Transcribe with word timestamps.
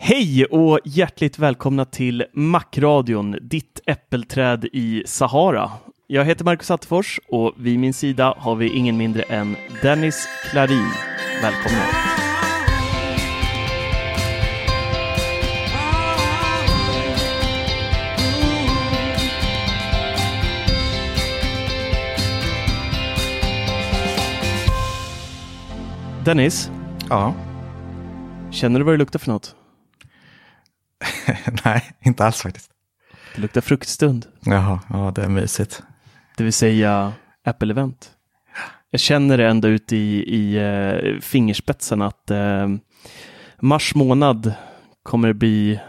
Hej 0.00 0.44
och 0.44 0.80
hjärtligt 0.84 1.38
välkomna 1.38 1.84
till 1.84 2.24
Macradion, 2.32 3.36
ditt 3.42 3.80
äppelträd 3.86 4.64
i 4.72 5.02
Sahara. 5.06 5.70
Jag 6.06 6.24
heter 6.24 6.44
Marcus 6.44 6.70
Attefors 6.70 7.20
och 7.28 7.54
vid 7.56 7.78
min 7.78 7.94
sida 7.94 8.34
har 8.38 8.54
vi 8.54 8.68
ingen 8.76 8.96
mindre 8.96 9.22
än 9.22 9.56
Dennis 9.82 10.28
Klarin. 10.50 10.88
Välkomna! 11.42 11.82
Dennis, 26.24 26.70
Ja. 27.08 27.34
känner 28.50 28.78
du 28.80 28.84
vad 28.84 28.94
det 28.94 28.98
luktar 28.98 29.18
för 29.18 29.28
något? 29.32 29.54
Nej, 31.64 31.84
inte 32.00 32.24
alls 32.24 32.42
faktiskt. 32.42 32.70
Det 33.34 33.40
luktar 33.40 33.60
fruktstund. 33.60 34.26
Jaha, 34.40 34.80
ja 34.88 35.12
det 35.14 35.22
är 35.22 35.28
mysigt. 35.28 35.82
det 36.36 36.44
vill 36.44 36.52
säga 36.52 37.12
Apple 37.44 37.70
Event. 37.72 38.10
Jag 38.90 39.00
känner 39.00 39.38
det 39.38 39.48
ända 39.48 39.68
ut 39.68 39.92
i, 39.92 40.24
i 40.36 40.58
uh, 40.58 41.20
fingerspetsarna 41.20 42.06
att 42.06 42.30
uh, 42.30 42.76
mars 43.60 43.94
månad 43.94 44.52
kommer 45.02 45.28
det 45.28 45.34
bli 45.34 45.80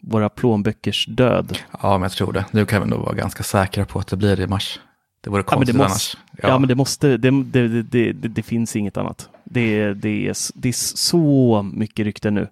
våra 0.00 0.28
plånböckers 0.28 1.06
död. 1.06 1.58
Ja, 1.82 1.92
men 1.92 2.02
jag 2.02 2.12
tror 2.12 2.32
det. 2.32 2.44
Nu 2.50 2.66
kan 2.66 2.82
vi 2.82 2.88
nog 2.88 3.00
vara 3.00 3.14
ganska 3.14 3.42
säkra 3.42 3.84
på 3.84 3.98
att 3.98 4.06
det 4.06 4.16
blir 4.16 4.40
i 4.40 4.46
mars. 4.46 4.80
Det 5.20 5.30
vore 5.30 5.44
Ja, 5.50 5.58
men 5.58 5.66
det 5.66 5.72
konstigt 5.72 5.76
måste, 5.76 6.18
annars. 6.32 6.50
ja. 6.52 6.58
men 6.58 6.68
det 6.68 6.74
måste, 6.74 7.16
det, 7.16 7.30
det, 7.30 7.82
det, 7.82 8.12
det, 8.12 8.42
finns 8.42 8.76
inget 8.76 8.96
annat. 8.96 9.28
Det, 9.44 9.94
det, 9.94 10.28
är, 10.28 10.36
det 10.54 10.68
är 10.68 10.96
så 10.96 11.62
mycket 11.74 12.04
rykten 12.04 12.34
nu. 12.34 12.48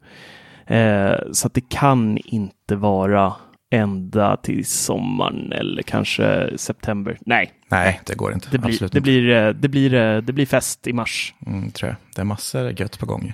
Eh, 0.66 1.14
så 1.32 1.46
att 1.46 1.54
det 1.54 1.68
kan 1.68 2.18
inte 2.24 2.76
vara 2.76 3.32
ända 3.70 4.36
till 4.36 4.66
sommaren 4.66 5.52
eller 5.52 5.82
kanske 5.82 6.50
september. 6.58 7.18
Nej, 7.20 7.52
Nej, 7.68 8.00
det 8.06 8.14
går 8.14 8.32
inte. 8.32 8.48
det 8.50 8.58
blir, 8.58 8.70
Absolut 8.72 8.92
det 8.92 8.98
inte. 8.98 9.10
blir, 9.10 9.30
eh, 9.30 9.48
det 9.48 9.68
blir, 9.68 9.94
eh, 9.94 10.16
det 10.22 10.32
blir 10.32 10.46
fest 10.46 10.86
i 10.86 10.92
mars. 10.92 11.34
Mm, 11.46 11.70
tror 11.70 11.88
jag. 11.88 11.96
Det 12.14 12.20
är 12.20 12.24
massor 12.24 12.80
gött 12.80 12.98
på 12.98 13.06
gång. 13.06 13.32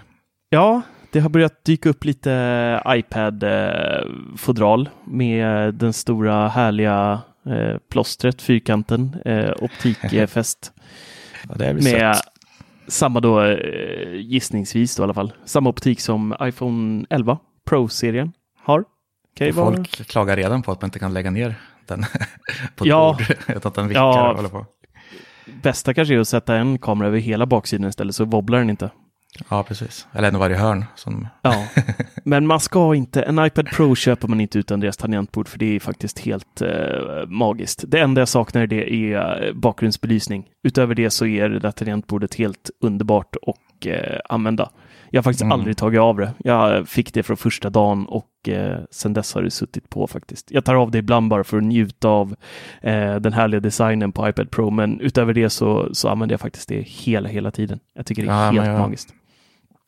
Ja, 0.51 0.83
det 1.13 1.21
har 1.21 1.29
börjat 1.29 1.65
dyka 1.65 1.89
upp 1.89 2.05
lite 2.05 2.31
iPad-fodral 2.87 4.89
med 5.05 5.75
den 5.75 5.93
stora 5.93 6.49
härliga 6.49 7.21
eh, 7.47 7.77
plåstret, 7.91 8.43
fyrkanten, 8.43 9.17
eh, 9.25 9.51
optikfäst. 9.61 10.73
Ja, 11.59 11.73
med 11.73 11.85
sött. 11.85 12.23
Samma 12.89 13.21
då, 13.21 13.43
eh, 13.45 14.15
gissningsvis 14.15 14.97
då 14.97 15.03
i 15.03 15.05
alla 15.05 15.15
fall, 15.15 15.33
samma 15.45 15.71
optik 15.71 16.01
som 16.01 16.37
iPhone 16.43 17.07
11 17.11 17.39
Pro-serien 17.67 18.33
har. 18.65 18.85
Vara- 19.41 19.53
Folk 19.53 20.07
klagar 20.09 20.37
redan 20.37 20.63
på 20.63 20.73
att 20.73 20.81
man 20.83 20.89
inte 20.89 20.99
kan 20.99 21.13
lägga 21.15 21.31
ner 21.31 21.55
den 21.87 22.03
på 22.77 22.85
ett 22.85 22.89
Ja. 22.89 23.17
bord. 23.19 23.37
Utan 23.57 23.69
att 23.71 23.75
den 23.75 23.89
vickar 23.89 24.01
Ja. 24.01 24.49
på. 24.51 24.67
Bästa 25.63 25.95
kanske 25.95 26.15
är 26.15 26.19
att 26.19 26.29
sätta 26.29 26.57
en 26.57 26.79
kamera 26.79 27.09
över 27.09 27.19
hela 27.19 27.47
baksidan 27.47 27.89
istället 27.89 28.15
så 28.15 28.25
wobblar 28.25 28.59
den 28.59 28.71
inte. 28.71 28.91
Ja, 29.51 29.63
precis. 29.63 30.07
Eller 30.13 30.29
en 30.29 30.39
varje 30.39 30.57
hörn. 30.57 30.85
Som... 30.95 31.29
Ja, 31.43 31.67
men 32.25 32.47
man 32.47 32.61
ska 32.61 32.95
inte, 32.95 33.23
en 33.23 33.45
iPad 33.47 33.67
Pro 33.67 33.95
köper 33.95 34.29
man 34.29 34.41
inte 34.41 34.59
utan 34.59 34.81
deras 34.81 34.97
tangentbord 34.97 35.49
för 35.49 35.59
det 35.59 35.77
är 35.77 35.81
faktiskt 35.81 36.19
helt 36.19 36.61
eh, 36.63 37.27
magiskt. 37.27 37.85
Det 37.89 38.01
enda 38.01 38.21
jag 38.21 38.29
saknar 38.29 38.67
det 38.67 38.95
är 38.95 39.47
eh, 39.47 39.53
bakgrundsbelysning. 39.55 40.45
Utöver 40.63 40.95
det 40.95 41.11
så 41.11 41.27
är 41.27 41.49
det 41.49 41.59
där 41.59 41.71
tangentbordet 41.71 42.35
helt 42.35 42.71
underbart 42.85 43.37
och 43.43 43.87
eh, 43.87 44.21
använda. 44.29 44.71
Jag 45.11 45.19
har 45.19 45.23
faktiskt 45.23 45.43
Mm. 45.43 45.53
aldrig 45.53 45.77
tagit 45.77 46.01
av 46.01 46.17
det. 46.17 46.33
Jag 46.39 46.89
fick 46.89 47.15
det 47.15 47.23
från 47.23 47.37
första 47.37 47.71
dagen 47.71 48.07
och 48.07 48.49
eh, 48.49 48.79
sen 48.91 49.13
dess 49.13 49.35
har 49.35 49.43
det 49.43 49.51
suttit 49.51 49.91
på 49.91 50.07
faktiskt. 50.07 50.51
Jag 50.51 50.65
tar 50.65 50.75
av 50.75 50.91
det 50.91 50.99
ibland 50.99 51.29
bara 51.31 51.45
för 51.45 51.57
att 51.57 51.63
njuta 51.65 52.09
av 52.09 52.35
eh, 52.83 53.17
den 53.17 53.33
härliga 53.33 53.61
designen 53.61 54.13
på 54.13 54.29
iPad 54.29 54.51
Pro, 54.51 54.71
men 54.71 55.01
utöver 55.01 55.35
det 55.35 55.51
så, 55.51 55.89
så 55.95 56.09
använder 56.09 56.33
jag 56.33 56.41
faktiskt 56.41 56.69
det 56.69 56.81
hela, 56.89 57.29
hela 57.29 57.51
tiden. 57.51 57.79
Jag 57.95 58.07
tycker 58.07 58.23
det 58.27 58.33
är 58.33 58.45
Ja, 58.45 58.51
helt 58.51 58.67
jag- 58.67 58.79
magiskt. 58.79 59.15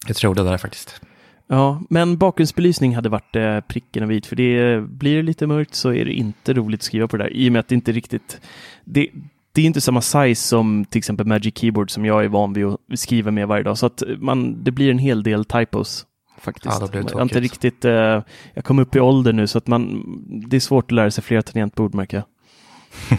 Jag 0.06 0.16
tror 0.16 0.34
det 0.34 0.44
där 0.44 0.58
faktiskt. 0.58 1.00
Ja, 1.46 1.82
men 1.88 2.16
bakgrundsbelysning 2.16 2.94
hade 2.94 3.08
varit 3.08 3.36
eh, 3.36 3.60
pricken 3.60 4.02
och 4.02 4.10
vit, 4.10 4.26
för 4.26 4.36
det 4.36 4.80
blir 4.80 5.16
det 5.16 5.22
lite 5.22 5.46
mörkt 5.46 5.74
så 5.74 5.92
är 5.92 6.04
det 6.04 6.12
inte 6.12 6.52
roligt 6.52 6.80
att 6.80 6.84
skriva 6.84 7.08
på 7.08 7.16
det 7.16 7.24
där, 7.24 7.30
i 7.30 7.48
och 7.48 7.52
med 7.52 7.60
att 7.60 7.68
det 7.68 7.74
inte 7.74 7.92
riktigt, 7.92 8.40
det, 8.84 9.08
det 9.52 9.62
är 9.62 9.66
inte 9.66 9.80
samma 9.80 10.00
size 10.00 10.48
som 10.48 10.84
till 10.84 10.98
exempel 10.98 11.26
Magic 11.26 11.58
Keyboard 11.58 11.90
som 11.90 12.04
jag 12.04 12.24
är 12.24 12.28
van 12.28 12.52
vid 12.52 12.66
att 12.66 12.78
skriva 12.94 13.30
med 13.30 13.48
varje 13.48 13.62
dag, 13.62 13.78
så 13.78 13.86
att 13.86 14.02
man, 14.18 14.64
det 14.64 14.70
blir 14.70 14.90
en 14.90 14.98
hel 14.98 15.22
del 15.22 15.44
typos. 15.44 16.06
Faktiskt. 16.38 16.76
Ja, 16.80 16.86
det 16.86 17.12
jag 17.12 17.22
inte 17.22 17.40
riktigt, 17.40 17.84
eh, 17.84 18.22
jag 18.54 18.64
kom 18.64 18.78
upp 18.78 18.96
i 18.96 19.00
ålder 19.00 19.32
nu 19.32 19.46
så 19.46 19.58
att 19.58 19.66
man, 19.66 20.04
det 20.48 20.56
är 20.56 20.60
svårt 20.60 20.84
att 20.84 20.92
lära 20.92 21.10
sig 21.10 21.24
flera 21.24 21.42
tangentbord 21.42 21.94
märker 21.94 22.16
jag. 22.16 22.26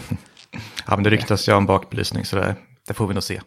Ja, 0.86 0.96
men 0.96 1.04
det 1.04 1.10
ryktas 1.10 1.48
ju 1.48 1.52
om 1.52 1.66
bakbelysning 1.66 2.24
så 2.24 2.36
det, 2.36 2.56
det 2.88 2.94
får 2.94 3.06
vi 3.06 3.14
nog 3.14 3.22
se. 3.22 3.40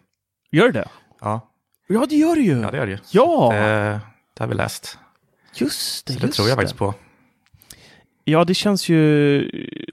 Gör 0.52 0.72
det? 0.72 0.88
Ja, 1.22 1.55
Ja, 1.88 2.06
det 2.10 2.16
gör 2.16 2.36
det 2.36 2.42
ju! 2.42 2.60
ja 2.62 2.72
det 2.72 2.78
gör 2.78 2.86
det 2.86 2.92
ju. 2.92 2.98
Ja! 3.12 3.50
Det, 3.54 4.00
det 4.34 4.44
har 4.44 4.48
vi 4.48 4.56
läst. 4.56 4.98
Just 5.56 6.06
det, 6.08 6.14
Så 6.14 6.20
det 6.20 6.26
just 6.26 6.36
tror 6.38 6.50
jag 6.50 6.58
det. 6.58 6.62
faktiskt 6.62 6.78
på. 6.80 6.94
Ja, 8.24 8.46
det 8.46 8.54
känns 8.54 8.90
ju 8.90 9.42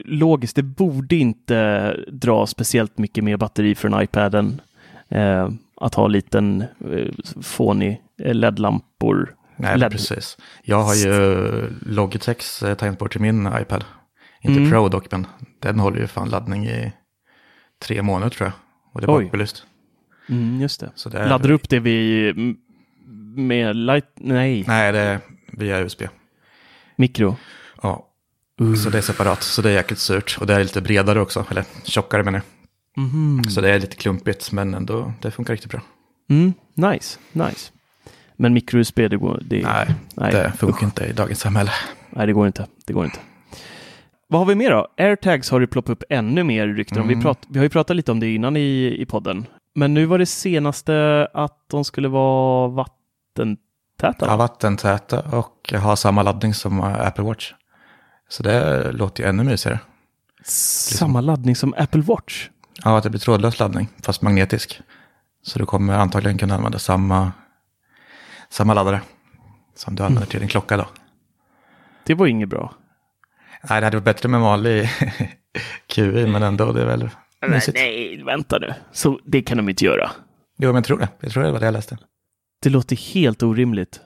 logiskt. 0.05 0.55
Det 0.55 0.63
borde 0.63 1.15
inte 1.15 1.91
dra 2.11 2.47
speciellt 2.47 2.97
mycket 2.97 3.23
mer 3.23 3.37
batteri 3.37 3.75
från 3.75 4.01
iPaden. 4.03 4.61
Eh, 5.09 5.49
att 5.75 5.95
ha 5.95 6.07
liten 6.07 6.61
eh, 6.91 7.07
fånig 7.41 8.01
eh, 8.23 8.33
LED-lampor. 8.35 9.35
Nej, 9.55 9.77
LED. 9.77 9.91
precis. 9.91 10.37
Jag 10.63 10.81
har 10.83 10.95
ju 10.95 11.69
Logitechs 11.85 12.63
eh, 12.63 12.75
tangentbord 12.75 13.11
till 13.11 13.21
min 13.21 13.47
iPad. 13.61 13.85
Inte 14.41 14.59
Mm. 14.59 14.71
Pro 14.71 14.89
dock, 14.89 15.11
men 15.11 15.27
den 15.59 15.79
håller 15.79 15.99
ju 15.99 16.07
fan 16.07 16.29
laddning 16.29 16.67
i 16.67 16.93
tre 17.81 18.01
månader 18.01 18.29
tror 18.29 18.47
jag. 18.47 18.53
Och 18.93 19.01
det 19.01 19.05
är 19.07 19.17
Oj. 19.17 19.23
bakbelyst. 19.23 19.65
Mm, 20.29 20.61
just 20.61 20.79
det. 20.79 20.91
Så 20.95 21.09
det 21.09 21.17
är, 21.19 21.29
Laddar 21.29 21.51
upp 21.51 21.69
det 21.69 21.79
vid, 21.79 22.35
med 23.35 23.75
light, 23.75 24.05
nej, 24.15 24.63
Nej, 24.67 24.91
det 24.91 24.99
är 24.99 25.19
via 25.51 25.79
USB. 25.79 26.01
mikro. 26.95 27.35
Ja. 27.81 28.09
Så 28.83 28.89
det 28.89 28.97
är 28.97 29.01
separat, 29.01 29.43
så 29.43 29.61
det 29.61 29.69
är 29.69 29.73
jäkligt 29.73 29.99
surt. 29.99 30.37
Och 30.39 30.47
det 30.47 30.53
är 30.53 30.59
lite 30.63 30.81
bredare 30.81 31.21
också, 31.21 31.45
eller 31.51 31.63
tjockare 31.83 32.23
menar 32.23 32.41
jag. 32.95 33.03
Mhm. 33.03 33.43
Så 33.43 33.61
det 33.61 33.69
är 33.71 33.79
lite 33.79 33.95
klumpigt, 33.95 34.51
men 34.51 34.73
ändå, 34.73 35.13
det 35.21 35.31
funkar 35.31 35.53
riktigt 35.53 35.71
bra. 35.71 35.81
Mm, 36.29 36.53
nice, 36.75 37.19
nice. 37.31 37.71
Men 38.35 38.53
micro-USB, 38.53 38.95
det 39.09 39.17
går 39.17 39.39
det, 39.45 39.61
Nej, 39.63 39.87
nej, 40.15 40.31
det 40.33 40.51
funkar 40.57 40.77
usch. 40.77 40.83
inte 40.83 41.05
i 41.05 41.13
dagens 41.13 41.39
samhälle. 41.39 41.71
Nej, 42.09 42.27
det 42.27 42.33
går 42.33 42.47
inte. 42.47 42.67
Det 42.87 42.93
går 42.93 43.05
inte. 43.05 43.19
Vad 44.27 44.41
har 44.41 44.45
vi 44.45 44.55
mer 44.55 44.71
då? 44.71 44.87
Airtags 44.97 45.49
har 45.51 45.59
det 45.59 45.67
ploppat 45.67 45.89
upp 45.89 46.03
ännu 46.09 46.43
mer 46.43 46.67
rykten 46.67 47.01
om. 47.01 47.07
Vi, 47.07 47.13
Mm. 47.13 47.23
prat, 47.23 47.39
vi 47.49 47.59
har 47.59 47.63
ju 47.63 47.69
pratat 47.69 47.95
lite 47.95 48.11
om 48.11 48.19
det 48.19 48.33
innan 48.33 48.57
i, 48.57 48.95
i 48.99 49.05
podden. 49.05 49.45
Men 49.75 49.93
nu 49.93 50.05
var 50.05 50.17
det 50.17 50.25
senaste 50.25 51.27
att 51.33 51.57
de 51.67 51.85
skulle 51.85 52.07
vara 52.07 52.67
vattentäta. 52.67 54.25
Ja, 54.25 54.27
va? 54.27 54.35
vattentäta 54.35 55.21
och 55.21 55.73
ha 55.73 55.95
samma 55.95 56.23
laddning 56.23 56.53
som 56.53 56.79
eh, 56.79 57.07
Apple 57.07 57.23
Watch. 57.23 57.53
Så 58.29 58.43
det 58.43 58.91
låter 58.91 59.23
ju 59.23 59.29
ännu 59.29 59.43
mysigare. 59.43 59.79
Samma 60.45 61.21
laddning 61.21 61.55
som 61.55 61.73
Apple 61.77 62.01
Watch. 62.01 62.49
Ja, 62.83 62.97
att 62.97 63.03
det 63.03 63.09
blir 63.09 63.19
trådlös 63.19 63.59
laddning, 63.59 63.89
fast 64.03 64.21
magnetisk. 64.21 64.81
Så 65.43 65.59
du 65.59 65.65
kommer 65.65 65.93
antagligen 65.93 66.37
kunna 66.37 66.55
använda 66.55 66.79
samma, 66.79 67.31
samma 68.49 68.73
laddare 68.73 69.01
som 69.75 69.95
du 69.95 70.03
använder 70.03 70.27
till 70.27 70.39
din 70.39 70.49
klocka 70.49 70.77
då. 70.77 70.87
Det 72.03 72.13
var 72.13 72.27
inget 72.27 72.49
bra. 72.49 72.73
Nej, 73.69 73.81
det 73.81 73.85
hade 73.85 73.97
varit 73.97 74.05
bättre 74.05 74.29
med 74.29 74.41
vanlig 74.41 74.89
QI, 75.87 76.27
men 76.27 76.43
ändå, 76.43 76.71
det 76.71 76.81
är 76.81 76.85
väl 76.85 77.09
Nej, 77.47 77.55
mysigt. 77.57 77.77
nej, 77.77 78.23
vänta 78.25 78.57
nu. 78.59 78.73
Så 78.91 79.19
det 79.25 79.41
kan 79.41 79.57
de 79.57 79.69
inte 79.69 79.85
göra. 79.85 80.11
Jo, 80.57 80.67
men 80.67 80.75
jag 80.75 80.83
tror 80.83 80.97
det. 80.99 81.07
Jag 81.19 81.31
tror 81.31 81.43
det 81.43 81.51
var 81.51 81.59
det 81.59 81.65
jag 81.65 81.73
läste. 81.73 81.97
Det 82.63 82.69
låter 82.69 83.13
helt 83.13 83.43
orimligt. 83.43 84.01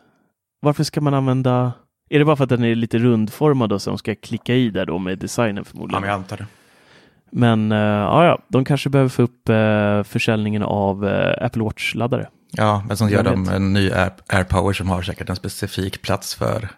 Varför 0.61 0.83
ska 0.83 1.01
man 1.01 1.13
använda... 1.13 1.73
Är 2.09 2.19
det 2.19 2.25
bara 2.25 2.35
för 2.35 2.43
att 2.43 2.49
den 2.49 2.63
är 2.63 2.75
lite 2.75 2.97
rundformad 2.97 3.73
och 3.73 3.81
så 3.81 3.89
de 3.89 3.97
ska 3.97 4.15
klicka 4.15 4.55
i 4.55 4.69
där 4.69 4.85
då 4.85 4.97
med 4.97 5.17
designen 5.19 5.57
Ja, 5.57 5.63
förmodligen? 5.63 6.01
men 6.01 6.09
jag 6.09 6.15
antar 6.15 6.37
det. 6.37 6.45
Men 7.31 7.71
eh, 7.71 7.77
ja, 7.77 8.25
ja, 8.25 8.39
de 8.47 8.65
kanske 8.65 8.89
behöver 8.89 9.09
få 9.09 9.21
upp 9.21 9.49
uh, 9.49 10.03
försäljningen 10.03 10.63
av 10.63 11.07
eh, 11.07 11.45
Apple 11.45 11.63
Watch-laddare. 11.63 12.27
Ja, 12.51 12.83
men 12.87 12.97
så 12.97 13.09
gör 13.09 13.23
de 13.23 13.49
en 13.49 13.73
ny 13.73 13.91
Air, 13.91 14.11
AirPower 14.27 14.73
som 14.73 14.89
har 14.89 15.01
säkert 15.01 15.29
en 15.29 15.35
specifik 15.35 16.01
plats 16.01 16.35
för 16.35 16.69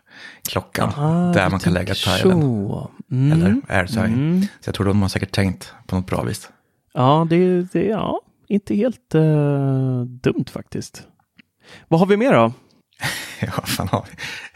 klockan. 0.50 0.90
Ah, 0.98 1.34
där 1.34 1.50
man 1.50 1.60
kan 1.60 1.74
lägga 1.74 1.96
så. 1.96 2.90
Mm. 3.12 3.32
Eller 3.32 3.62
AirTag. 3.68 4.06
Mm. 4.06 4.42
Så 4.42 4.48
jag 4.68 4.76
tror 4.76 4.86
de 4.86 5.02
har 5.02 5.10
säkert 5.10 5.32
tänkt 5.32 5.74
på 5.88 5.96
något 5.96 6.08
bra 6.08 6.22
vis. 6.24 6.50
Ja, 6.94 7.28
det, 7.30 7.62
det 7.74 7.84
ja, 7.86 8.22
inte 8.48 8.76
helt 8.76 9.16
eh, 9.16 10.02
dumt 10.02 10.46
faktiskt. 10.52 11.04
Vad 11.88 12.00
har 12.00 12.08
vi 12.08 12.18
mer 12.18 12.34
då? 12.34 12.54
Ja, 13.42 13.52
fan 13.52 13.88
har 13.88 14.06
vi? 14.12 14.16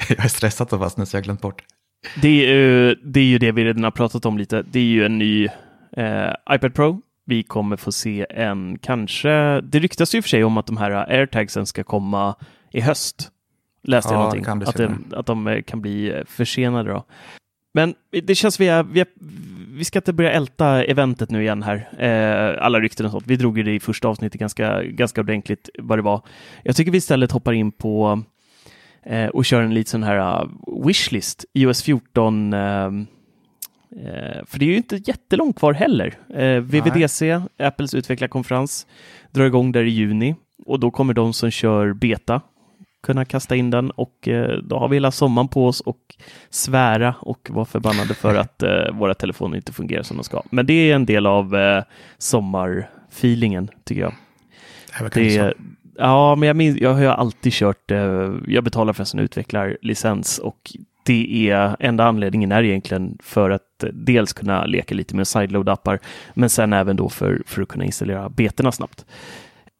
Jag 0.15 0.25
är 0.25 0.29
stressad 0.29 0.69
så 0.69 0.79
fast 0.79 0.97
nu 0.97 1.05
så 1.05 1.15
jag 1.15 1.21
har 1.21 1.23
glömt 1.23 1.41
bort. 1.41 1.63
Det 2.21 2.27
är, 2.27 2.53
ju- 2.55 2.95
det 2.95 3.19
är 3.19 3.23
ju 3.25 3.37
det 3.37 3.51
vi 3.51 3.63
redan 3.65 3.83
har 3.83 3.91
pratat 3.91 4.25
om 4.25 4.37
lite. 4.37 4.61
Det 4.71 4.79
är 4.79 4.83
ju 4.83 5.05
en 5.05 5.17
ny 5.17 5.45
eh, 5.97 6.31
iPad 6.51 6.73
Pro. 6.73 7.01
Vi 7.25 7.43
kommer 7.43 7.75
få 7.77 7.91
se 7.91 8.25
en 8.29 8.77
kanske, 8.81 9.61
det 9.61 9.79
ryktas 9.79 10.15
ju 10.15 10.21
för 10.21 10.29
sig 10.29 10.43
om 10.43 10.57
att 10.57 10.65
de 10.67 10.77
här 10.77 10.91
airtagsen 10.91 11.65
ska 11.65 11.83
komma 11.83 12.35
i 12.71 12.81
höst. 12.81 13.29
Läste 13.83 14.13
jag 14.13 14.15
Ja, 14.15 14.19
det 14.19 14.23
någonting. 14.23 14.43
kan 14.43 14.61
att, 14.61 14.75
det, 14.75 14.87
senare. 14.87 15.19
att 15.19 15.25
de 15.25 15.47
eh, 15.47 15.61
kan 15.61 15.81
bli 15.81 16.11
eh, 16.11 16.23
försenade 16.25 16.89
då. 16.89 17.03
Men 17.73 17.95
det 18.23 18.35
känns 18.35 18.59
vi, 18.59 18.67
är, 18.67 18.83
vi, 18.83 18.99
är, 18.99 19.07
vi 19.73 19.83
ska 19.85 19.99
inte 19.99 20.13
börja 20.13 20.31
älta 20.31 20.83
eventet 20.83 21.31
nu 21.31 21.41
igen 21.41 21.63
här. 21.63 21.89
Eh, 21.99 22.65
alla 22.65 22.79
rykten 22.79 23.05
och 23.05 23.11
sånt. 23.11 23.27
Vi 23.27 23.35
drog 23.35 23.57
ju 23.57 23.63
det 23.63 23.71
i 23.71 23.79
första 23.79 24.07
avsnittet 24.07 24.39
ganska, 24.39 24.83
ganska 24.83 25.21
ordentligt 25.21 25.69
vad 25.79 25.97
det 25.97 26.01
var. 26.01 26.21
Jag 26.63 26.75
tycker 26.75 26.91
vi 26.91 26.97
istället 26.97 27.31
hoppar 27.31 27.53
in 27.53 27.71
på 27.71 28.23
eh, 29.03 29.27
och 29.27 29.45
kör 29.45 29.61
en 29.61 29.73
liten 29.73 29.91
sån 29.91 30.03
här 30.03 30.43
uh, 30.43 30.49
wishlist, 30.87 31.45
iOS 31.53 31.83
14. 31.83 32.53
ehm, 32.53 33.07
eh, 33.91 34.45
för 34.45 34.59
det 34.59 34.65
är 34.65 34.69
ju 34.69 34.77
inte 34.77 34.95
jättelångt 35.05 35.59
kvar 35.59 35.73
heller. 35.73 36.13
Eh, 36.33 36.59
VVDC, 36.61 37.41
Apples 37.59 37.93
utvecklarkonferens, 37.93 38.87
drar 39.31 39.45
igång 39.45 39.71
där 39.71 39.83
i 39.83 39.89
juni 39.89 40.35
och 40.65 40.79
då 40.79 40.91
kommer 40.91 41.13
de 41.13 41.33
som 41.33 41.51
kör 41.51 41.93
beta 41.93 42.41
kunna 43.03 43.25
kasta 43.25 43.55
in 43.55 43.69
den 43.69 43.91
och 43.91 44.27
eh, 44.27 44.57
då 44.57 44.79
har 44.79 44.87
vi 44.87 44.95
hela 44.95 45.11
sommaren 45.11 45.47
på 45.47 45.67
oss 45.67 45.81
och 45.81 46.15
svära 46.49 47.15
och 47.19 47.49
vara 47.51 47.65
förbannade 47.65 48.13
för 48.13 48.35
att 48.39 48.63
eh, 48.63 48.91
våra 48.93 49.13
telefoner 49.13 49.55
inte 49.55 49.73
fungerar 49.73 50.03
som 50.03 50.17
de 50.17 50.23
ska. 50.23 50.41
Men 50.49 50.65
det 50.65 50.73
är 50.73 50.95
en 50.95 51.05
del 51.05 51.25
av 51.25 51.55
eh, 51.55 51.83
sommarfeelingen 52.17 53.69
tycker 53.83 54.01
jag. 54.01 54.13
Det 55.13 55.37
är 55.37 55.43
Det, 55.43 55.53
ja, 55.97 56.35
men 56.35 56.47
jag, 56.47 56.55
minns, 56.55 56.77
jag 56.77 56.93
har 56.93 57.05
alltid 57.05 57.53
kört, 57.53 57.91
jag 58.47 58.63
betalar 58.63 58.93
för 58.93 59.15
en 59.15 59.19
utvecklarlicens 59.19 60.39
och 60.39 60.71
det 61.05 61.49
är 61.49 61.75
enda 61.79 62.05
anledningen 62.05 62.51
är 62.51 62.63
egentligen 62.63 63.17
för 63.23 63.49
att 63.49 63.83
dels 63.93 64.33
kunna 64.33 64.65
leka 64.65 64.95
lite 64.95 65.15
med 65.15 65.23
sideload-appar, 65.23 65.99
men 66.33 66.49
sen 66.49 66.73
även 66.73 66.95
då 66.95 67.09
för, 67.09 67.41
för 67.45 67.61
att 67.61 67.67
kunna 67.67 67.85
installera 67.85 68.29
betorna 68.29 68.71
snabbt. 68.71 69.05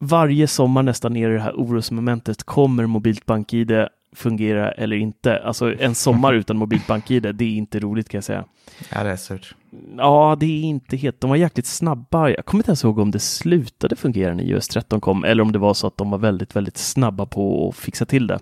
Varje 0.00 0.46
sommar 0.46 0.82
nästan 0.82 1.16
är 1.16 1.28
det 1.28 1.40
här 1.40 1.52
orosmomentet, 1.52 2.44
kommer 2.44 2.86
mobilt 2.86 3.26
BankID 3.26 3.86
fungera 4.12 4.72
eller 4.72 4.96
inte? 4.96 5.38
Alltså 5.38 5.74
en 5.74 5.94
sommar 5.94 6.32
utan 6.34 6.56
mobilt 6.56 6.86
BankID, 6.86 7.22
det 7.22 7.44
är 7.44 7.56
inte 7.56 7.80
roligt 7.80 8.08
kan 8.08 8.16
jag 8.18 8.24
säga. 8.24 8.44
Ja, 8.92 9.02
det 9.04 9.10
är 9.10 9.16
surt. 9.16 9.54
Ja, 9.96 10.36
det 10.40 10.46
är 10.46 10.62
inte 10.62 10.96
helt. 10.96 11.20
De 11.20 11.30
var 11.30 11.36
jäkligt 11.36 11.66
snabba. 11.66 12.28
Jag 12.28 12.46
kommer 12.46 12.62
inte 12.62 12.70
ens 12.70 12.84
ihåg 12.84 12.98
om 12.98 13.10
det 13.10 13.18
slutade 13.18 13.96
fungera 13.96 14.34
när 14.34 14.44
iOS 14.44 14.68
13 14.68 15.00
kom 15.00 15.24
eller 15.24 15.42
om 15.42 15.52
det 15.52 15.58
var 15.58 15.74
så 15.74 15.86
att 15.86 15.96
de 15.96 16.10
var 16.10 16.18
väldigt, 16.18 16.56
väldigt 16.56 16.76
snabba 16.76 17.26
på 17.26 17.68
att 17.68 17.76
fixa 17.76 18.06
till 18.06 18.26
det. 18.26 18.38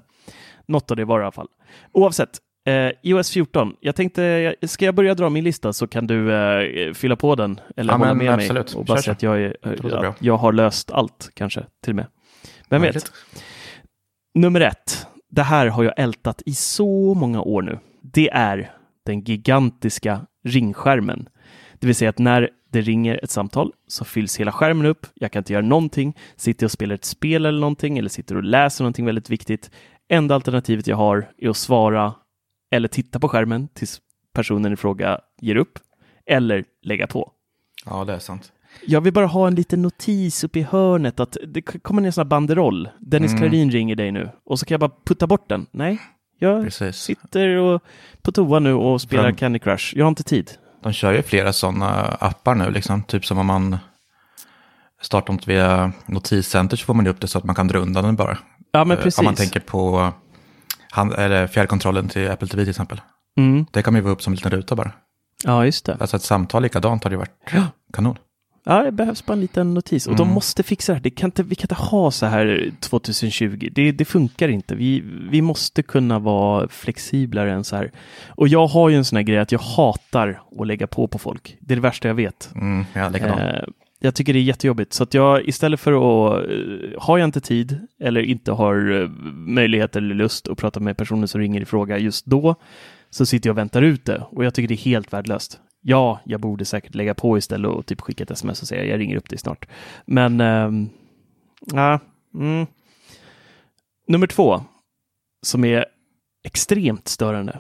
Något 0.67 0.91
av 0.91 0.97
det 0.97 1.05
var 1.05 1.19
det 1.19 1.23
i 1.23 1.25
alla 1.25 1.33
fall. 1.33 1.49
Oavsett, 1.93 2.39
eh, 2.67 2.91
iOS 3.03 3.31
14. 3.31 3.77
Jag 3.81 3.97
tänkte, 3.97 4.55
ska 4.63 4.85
jag 4.85 4.95
börja 4.95 5.15
dra 5.15 5.31
min 5.31 5.45
lista 5.45 5.73
så 5.73 5.87
kan 5.87 6.07
du 6.07 6.35
eh, 6.35 6.93
fylla 6.93 7.17
på 7.17 7.35
den 7.35 7.61
eller 7.77 7.93
Ja, 7.93 7.97
hålla 7.99 8.15
med 8.15 8.35
absolut. 8.35 8.75
mig 8.75 8.79
och 8.81 8.85
bara 8.85 8.99
säga 8.99 9.03
så. 9.03 9.11
att 9.11 9.23
jag, 9.23 9.43
är, 9.43 9.57
bra. 9.83 10.09
att 10.09 10.23
jag 10.23 10.37
har 10.37 10.53
löst 10.53 10.91
allt 10.91 11.31
kanske 11.35 11.65
till 11.85 11.93
och 11.93 11.97
med. 11.97 12.07
Vem 12.69 12.83
vet? 12.83 12.95
Möjligt. 12.95 13.13
Nummer 14.35 14.61
ett. 14.61 15.07
Det 15.31 15.43
här 15.43 15.67
har 15.67 15.85
jag 15.85 15.95
ältat 15.97 16.43
i 16.47 16.55
så 16.55 17.15
många 17.15 17.43
år 17.43 17.63
nu. 17.63 17.79
Det 18.03 18.31
är 18.31 18.71
den 19.07 19.21
gigantiska 19.21 20.21
ringskärmen. 20.45 21.29
Det 21.81 21.87
vill 21.87 21.97
säga 21.97 22.11
att 22.11 22.19
när 22.19 22.51
det 22.73 22.81
ringer 22.81 23.21
ett 23.23 23.31
samtal 23.31 23.73
så 23.89 24.05
fylls 24.05 24.41
hela 24.41 24.53
skärmen 24.53 24.87
upp. 24.87 25.07
Jag 25.15 25.33
kan 25.33 25.41
inte 25.41 25.53
göra 25.53 25.65
någonting. 25.65 26.17
Sitter 26.37 26.65
jag 26.65 26.67
och 26.69 26.73
spelar 26.73 26.95
ett 26.95 27.05
spel 27.05 27.47
eller 27.47 27.61
någonting 27.61 27.99
eller 27.99 28.09
sitter 28.09 28.37
och 28.37 28.43
läser 28.43 28.85
någonting 28.85 29.07
väldigt 29.07 29.31
viktigt. 29.31 29.71
Enda 30.09 30.35
alternativet 30.35 30.87
jag 30.87 30.97
har 30.97 31.29
är 31.39 31.49
att 31.49 31.57
svara 31.57 32.15
eller 32.73 32.89
titta 32.89 33.21
på 33.21 33.29
skärmen 33.29 33.69
tills 33.75 34.01
personen 34.35 34.73
i 34.73 34.77
fråga 34.77 35.19
ger 35.41 35.57
upp 35.57 35.79
eller 36.27 36.65
lägga 36.83 37.07
på. 37.07 37.33
Ja, 37.85 38.05
det 38.05 38.13
är 38.15 38.19
sant. 38.19 38.53
Jag 38.87 39.01
vill 39.01 39.13
bara 39.13 39.27
ha 39.27 39.47
en 39.47 39.55
liten 39.55 39.83
notis 39.83 40.45
uppe 40.45 40.59
i 40.59 40.63
hörnet 40.63 41.21
att 41.21 41.37
det 41.47 41.63
kommer 41.63 42.03
ner 42.03 42.07
en 42.07 42.13
sån 42.13 42.23
här 42.23 42.29
banderoll. 42.29 42.89
Dennis 43.01 43.31
Mm. 43.33 43.43
Klarin 43.43 43.71
ringer 43.71 43.97
dig 43.97 44.13
nu 44.13 44.31
och 44.45 44.59
så 44.59 44.67
kan 44.67 44.75
jag 44.75 44.81
bara 44.81 44.91
putta 45.07 45.27
bort 45.27 45.49
den. 45.49 45.67
Nej, 45.71 46.01
jag 46.39 46.65
Precis. 46.65 46.97
sitter 46.97 47.49
och 47.49 47.83
på 48.23 48.33
toa 48.33 48.59
nu 48.59 48.73
och 48.75 49.01
spelar 49.01 49.25
Fram- 49.25 49.37
Candy 49.37 49.59
Crush. 49.59 49.97
Jag 49.97 50.05
har 50.05 50.09
inte 50.09 50.23
tid. 50.23 50.51
De 50.83 50.93
kör 50.93 51.13
ju 51.13 51.23
flera 51.23 51.53
sådana 51.53 51.89
appar 52.05 52.55
nu, 52.55 52.71
liksom. 52.71 53.03
Typ 53.03 53.25
som 53.27 53.39
om 53.39 53.47
man 53.47 53.79
startar 55.03 55.33
något 55.33 55.49
via 55.49 55.93
Notiscenter 56.07 56.77
så 56.77 56.85
får 56.85 56.95
man 56.95 57.07
upp 57.07 57.21
det 57.21 57.27
så 57.29 57.39
att 57.39 57.45
man 57.45 57.55
kan 57.55 57.69
dra 57.69 57.79
undan 57.79 58.05
den 58.05 58.17
bara. 58.17 58.39
Ja, 58.73 58.85
men 58.85 58.97
Eh, 58.99 59.03
precis. 59.03 59.19
Om 59.19 59.25
man 59.25 59.35
tänker 59.35 59.61
på 59.61 60.13
hand, 60.93 61.13
eller 61.13 61.47
fjärrkontrollen 61.47 62.09
till 62.09 62.31
Apple 62.31 62.49
TV 62.49 62.63
till 62.63 62.71
exempel. 62.71 63.01
Mm. 63.39 63.67
Det 63.71 63.83
kan 63.83 63.93
man 63.93 63.99
ju 63.99 64.03
vara 64.05 64.13
upp 64.13 64.23
som 64.23 64.33
en 64.33 64.37
liten 64.37 64.51
ruta 64.51 64.77
bara. 64.77 64.93
Ja, 65.45 65.65
just 65.65 65.85
det. 65.87 65.97
Alltså 66.01 66.17
ett 66.17 66.23
samtal 66.23 66.63
likadant 66.63 67.05
hade 67.05 67.15
ju 67.15 67.19
varit 67.19 67.37
Ja. 67.53 67.67
kanon. 67.93 68.17
Ja, 68.65 68.83
det 68.83 68.93
behövs 68.93 69.27
bara 69.27 69.33
en 69.33 69.41
liten 69.41 69.75
notis. 69.75 70.07
Och 70.07 70.17
de 70.17 70.23
Mm. 70.23 70.35
måste 70.35 70.63
fixa 70.63 70.93
det 70.93 70.97
här. 70.97 71.03
Det 71.03 71.11
kan 71.11 71.27
inte, 71.29 71.43
vi 71.43 71.55
kan 71.55 71.65
inte 71.65 71.75
ha 71.75 72.11
så 72.11 72.27
här 72.27 72.71
2020. 72.81 73.69
Det, 73.73 73.93
det 73.93 74.05
funkar 74.05 74.49
inte. 74.49 74.75
Vi, 74.75 75.01
vi 75.31 75.43
måste 75.43 75.83
kunna 75.83 76.19
vara 76.19 76.69
flexiblare 76.69 77.53
än 77.53 77.65
så 77.65 77.77
här. 77.77 77.91
Och 78.29 78.49
jag 78.49 78.67
har 78.67 78.89
ju 78.89 78.97
en 78.97 79.05
sån 79.05 79.17
här 79.17 79.23
grej 79.23 79.39
att 79.39 79.53
jag 79.53 79.59
hatar 79.59 80.41
att 80.61 80.67
lägga 80.67 80.87
på 80.87 81.07
på 81.09 81.19
folk. 81.19 81.57
Det 81.61 81.75
är 81.75 81.77
det 81.77 81.83
värsta 81.83 82.09
jag 82.09 82.15
vet. 82.15 82.51
Mm, 82.55 82.85
ja, 82.93 83.09
likadant. 83.09 83.41
Eh, 83.41 83.63
jag 84.05 84.15
tycker 84.15 84.33
det 84.33 84.39
är 84.39 84.43
jättejobbigt. 84.43 84.93
Så 84.93 85.03
att 85.03 85.15
jag 85.15 85.49
istället 85.49 85.81
för 85.81 85.93
att, 85.93 86.51
eh, 86.51 87.03
har 87.03 87.19
jag 87.19 87.25
inte 87.25 87.41
tid 87.41 87.87
eller 88.01 88.23
inte 88.23 88.53
har 88.53 89.03
eh, 89.03 89.09
möjlighet 89.35 89.97
eller 89.97 90.15
lust 90.15 90.49
att 90.49 90.59
prata 90.59 90.81
med 90.81 90.97
personen 90.97 91.29
som 91.29 91.41
ringer 91.41 91.61
i 91.61 91.65
fråga 91.65 91.99
just 91.99 92.27
då, 92.27 92.55
så 93.11 93.27
sitter 93.27 93.49
jag 93.49 93.55
och 93.55 93.59
väntar 93.59 93.83
ut 93.83 94.05
det. 94.05 94.27
Och 94.31 94.45
jag 94.45 94.55
tycker 94.55 94.69
det 94.69 94.75
är 94.75 94.85
helt 94.85 95.13
värdelöst. 95.13 95.61
Ja, 95.81 96.21
jag 96.25 96.41
borde 96.41 96.65
säkert 96.65 96.95
lägga 96.95 97.15
på 97.15 97.39
istället 97.39 97.71
och 97.71 97.87
typ 97.87 98.01
skicka 98.01 98.25
ett 98.25 98.31
sms 98.31 98.63
och 98.63 98.69
säga 98.69 98.85
jag 98.85 99.01
ringer 99.01 99.17
upp 99.17 99.29
dig 99.29 99.39
snart. 99.39 99.69
Men, 100.07 100.41
ehm, 100.41 100.89
ja, 101.73 102.01
mm. 102.35 102.67
Nummer 104.09 104.27
två, 104.27 104.61
som 105.43 105.65
är 105.65 105.85
extremt 106.45 107.09
störande, 107.09 107.59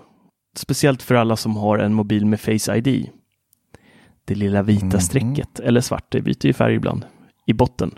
speciellt 0.56 1.02
för 1.02 1.14
alla 1.14 1.36
som 1.36 1.56
har 1.56 1.78
en 1.78 1.94
mobil 1.94 2.26
med 2.26 2.40
Face 2.40 2.76
ID. 2.76 3.10
Det 4.24 4.34
lilla 4.34 4.62
vita 4.62 4.86
Mhm. 4.86 5.00
strecket, 5.00 5.60
eller 5.60 5.80
svart, 5.80 6.04
det 6.08 6.20
byter 6.20 6.46
ju 6.46 6.52
färg 6.52 6.74
ibland, 6.74 7.04
i 7.46 7.52
botten. 7.52 7.90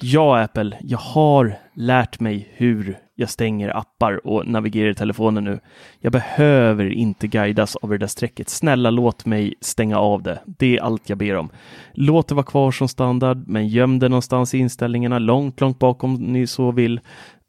Ja, 0.00 0.40
Apple, 0.42 0.76
jag 0.80 0.98
har 0.98 1.56
lärt 1.74 2.20
mig 2.20 2.48
hur 2.52 2.98
jag 3.14 3.30
stänger 3.30 3.76
appar 3.76 4.26
och 4.26 4.46
navigerar 4.46 4.90
i 4.90 4.94
telefonen 4.94 5.44
nu. 5.44 5.60
Jag 6.00 6.12
behöver 6.12 6.92
inte 6.92 7.26
guidas 7.26 7.76
av 7.76 7.88
det 7.90 7.98
där 7.98 8.06
strecket. 8.06 8.48
Snälla, 8.48 8.90
låt 8.90 9.26
mig 9.26 9.54
stänga 9.60 9.98
av 9.98 10.22
det. 10.22 10.38
Det 10.46 10.76
är 10.76 10.82
allt 10.82 11.08
jag 11.08 11.18
ber 11.18 11.36
om. 11.36 11.50
Låt 11.92 12.28
det 12.28 12.34
vara 12.34 12.46
kvar 12.46 12.70
som 12.70 12.88
standard, 12.88 13.44
men 13.46 13.68
göm 13.68 13.98
det 13.98 14.08
någonstans 14.08 14.54
i 14.54 14.58
inställningarna, 14.58 15.18
långt, 15.18 15.60
långt 15.60 15.78
bak 15.78 16.04
om 16.04 16.14
ni 16.14 16.46
så 16.46 16.70
vill. 16.72 17.00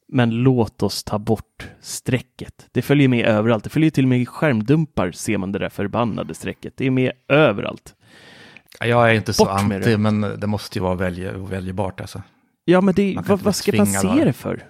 Men 0.07 0.29
låt 0.29 0.83
oss 0.83 1.03
ta 1.03 1.19
bort 1.19 1.67
strecket. 1.81 2.67
Det 2.71 2.81
följer 2.81 3.07
med 3.07 3.25
överallt. 3.25 3.63
Det 3.63 3.69
följer 3.69 3.89
till 3.89 4.05
och 4.05 4.09
med 4.09 4.19
i 4.19 4.25
skärmdumpar 4.25 5.11
ser 5.11 5.37
man 5.37 5.51
det 5.51 5.59
där 5.59 5.69
förbannade 5.69 6.33
strecket. 6.33 6.73
Det 6.77 6.85
är 6.85 6.91
med 6.91 7.11
överallt. 7.27 7.95
Ja, 8.79 8.85
Jag 8.85 9.09
är 9.09 9.13
inte 9.13 9.33
så 9.33 9.45
Bort 9.45 9.67
med 9.67 9.77
anti, 9.77 9.89
det. 9.89 9.97
men 9.97 10.21
det 10.21 10.47
måste 10.47 10.79
ju 10.79 10.83
vara 10.83 10.95
välj 10.95 11.27
väljbart 11.27 12.01
alltså. 12.01 12.23
Ja, 12.65 12.81
men 12.81 12.93
det, 12.93 13.17
vad, 13.27 13.39
vad 13.39 13.55
ska 13.55 13.77
man 13.77 13.87
se 13.87 14.25
det 14.25 14.33
för? 14.33 14.63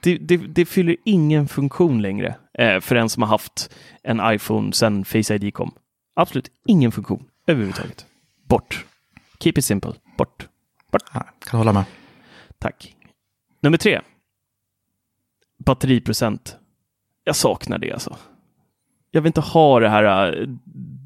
Det, 0.00 0.16
det, 0.18 0.36
det 0.36 0.66
fyller 0.66 0.96
ingen 1.04 1.48
funktion 1.48 2.02
längre 2.02 2.34
eh, 2.58 2.80
för 2.80 2.96
en 2.96 3.08
som 3.08 3.22
har 3.22 3.30
haft 3.30 3.74
en 4.02 4.20
iPhone 4.24 4.72
sedan 4.72 5.04
Face 5.04 5.34
ID 5.34 5.54
kom. 5.54 5.72
Absolut 6.16 6.50
ingen 6.66 6.92
funktion 6.92 7.24
överhuvudtaget. 7.46 8.06
Bort. 8.48 8.84
Keep 9.40 9.52
it 9.56 9.64
simple. 9.64 9.92
Bort. 10.18 10.48
Ja, 11.12 11.26
kan 11.50 11.58
hålla 11.58 11.72
med. 11.72 11.84
Tack. 12.58 12.94
Nummer 13.62 13.78
tre. 13.78 14.00
Batteriprocent. 15.68 16.56
Jag 17.24 17.36
saknar 17.36 17.78
det 17.78 17.92
alltså. 17.92 18.16
Jag 19.10 19.20
vill 19.20 19.26
inte 19.26 19.40
ha 19.40 19.80
det 19.80 19.88
här 19.88 20.36
äh, 20.40 20.48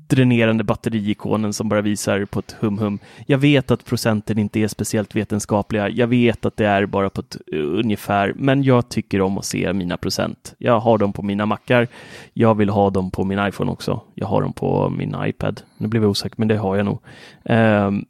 dränerande 0.08 0.64
batteriikonen 0.64 1.52
som 1.52 1.68
bara 1.68 1.80
visar 1.80 2.24
på 2.24 2.38
ett 2.38 2.56
hum-hum. 2.60 2.98
Jag 3.26 3.38
vet 3.38 3.70
att 3.70 3.84
procenten 3.84 4.38
inte 4.38 4.60
är 4.60 4.68
speciellt 4.68 5.16
vetenskapliga. 5.16 5.88
Jag 5.88 6.06
vet 6.06 6.44
att 6.44 6.56
det 6.56 6.66
är 6.66 6.86
bara 6.86 7.10
på 7.10 7.20
ett 7.20 7.36
uh, 7.52 7.78
ungefär, 7.78 8.32
men 8.36 8.62
jag 8.62 8.88
tycker 8.88 9.20
om 9.20 9.38
att 9.38 9.44
se 9.44 9.72
mina 9.72 9.96
procent. 9.96 10.54
Jag 10.58 10.80
har 10.80 10.98
dem 10.98 11.12
på 11.12 11.22
mina 11.22 11.46
mackar. 11.46 11.88
Jag 12.32 12.54
vill 12.54 12.68
ha 12.68 12.90
dem 12.90 13.10
på 13.10 13.24
min 13.24 13.46
iPhone 13.46 13.72
också. 13.72 14.00
Jag 14.14 14.26
har 14.26 14.42
dem 14.42 14.52
på 14.52 14.90
min 14.90 15.16
iPad. 15.18 15.62
Nu 15.76 15.88
blev 15.88 16.02
jag 16.02 16.10
osäker, 16.10 16.36
men 16.38 16.48
det 16.48 16.56
har 16.56 16.76
jag 16.76 16.86
nog. 16.86 16.98
Ehm, 17.44 18.04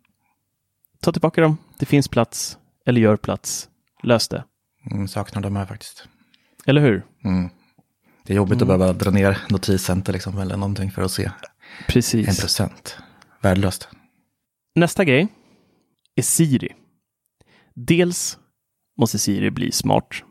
ta 1.00 1.12
tillbaka 1.12 1.40
dem. 1.40 1.56
Det 1.78 1.87
finns 1.87 2.09
plats. 2.09 2.59
Eller 2.87 3.00
gör 3.00 3.16
plats. 3.16 3.68
Lös 4.02 4.28
det. 4.28 4.44
Mm, 4.90 5.09
saknar 5.09 5.42
de 5.42 5.56
här 5.56 5.66
faktiskt. 5.66 6.09
Eller 6.66 6.81
hur? 6.81 7.02
Mm. 7.25 7.49
Det 8.25 8.33
är 8.33 8.37
jobbigt 8.37 8.62
att 8.62 8.69
behöva 8.69 8.92
dra 8.92 9.11
ner 9.11 9.38
notiscenter 9.50 10.12
liksom, 10.12 10.38
eller 10.38 10.57
någonting 10.57 10.90
för 10.90 11.02
att 11.02 11.11
se 11.11 11.25
en 11.25 11.33
Precis. 11.88 12.40
procent. 12.40 12.97
Värdelöst. 13.40 13.88
Nästa 14.75 15.04
grej 15.04 15.28
är 16.14 16.23
Siri. 16.23 16.75
Dels 17.75 18.38
måste 18.99 19.19
Siri 19.19 19.50
bli 19.50 19.73
smart. 19.73 20.23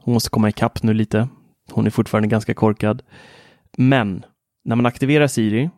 Hon 0.00 0.14
måste 0.14 0.30
komma 0.30 0.48
ikapp 0.48 0.82
nu 0.82 0.94
lite. 0.94 1.28
Hon 1.70 1.86
är 1.86 1.90
fortfarande 1.90 2.28
ganska 2.28 2.54
korkad. 2.54 3.02
Men 3.76 4.24
när 4.64 4.76
man 4.76 4.86
aktiverar 4.86 5.26
Siri 5.26 5.70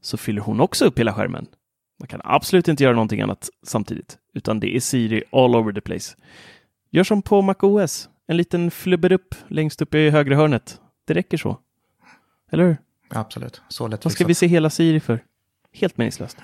så 0.00 0.16
fyller 0.16 0.42
hon 0.42 0.60
också 0.60 0.84
upp 0.84 0.98
hela 0.98 1.14
skärmen. 1.14 1.46
Man 2.00 2.08
kan 2.08 2.20
absolut 2.24 2.68
inte 2.68 2.84
göra 2.84 2.94
någonting 2.94 3.20
annat 3.20 3.48
samtidigt, 3.66 4.18
utan 4.34 4.60
det 4.60 4.76
är 4.76 4.80
Siri 4.80 5.22
all 5.32 5.56
over 5.56 5.72
the 5.72 5.80
place. 5.80 6.16
Gör 6.90 7.04
som 7.04 7.22
på 7.22 7.42
MacOS, 7.42 8.08
en 8.28 8.36
liten 8.36 8.70
flubber 8.70 9.12
upp 9.12 9.34
längst 9.48 9.82
upp 9.82 9.94
i 9.94 10.10
högra 10.10 10.36
hörnet. 10.36 10.80
Det 11.06 11.14
räcker 11.14 11.36
så. 11.36 11.58
Eller 12.50 12.64
hur? 12.64 12.76
Absolut, 13.08 13.62
så 13.68 13.88
lätt 13.88 14.04
Vad 14.04 14.12
ska 14.12 14.26
vi 14.26 14.34
se 14.34 14.46
hela 14.46 14.70
Siri 14.70 15.00
för? 15.00 15.20
Helt 15.72 15.98
meningslöst. 15.98 16.38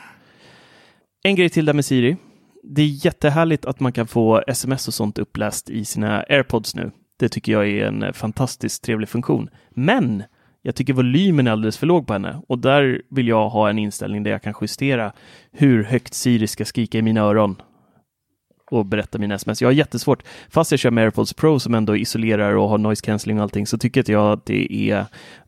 En 1.23 1.37
grej 1.37 1.51
till 1.51 1.65
där 1.65 1.73
med 1.73 1.85
Siri. 1.85 2.17
Det 2.63 2.83
är 2.83 3.07
jättehärligt 3.07 3.65
att 3.65 3.81
man 3.81 3.93
kan 3.93 4.07
få 4.07 4.43
sms 4.47 4.89
och 4.89 4.95
sånt 4.95 5.19
uppläst 5.19 5.71
i 5.71 5.85
sina 5.85 6.25
AirPods 6.29 6.75
nu. 6.75 6.91
Det 7.17 7.29
tycker 7.29 7.53
jag 7.53 7.69
är 7.69 7.87
en 7.87 8.15
fantastiskt 8.15 8.85
trevlig 8.85 9.09
funktion. 9.09 9.51
Men 9.71 10.23
jag 10.63 10.75
tycker 10.75 10.93
volymen 10.93 11.47
är 11.47 11.51
alldeles 11.51 11.79
för 11.79 11.87
låg 11.87 12.07
på 12.07 12.13
henne 12.13 12.43
och 12.49 12.59
där 12.59 13.03
vill 13.11 13.29
jag 13.29 13.49
ha 13.49 13.71
en 13.71 13.79
inställning 13.79 14.23
där 14.23 14.31
jag 14.31 14.43
kan 14.43 14.55
justera 14.61 15.13
hur 15.53 15.85
högt 15.85 16.15
Siri 16.15 16.47
ska 16.47 16.65
skrika 16.65 16.99
i 16.99 17.03
mina 17.03 17.21
öron 17.21 17.57
och 18.71 18.87
berätta 18.87 19.19
mina 19.19 19.35
sms. 19.35 19.63
Jag 19.63 19.69
har 19.69 19.73
jättesvårt, 19.73 20.23
fast 20.51 20.71
jag 20.71 20.81
kör 20.81 20.91
med 20.91 21.05
AirPods 21.05 21.35
Pro 21.35 21.61
som 21.61 21.75
ändå 21.75 21.97
isolerar 21.97 22.57
och 22.57 22.69
har 22.69 22.79
noise 22.79 23.05
cancelling 23.05 23.39
och 23.39 23.43
allting, 23.43 23.67
så 23.67 23.79
tycker 23.79 24.11
jag 24.11 24.33
att 24.33 24.47
det 24.47 24.91
är 24.91 25.07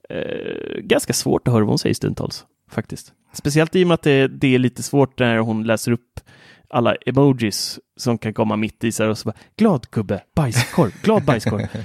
eh, 0.08 0.80
ganska 0.80 1.12
svårt 1.12 1.48
att 1.48 1.54
höra 1.54 1.64
vad 1.64 1.70
hon 1.70 1.78
säger 1.78 1.94
stundtals. 1.94 2.44
Faktiskt. 2.70 3.12
Speciellt 3.32 3.76
i 3.76 3.84
och 3.84 3.88
med 3.88 3.94
att 3.94 4.02
det, 4.02 4.28
det 4.28 4.54
är 4.54 4.58
lite 4.58 4.82
svårt 4.82 5.18
när 5.18 5.38
hon 5.38 5.64
läser 5.64 5.92
upp 5.92 6.20
alla 6.68 6.94
emojis 6.94 7.78
som 7.96 8.18
kan 8.18 8.34
komma 8.34 8.56
mitt 8.56 8.84
i 8.84 8.92
så 8.92 9.02
här 9.02 9.10
och 9.10 9.18
så 9.18 9.28
bara 9.28 9.36
glad 9.56 9.86
gubbe, 9.90 10.22
bajskorv, 10.34 10.92
glad 11.02 11.24
bajskorv. 11.24 11.66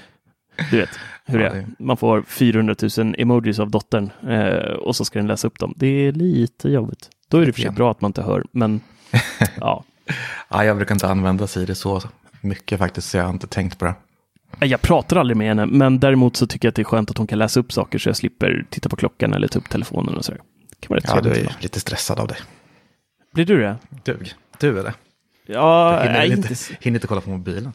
Du 0.72 0.78
vet 0.78 0.90
hur 1.26 1.40
det 1.40 1.48
är. 1.48 1.68
Man 1.80 1.98
får 1.98 2.22
400 2.22 2.76
000 2.98 3.16
emojis 3.18 3.60
av 3.60 3.72
dottern 3.72 4.12
eh, 4.30 4.74
och 4.74 4.96
så 4.96 5.06
ska 5.06 5.20
den 5.20 5.28
läsa 5.28 5.48
upp 5.48 5.60
dem. 5.60 5.74
Det 5.76 5.88
är 5.88 6.12
lite 6.12 6.70
jobbigt. 6.70 7.10
Då 7.28 7.38
är 7.38 7.46
det 7.46 7.54
för 7.54 7.62
sig 7.62 7.72
bra 7.72 7.92
att 7.92 8.02
man 8.02 8.10
inte 8.10 8.22
hör, 8.22 8.44
men 8.52 8.82
ja. 9.60 9.84
Ja, 10.50 10.66
jag 10.66 10.76
brukar 10.78 10.96
inte 10.96 11.08
använda 11.08 11.48
Siri 11.48 11.76
så 11.76 12.02
mycket 12.42 12.80
faktiskt, 12.80 13.10
så 13.10 13.18
jag 13.18 13.24
har 13.24 13.30
inte 13.34 13.48
tänkt 13.48 13.80
på 13.80 13.86
det. 13.86 13.96
Jag 14.66 14.82
pratar 14.82 15.18
aldrig 15.18 15.38
med 15.38 15.48
henne, 15.48 15.66
men 15.66 16.00
däremot 16.00 16.36
så 16.38 16.48
tycker 16.48 16.68
jag 16.68 16.72
att 16.72 16.76
det 16.76 16.82
är 16.82 16.84
skönt 16.84 17.12
att 17.12 17.18
hon 17.18 17.28
kan 17.28 17.40
läsa 17.40 17.60
upp 17.60 17.72
saker 17.74 18.00
så 18.00 18.10
jag 18.10 18.16
slipper 18.16 18.66
titta 18.70 18.90
på 18.90 18.96
klockan 18.96 19.34
eller 19.34 19.48
ta 19.48 19.60
upp 19.60 19.70
telefonen 19.70 20.16
och 20.18 20.26
så. 20.26 20.32
Det 20.32 20.38
kan 20.80 20.90
vara 20.90 20.98
rätt 21.00 21.06
Ja, 21.08 21.22
du 21.22 21.30
är 21.30 21.38
ibland. 21.40 21.58
lite 21.62 21.80
stressad 21.80 22.20
av 22.20 22.28
det. 22.28 22.38
Blir 23.34 23.46
du 23.46 23.60
det? 23.62 23.76
Du, 24.04 24.18
du 24.60 24.80
är 24.80 24.84
det. 24.84 24.94
Ja, 25.46 26.00
hinner, 26.02 26.14
nej, 26.14 26.28
inte, 26.32 26.48
inte, 26.50 26.56
hinner 26.82 26.98
inte 26.98 27.08
kolla 27.08 27.22
på 27.22 27.30
mobilen. 27.30 27.74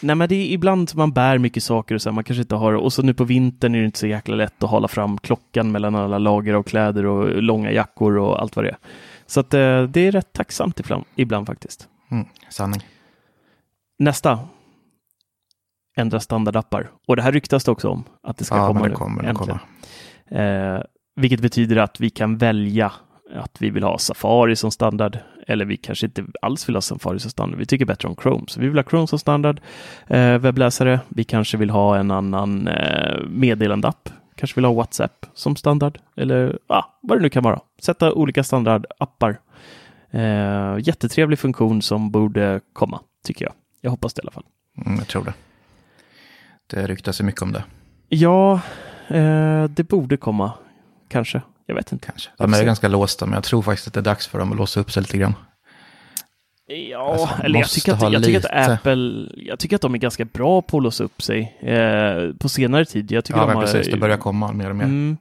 nej, 0.00 0.16
men 0.16 0.28
det 0.28 0.34
är 0.34 0.52
ibland 0.52 0.92
man 0.94 1.12
bär 1.12 1.38
mycket 1.38 1.62
saker 1.62 1.94
och 1.94 2.02
så 2.02 2.08
här, 2.08 2.14
man 2.14 2.24
kanske 2.24 2.40
inte 2.42 2.54
har 2.54 2.72
och 2.72 2.92
så 2.92 3.02
nu 3.02 3.14
på 3.14 3.24
vintern 3.24 3.74
är 3.74 3.78
det 3.78 3.84
inte 3.84 3.98
så 3.98 4.06
jäkla 4.06 4.36
lätt 4.36 4.62
att 4.62 4.70
hålla 4.70 4.88
fram 4.88 5.18
klockan 5.18 5.72
mellan 5.72 5.94
alla 5.94 6.18
lager 6.18 6.54
av 6.54 6.62
kläder 6.62 7.06
och 7.06 7.42
långa 7.42 7.72
jackor 7.72 8.18
och 8.18 8.40
allt 8.42 8.56
vad 8.56 8.64
det 8.64 8.68
är. 8.68 8.76
Så 9.26 9.40
att 9.40 9.54
eh, 9.54 9.82
det 9.82 10.00
är 10.00 10.10
rätt 10.12 10.32
tacksamt 10.32 10.80
ibland, 10.80 11.04
ibland 11.16 11.46
faktiskt. 11.46 11.88
Mm, 12.10 12.26
sanning. 12.50 12.80
Nästa. 13.98 14.38
Ändra 15.96 16.20
standardappar. 16.20 16.90
Och 17.08 17.16
det 17.16 17.22
här 17.22 17.32
ryktas 17.32 17.64
det 17.64 17.70
också 17.70 17.88
om 17.88 18.04
att 18.22 18.36
det 18.36 18.44
ska 18.44 18.56
Ja, 18.56 18.66
komma 18.66 18.80
men 18.80 18.90
det 18.90 18.96
kommer 18.96 19.22
det 19.22 19.28
äntligen. 19.28 19.58
komma. 20.28 20.42
Eh, 20.42 20.82
vilket 21.16 21.40
betyder 21.40 21.76
att 21.76 22.00
vi 22.00 22.10
kan 22.10 22.36
välja 22.38 22.92
att 23.34 23.56
vi 23.62 23.70
vill 23.70 23.82
ha 23.82 23.98
Safari 23.98 24.56
som 24.56 24.70
standard 24.70 25.18
eller 25.46 25.64
vi 25.64 25.76
kanske 25.76 26.06
inte 26.06 26.24
alls 26.42 26.68
vill 26.68 26.76
ha 26.76 26.80
Safari 26.80 27.18
som 27.18 27.30
standard. 27.30 27.58
Vi 27.58 27.66
tycker 27.66 27.84
bättre 27.84 28.08
om 28.08 28.16
Chrome, 28.22 28.44
så 28.48 28.60
vi 28.60 28.68
vill 28.68 28.78
ha 28.78 28.84
Chrome 28.90 29.06
som 29.06 29.18
standard 29.18 29.60
eh, 30.06 30.38
webbläsare. 30.38 31.00
Vi 31.08 31.24
kanske 31.24 31.56
vill 31.56 31.70
ha 31.70 31.96
en 31.96 32.10
annan 32.10 32.68
eh, 32.68 33.20
meddelandeapp. 33.28 34.08
Kanske 34.36 34.54
vill 34.54 34.64
ha 34.64 34.72
WhatsApp 34.72 35.26
som 35.34 35.56
standard 35.56 35.98
eller 36.16 36.58
ah, 36.66 36.84
vad 37.00 37.18
det 37.18 37.22
nu 37.22 37.28
kan 37.28 37.42
vara. 37.42 37.60
Sätta 37.82 38.12
olika 38.12 38.44
standardappar. 38.44 39.40
Eh, 40.10 40.76
jättetrevlig 40.78 41.38
funktion 41.38 41.82
som 41.82 42.10
borde 42.10 42.60
komma, 42.72 43.00
tycker 43.24 43.44
jag. 43.44 43.54
Jag 43.80 43.90
hoppas 43.90 44.14
det 44.14 44.20
i 44.20 44.22
alla 44.22 44.30
fall. 44.32 44.44
Mm, 44.86 44.98
jag 44.98 45.08
tror 45.08 45.24
det. 45.24 45.34
Det 46.66 46.86
ryktas 46.86 47.20
ju 47.20 47.24
mycket 47.24 47.42
om 47.42 47.52
det, 47.52 47.64
Ja, 48.08 48.60
eh, 49.08 49.64
det 49.64 49.88
borde 49.88 50.16
komma. 50.16 50.52
Kanske. 51.08 51.42
Jag 51.66 51.74
vet 51.74 51.92
inte. 51.92 52.06
kanske. 52.06 52.30
De 52.38 52.54
är 52.54 52.64
ganska 52.64 52.88
låsta, 52.88 53.26
men 53.26 53.34
jag 53.34 53.44
tror 53.44 53.62
faktiskt 53.62 53.88
att 53.88 53.94
det 53.94 54.00
är 54.00 54.04
dags 54.04 54.26
för 54.26 54.38
dem 54.38 54.52
att 54.52 54.58
låsa 54.58 54.80
upp 54.80 54.92
sig 54.92 55.02
lite 55.02 55.18
grann. 55.18 55.34
Ja, 56.66 57.12
Alltså, 57.12 57.42
eller 57.42 57.58
jag 57.58 57.70
tycker, 57.70 57.92
att, 57.92 58.12
jag 58.12 58.24
tycker 58.24 58.56
att. 58.56 58.70
Apple, 58.70 59.28
jag 59.36 59.58
tycker 59.58 59.76
att 59.76 59.82
de 59.82 59.94
är 59.94 59.98
ganska 59.98 60.24
bra 60.24 60.62
på 60.62 60.76
att 60.76 60.82
låsa 60.82 61.04
upp 61.04 61.22
sig 61.22 61.58
eh, 61.60 62.32
på 62.38 62.48
senare 62.48 62.84
tid. 62.84 63.12
Jag 63.12 63.24
tycker 63.24 63.40
Ja, 63.40 63.46
de 63.46 63.54
har, 63.54 63.62
precis. 63.62 63.88
Det 63.88 63.96
börjar 63.96 64.16
komma 64.16 64.52
mer 64.52 64.70
och 64.70 64.76
mer. 64.76 64.84
Mm, 64.84 65.16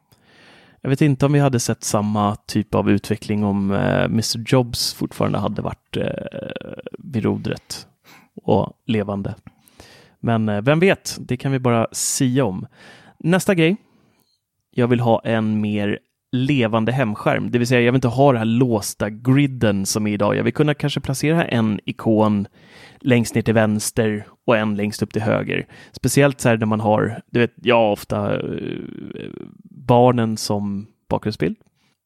jag 0.81 0.89
vet 0.89 1.01
inte 1.01 1.25
om 1.25 1.33
vi 1.33 1.39
hade 1.39 1.59
sett 1.59 1.83
samma 1.83 2.35
typ 2.35 2.75
av 2.75 2.89
utveckling 2.89 3.43
om 3.43 3.71
eh, 3.71 4.03
Mr 4.03 4.43
Jobs 4.45 4.93
fortfarande 4.93 5.37
hade 5.37 5.61
varit 5.61 5.97
eh, 5.97 6.05
vid 6.99 7.23
rodret 7.23 7.87
och 8.43 8.73
levande. 8.85 9.35
Men 10.19 10.49
eh, 10.49 10.61
vem 10.61 10.79
vet, 10.79 11.17
det 11.19 11.37
kan 11.37 11.51
vi 11.51 11.59
bara 11.59 11.87
sia 11.91 12.45
om. 12.45 12.67
Nästa 13.19 13.55
grej. 13.55 13.77
Jag 14.71 14.87
vill 14.87 14.99
ha 14.99 15.21
en 15.23 15.61
mer 15.61 15.99
levande 16.33 16.91
hemskärm, 16.91 17.51
det 17.51 17.57
vill 17.57 17.67
säga 17.67 17.81
jag 17.81 17.91
vill 17.91 17.97
inte 17.97 18.07
ha 18.07 18.31
den 18.31 18.37
här 18.37 18.45
låsta 18.45 19.09
griden 19.09 19.85
som 19.85 20.07
är 20.07 20.11
idag. 20.11 20.35
Jag 20.35 20.43
vill 20.43 20.53
kunna 20.53 20.73
kanske 20.73 20.99
placera 20.99 21.45
en 21.45 21.79
ikon 21.85 22.47
längst 22.99 23.35
ner 23.35 23.41
till 23.41 23.53
vänster 23.53 24.27
och 24.47 24.57
en 24.57 24.75
längst 24.75 25.01
upp 25.01 25.13
till 25.13 25.21
höger. 25.21 25.67
Speciellt 25.91 26.41
så 26.41 26.49
här 26.49 26.57
när 26.57 26.65
man 26.65 26.79
har, 26.79 27.21
du 27.31 27.39
vet, 27.39 27.53
jag 27.55 27.75
har 27.75 27.91
ofta 27.91 28.35
eh, 28.35 28.41
barnen 29.63 30.37
som 30.37 30.87
bakgrundsbild. 31.09 31.57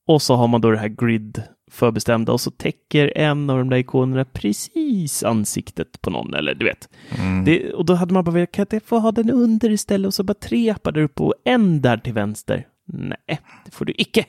Och 0.08 0.22
så 0.22 0.36
har 0.36 0.48
man 0.48 0.62
då 0.62 0.72
det 0.72 0.78
här 0.78 0.88
grid 0.88 1.44
förbestämda 1.72 2.32
och 2.32 2.42
så 2.42 2.52
täcker 2.52 3.18
en 3.18 3.50
av 3.50 3.58
de 3.58 3.70
där 3.70 3.78
ikonerna 3.78 4.26
precis 4.26 5.24
ansiktet 5.24 6.02
på 6.02 6.10
någon, 6.10 6.34
eller 6.34 6.56
du 6.56 6.66
vet. 6.66 6.90
Mm. 7.20 7.46
Det, 7.46 7.74
och 7.74 7.86
då 7.86 7.94
hade 7.94 8.14
man 8.14 8.24
bara 8.24 8.32
velat, 8.32 8.52
kan 8.52 8.66
jag 8.70 8.74
inte 8.74 8.88
få 8.88 9.00
ha 9.00 9.12
den 9.12 9.30
under 9.30 9.70
istället 9.70 10.08
och 10.08 10.14
så 10.14 10.24
bara 10.24 10.34
tre 10.34 10.70
appar 10.70 10.92
där 10.92 11.02
uppe 11.02 11.24
och 11.24 11.34
en 11.44 11.82
där 11.82 11.98
till 11.98 12.14
vänster? 12.14 12.68
Nej, 12.88 13.40
det 13.66 13.72
får 13.72 13.86
du 13.86 13.94
icke. 13.98 14.26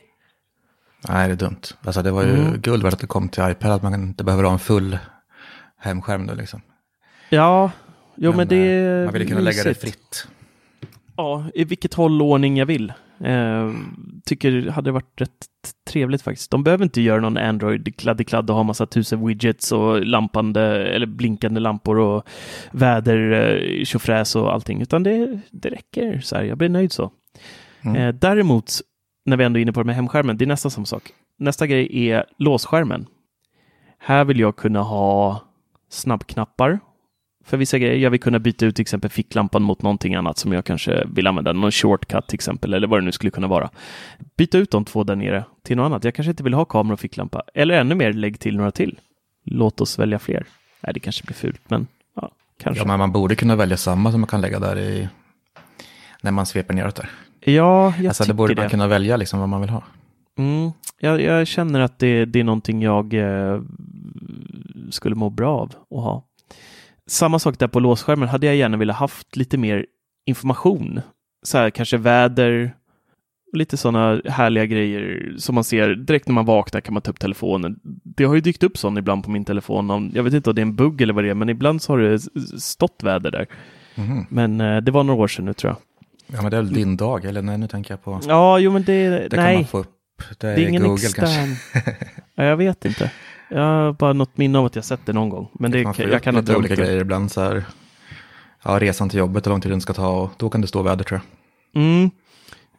Nej, 1.09 1.29
det 1.29 1.35
är 1.35 1.37
dumt. 1.37 1.61
Alltså 1.85 2.03
det 2.03 2.11
var 2.11 2.23
ju 2.23 2.31
Mm. 2.31 2.61
guld 2.61 2.87
att 2.87 2.99
det 2.99 3.07
kom 3.07 3.29
till 3.29 3.43
iPad, 3.51 3.73
att 3.73 3.83
man 3.83 3.95
inte 3.95 4.25
behöver 4.25 4.45
ha 4.45 4.53
en 4.53 4.59
full 4.59 4.99
hemskärm 5.79 6.27
nu 6.27 6.35
liksom. 6.35 6.61
Ja, 7.31 7.71
jo 8.17 8.33
men, 8.33 8.49
det 8.49 8.77
eh, 8.77 9.05
Man 9.05 9.13
vill 9.13 9.29
kunna 9.29 9.41
lägga 9.41 9.65
det 9.65 9.75
fritt. 9.75 10.27
Ja, 11.17 11.45
i 11.55 11.65
vilket 11.65 11.95
håll 11.95 12.23
ordning 12.23 12.57
jag 12.57 12.67
vill. 12.67 12.93
Eh, 13.21 13.73
tycker 14.25 14.71
hade 14.71 14.91
varit 14.91 15.21
rätt 15.21 15.31
trevligt 15.91 16.23
faktiskt. 16.23 16.51
De 16.51 16.65
behöver 16.65 16.85
inte 16.85 17.01
göra 17.01 17.21
någon 17.21 17.37
Android 17.37 17.97
kladdikladd 17.97 18.51
och 18.51 18.57
ha 18.57 18.63
massa 18.63 18.87
tusen 18.87 19.27
widgets 19.27 19.73
och 19.73 20.05
lampande 20.07 20.63
eller 20.89 21.07
blinkande 21.07 21.61
lampor 21.61 21.99
och 21.99 22.29
väder, 22.71 23.33
eh, 23.33 23.85
och 24.37 24.53
allting, 24.53 24.83
utan 24.83 25.03
det, 25.03 25.41
det 25.51 25.69
räcker 25.69 26.21
så 26.21 26.37
här. 26.37 26.45
Jag 26.45 26.59
blir 26.59 26.69
nöjd 26.69 26.93
så. 26.93 27.11
Mm. 27.83 27.97
Eh, 27.97 28.15
däremot, 28.15 28.73
när 29.25 29.37
vi 29.37 29.45
ändå 29.45 29.59
är 29.59 29.63
inne 29.63 29.73
på 29.73 29.81
det 29.81 29.87
med 29.87 29.97
hemskärmen, 29.97 30.37
det 30.37 30.45
är 30.45 30.47
nästan 30.47 30.71
samma 30.71 30.87
sak. 30.87 31.03
Nästa 31.39 31.67
grej 31.67 32.09
är 32.09 32.25
låsskärmen. 32.39 33.07
Här 33.99 34.25
vill 34.25 34.41
jag 34.41 34.57
kunna 34.57 34.83
ha 34.83 35.43
snabbknappar 35.91 36.81
för 37.45 37.57
vissa 37.57 37.79
grejer. 37.79 37.97
Jag 37.97 38.11
vill 38.11 38.21
kunna 38.21 38.39
byta 38.39 38.67
ut 38.67 38.77
till 38.77 38.83
exempel 38.83 39.11
ficklampan 39.11 39.63
mot 39.63 39.83
någonting 39.83 40.15
annat 40.15 40.39
som 40.39 40.53
jag 40.53 40.65
kanske 40.65 41.05
vill 41.05 41.27
använda, 41.27 41.53
någon 41.53 41.73
shortcut 41.73 42.27
till 42.27 42.35
exempel, 42.35 42.75
eller 42.75 42.87
vad 42.87 43.01
det 43.01 43.05
nu 43.05 43.13
skulle 43.13 43.31
kunna 43.31 43.47
vara. 43.47 43.71
Byta 44.37 44.59
ut 44.59 44.71
de 44.71 44.85
två 44.85 45.05
där 45.05 45.17
nere 45.17 45.45
till 45.63 45.77
något 45.77 45.87
annat. 45.87 46.05
Jag 46.05 46.15
kanske 46.15 46.31
inte 46.31 46.43
vill 46.43 46.55
ha 46.55 46.65
kamera 46.65 46.93
och 46.93 47.01
ficklampa, 47.01 47.43
eller 47.55 47.75
ännu 47.75 47.95
mer, 47.95 48.13
lägg 48.13 48.41
till 48.41 48.57
några 48.57 48.71
till. 48.71 49.01
Låt 49.45 49.81
oss 49.81 49.99
välja 49.99 50.19
fler. 50.19 50.47
Nej, 50.81 50.95
det 50.95 51.01
kanske 51.01 51.25
blir 51.25 51.35
fult, 51.35 51.61
men 51.69 51.87
ja, 52.17 52.31
kanske. 52.63 52.83
Ja, 52.83 52.87
men 52.87 52.99
man 52.99 53.13
borde 53.13 53.35
kunna 53.35 53.57
välja 53.57 53.77
samma 53.77 54.13
som 54.13 54.21
man 54.21 54.29
kan 54.29 54.41
lägga 54.41 54.59
där 54.59 54.79
i, 54.79 55.09
när 56.23 56.31
man 56.31 56.47
sveper 56.47 56.75
neråt 56.75 56.97
där. 56.97 57.11
Ja, 57.41 57.95
jag 57.99 58.07
alltså, 58.07 58.25
tycker 58.25 58.33
det 58.33 58.37
borde 58.37 58.55
det. 58.55 58.61
man 58.61 58.71
kunna 58.71 58.87
välja 58.87 59.17
liksom 59.17 59.41
vad 59.41 59.49
man 59.49 59.61
vill 59.61 59.71
ha. 59.71 59.83
Mm, 60.39 60.71
jag, 61.01 61.21
jag 61.21 61.47
känner 61.47 61.81
att 61.81 61.99
det, 61.99 62.25
det 62.25 62.41
är 62.41 62.45
någonting 62.45 62.83
jag 62.83 63.15
eh, 63.15 63.61
skulle 64.91 65.15
må 65.15 65.31
bra 65.31 65.59
av 65.59 65.75
att 65.91 66.05
ha. 66.05 66.25
Samma 67.07 67.39
sak 67.39 67.59
där 67.59 67.69
på 67.69 67.81
låsskärmen 67.81 68.29
hade 68.29 68.47
jag 68.47 68.57
gärna 68.57 68.77
velat 68.77 68.97
haft 68.97 69.37
lite 69.37 69.59
mer 69.59 69.87
information. 70.27 71.01
Så 71.43 71.59
här, 71.59 71.71
kanske 71.71 71.97
väder, 71.97 72.75
lite 73.53 73.77
sådana 73.77 74.21
härliga 74.25 74.67
grejer 74.67 75.35
som 75.39 75.55
man 75.55 75.65
ser 75.65 75.95
direkt 75.95 76.27
när 76.27 76.35
man 76.35 76.45
vaknar 76.45 76.81
kan 76.81 76.95
man 76.95 77.03
ta 77.03 77.11
upp 77.11 77.21
telefonen. 77.21 77.81
Det 78.05 78.25
har 78.25 78.35
ju 78.35 78.41
dykt 78.41 78.63
upp 78.63 78.79
sån 78.79 78.99
ibland 78.99 79.25
på 79.25 79.31
min 79.31 79.45
telefon. 79.45 80.13
Jag 80.15 80.23
vet 80.23 80.35
inte 80.35 80.51
om 80.51 80.57
det 80.57 80.61
är 80.61 80.67
en 80.67 80.77
bugg 80.77 81.01
eller 81.01 81.15
vad 81.15 81.25
det 81.25 81.31
är, 81.31 81.35
men 81.35 81.49
ibland 81.49 81.83
så 81.83 81.93
har 81.93 81.99
det 81.99 82.19
stått 82.61 83.03
väder 83.03 83.31
där. 83.31 83.47
Mhm. 83.95 84.27
Men 84.29 84.61
eh, 84.61 84.77
det 84.77 84.91
var 84.91 85.05
några 85.05 85.23
år 85.23 85.29
sedan 85.29 85.45
nu 85.45 85.53
tror 85.53 85.71
jag. 85.71 85.88
Ja, 86.33 86.43
men 86.43 86.51
det 86.51 86.57
är 86.57 86.63
väl 86.63 86.73
din 86.73 86.97
dag, 86.97 87.25
eller 87.25 87.43
nej, 87.43 87.59
nu 87.59 87.69
tänker 87.69 87.93
jag 87.93 88.05
på, 88.05 88.21
Ja, 88.27 88.59
jo 88.59 88.71
men 88.73 88.83
det, 88.85 89.09
det 89.09 89.29
kan 89.37 89.45
nej. 89.45 89.57
man 89.57 89.65
få 89.65 89.79
upp. 89.79 89.95
Det 90.39 90.47
är, 90.47 90.57
Det 90.57 90.63
är 90.65 90.69
ingen 90.69 90.83
Google 90.83 90.95
extern. 91.07 91.27
kanske. 91.27 91.97
ja, 92.35 92.45
jag 92.45 92.57
vet 92.57 92.85
inte. 92.85 93.11
Jag 93.51 93.61
har 93.61 93.93
bara 93.93 94.13
något 94.13 94.37
minne 94.37 94.59
av 94.59 94.65
att 94.67 94.77
jag 94.77 94.85
sett 94.85 95.07
det 95.07 95.13
någon 95.13 95.29
gång. 95.29 95.49
Men 95.53 95.71
det, 95.71 95.83
får 95.85 96.01
jag 96.01 96.11
upp 96.17 96.23
kan 96.23 96.35
drömt 96.35 96.51
olika 96.51 96.75
det. 96.77 96.83
grejer 96.83 97.01
ibland 97.01 97.33
så 97.33 97.41
här. 97.41 97.65
Ja, 98.65 98.79
resan 98.81 99.09
till 99.09 99.19
jobbet, 99.19 99.47
hur 99.47 99.51
lång 99.51 99.61
tid 99.61 99.73
den 99.73 99.81
ska 99.81 99.93
ta 99.93 100.09
och 100.09 100.31
då 100.37 100.51
kan 100.51 100.61
det 100.61 100.67
stå 100.67 100.83
väder 100.83 101.05
tror 101.05 101.21
jag. 101.73 101.83
Mm. 101.83 102.11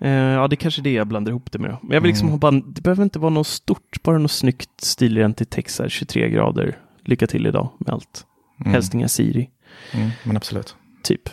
Eh, 0.01 0.09
ja, 0.11 0.47
det 0.47 0.53
är 0.53 0.57
kanske 0.57 0.81
är 0.81 0.83
det 0.83 0.91
jag 0.93 1.07
blandar 1.07 1.31
ihop 1.31 1.51
det 1.51 1.59
med. 1.59 1.77
Men 1.81 1.91
jag 1.91 2.01
vill 2.01 2.09
liksom 2.09 2.27
Mm. 2.27 2.39
bara, 2.39 2.51
det 2.51 2.81
behöver 2.81 3.03
inte 3.03 3.19
vara 3.19 3.29
något 3.29 3.47
stort, 3.47 4.03
bara 4.03 4.17
något 4.17 4.31
snyggt 4.31 4.69
stilrent 4.81 5.41
i 5.41 5.45
text, 5.45 5.79
här, 5.79 5.89
23 5.89 6.29
grader. 6.29 6.77
Lycka 7.05 7.27
till 7.27 7.47
idag 7.47 7.69
med 7.79 7.93
allt. 7.93 8.25
Mm. 8.59 8.73
Helst 8.73 8.93
inga 8.93 9.07
Siri, 9.07 9.49
Mm, 9.93 10.09
men 10.23 10.37
absolut. 10.37 10.75
typ. 11.03 11.29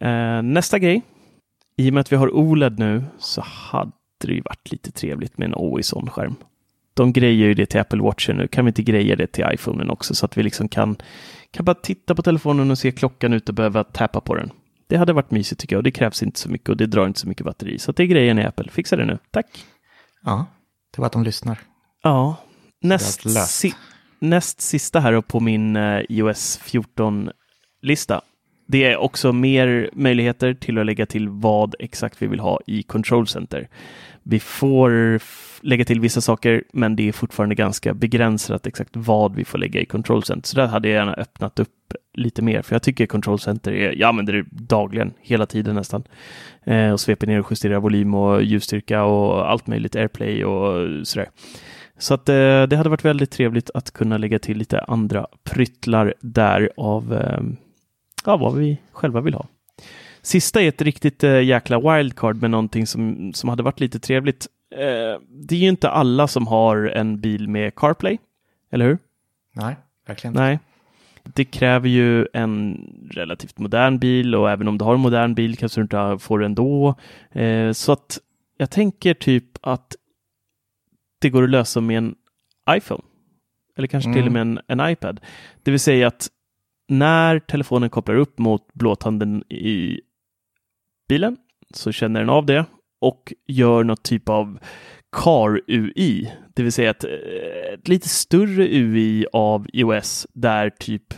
Eh, 0.00 0.42
nästa 0.42 0.78
grej. 0.78 1.02
I 1.76 1.90
och 1.90 1.94
med 1.94 2.00
att 2.00 2.12
vi 2.12 2.16
har 2.16 2.34
OLED 2.34 2.78
nu 2.78 3.04
så 3.18 3.40
hade 3.40 3.92
det 4.24 4.32
ju 4.32 4.40
varit 4.40 4.72
lite 4.72 4.92
trevligt 4.92 5.38
med 5.38 5.46
en 5.46 5.54
always 5.54 5.92
on-skärm. 5.92 6.34
De 6.94 7.12
grejer 7.12 7.46
ju 7.46 7.54
det 7.54 7.66
till 7.66 7.80
Apple 7.80 8.02
Watchen 8.02 8.36
nu. 8.36 8.48
Kan 8.48 8.64
vi 8.64 8.68
inte 8.68 8.82
greja 8.82 9.16
det 9.16 9.26
till 9.26 9.44
iPhonen 9.52 9.90
också 9.90 10.14
så 10.14 10.26
att 10.26 10.38
vi 10.38 10.42
liksom 10.42 10.68
kan, 10.68 10.96
kan 11.50 11.64
bara 11.64 11.74
titta 11.74 12.14
på 12.14 12.22
telefonen 12.22 12.70
och 12.70 12.78
se 12.78 12.92
klockan 12.92 13.32
ut 13.32 13.48
och 13.48 13.54
behöva 13.54 13.84
tappa 13.84 14.20
på 14.20 14.34
den. 14.34 14.50
Det 14.86 14.96
hade 14.96 15.12
varit 15.12 15.30
mysigt 15.30 15.60
tycker 15.60 15.76
jag 15.76 15.78
och 15.78 15.84
det 15.84 15.90
krävs 15.90 16.22
inte 16.22 16.40
så 16.40 16.48
mycket 16.48 16.68
och 16.68 16.76
det 16.76 16.86
drar 16.86 17.06
inte 17.06 17.20
så 17.20 17.28
mycket 17.28 17.44
batteri. 17.44 17.78
Så 17.78 17.90
att 17.90 17.96
det 17.96 18.02
är 18.02 18.06
grejen 18.06 18.38
i 18.38 18.44
Apple. 18.44 18.70
Fixa 18.70 18.96
det 18.96 19.04
nu. 19.04 19.18
Tack! 19.30 19.46
Ja, 20.24 20.46
det 20.94 21.00
var 21.00 21.06
att 21.06 21.12
de 21.12 21.22
lyssnar. 21.22 21.58
Ja, 22.02 22.36
näst, 22.80 23.48
si 23.48 23.74
näst 24.18 24.60
sista 24.60 25.00
här 25.00 25.20
på 25.20 25.40
min 25.40 25.76
eh, 25.76 26.00
iOS 26.08 26.60
14-lista. 26.64 28.20
Det 28.66 28.84
är 28.84 28.96
också 28.96 29.32
mer 29.32 29.90
möjligheter 29.92 30.54
till 30.54 30.78
att 30.78 30.86
lägga 30.86 31.06
till 31.06 31.28
vad 31.28 31.74
exakt 31.78 32.22
vi 32.22 32.26
vill 32.26 32.40
ha 32.40 32.60
i 32.66 32.82
Control 32.82 33.26
Center. 33.26 33.68
Vi 34.22 34.40
får 34.40 35.20
lägga 35.60 35.84
till 35.84 36.00
vissa 36.00 36.20
saker, 36.20 36.64
men 36.72 36.96
det 36.96 37.08
är 37.08 37.12
fortfarande 37.12 37.54
ganska 37.54 37.94
begränsat 37.94 38.66
exakt 38.66 38.90
vad 38.92 39.34
vi 39.34 39.44
får 39.44 39.58
lägga 39.58 39.80
i 39.80 39.84
Control 39.84 40.24
Center. 40.24 40.48
Så 40.48 40.56
där 40.56 40.66
hade 40.66 40.88
jag 40.88 40.96
gärna 40.96 41.14
öppnat 41.14 41.58
upp 41.58 41.68
lite 42.14 42.42
mer, 42.42 42.62
för 42.62 42.74
jag 42.74 42.82
tycker 42.82 43.06
Control 43.06 43.38
Center 43.38 43.72
är, 43.72 43.92
jag 43.92 44.08
använder 44.08 44.32
det 44.32 44.44
dagligen, 44.50 45.12
hela 45.20 45.46
tiden 45.46 45.74
nästan. 45.74 46.02
Eh, 46.64 46.92
och 46.92 47.00
sveper 47.00 47.26
ner 47.26 47.40
och 47.40 47.50
justerar 47.50 47.80
volym 47.80 48.14
och 48.14 48.42
ljusstyrka 48.42 49.04
och 49.04 49.50
allt 49.50 49.66
möjligt, 49.66 49.96
AirPlay 49.96 50.44
och 50.44 51.06
sådär. 51.06 51.28
Så 51.98 52.14
att 52.14 52.28
eh, 52.28 52.62
det 52.62 52.76
hade 52.76 52.88
varit 52.88 53.04
väldigt 53.04 53.30
trevligt 53.30 53.70
att 53.74 53.90
kunna 53.90 54.18
lägga 54.18 54.38
till 54.38 54.58
lite 54.58 54.80
andra 54.80 55.26
pryttlar 55.44 56.14
där 56.20 56.70
av 56.76 57.14
eh, 57.14 57.40
ja, 58.24 58.36
vad 58.36 58.54
vi 58.54 58.80
själva 58.92 59.20
vill 59.20 59.34
ha. 59.34 59.46
Sista 60.22 60.62
är 60.62 60.68
ett 60.68 60.82
riktigt 60.82 61.24
eh, 61.24 61.42
jäkla 61.42 61.80
wildcard 61.80 62.36
med 62.42 62.50
någonting 62.50 62.86
som, 62.86 63.32
som 63.32 63.48
hade 63.48 63.62
varit 63.62 63.80
lite 63.80 63.98
trevligt. 63.98 64.46
Eh, 64.74 65.20
det 65.28 65.54
är 65.54 65.58
ju 65.58 65.68
inte 65.68 65.90
alla 65.90 66.28
som 66.28 66.46
har 66.46 66.76
en 66.76 67.20
bil 67.20 67.48
med 67.48 67.74
CarPlay, 67.74 68.18
eller 68.70 68.84
hur? 68.86 68.98
Nej, 69.52 69.76
verkligen 70.06 70.32
inte. 70.32 70.42
Nej. 70.42 70.58
Det 71.22 71.44
kräver 71.44 71.88
ju 71.88 72.26
en 72.32 72.80
relativt 73.10 73.58
modern 73.58 73.98
bil 73.98 74.34
och 74.34 74.50
även 74.50 74.68
om 74.68 74.78
du 74.78 74.84
har 74.84 74.94
en 74.94 75.00
modern 75.00 75.34
bil 75.34 75.56
kanske 75.56 75.80
du 75.80 75.82
inte 75.82 76.16
får 76.20 76.38
det 76.38 76.44
ändå. 76.44 76.94
Eh, 77.32 77.72
så 77.72 77.92
att 77.92 78.18
jag 78.56 78.70
tänker 78.70 79.14
typ 79.14 79.44
att 79.60 79.96
det 81.18 81.30
går 81.30 81.42
att 81.42 81.50
lösa 81.50 81.80
med 81.80 81.98
en 81.98 82.14
iPhone. 82.70 83.02
Eller 83.76 83.88
kanske 83.88 84.12
till 84.12 84.26
och 84.26 84.32
med 84.32 84.42
en, 84.42 84.60
en 84.66 84.90
iPad. 84.90 85.20
Det 85.62 85.70
vill 85.70 85.80
säga 85.80 86.06
att 86.06 86.28
när 86.88 87.38
telefonen 87.38 87.90
kopplar 87.90 88.14
upp 88.14 88.38
mot 88.38 88.72
blåtanden 88.74 89.52
i 89.52 90.00
bilen 91.08 91.36
så 91.74 91.92
känner 91.92 92.20
den 92.20 92.30
av 92.30 92.46
det 92.46 92.64
och 93.00 93.32
gör 93.46 93.84
något 93.84 94.02
typ 94.02 94.28
av 94.28 94.58
Car-UI, 95.16 96.32
det 96.54 96.62
vill 96.62 96.72
säga 96.72 96.90
ett, 96.90 97.04
ett 97.74 97.88
lite 97.88 98.08
större 98.08 98.64
UI 98.64 99.26
av 99.32 99.66
iOS 99.72 100.26
där 100.32 100.70
typ 100.70 101.14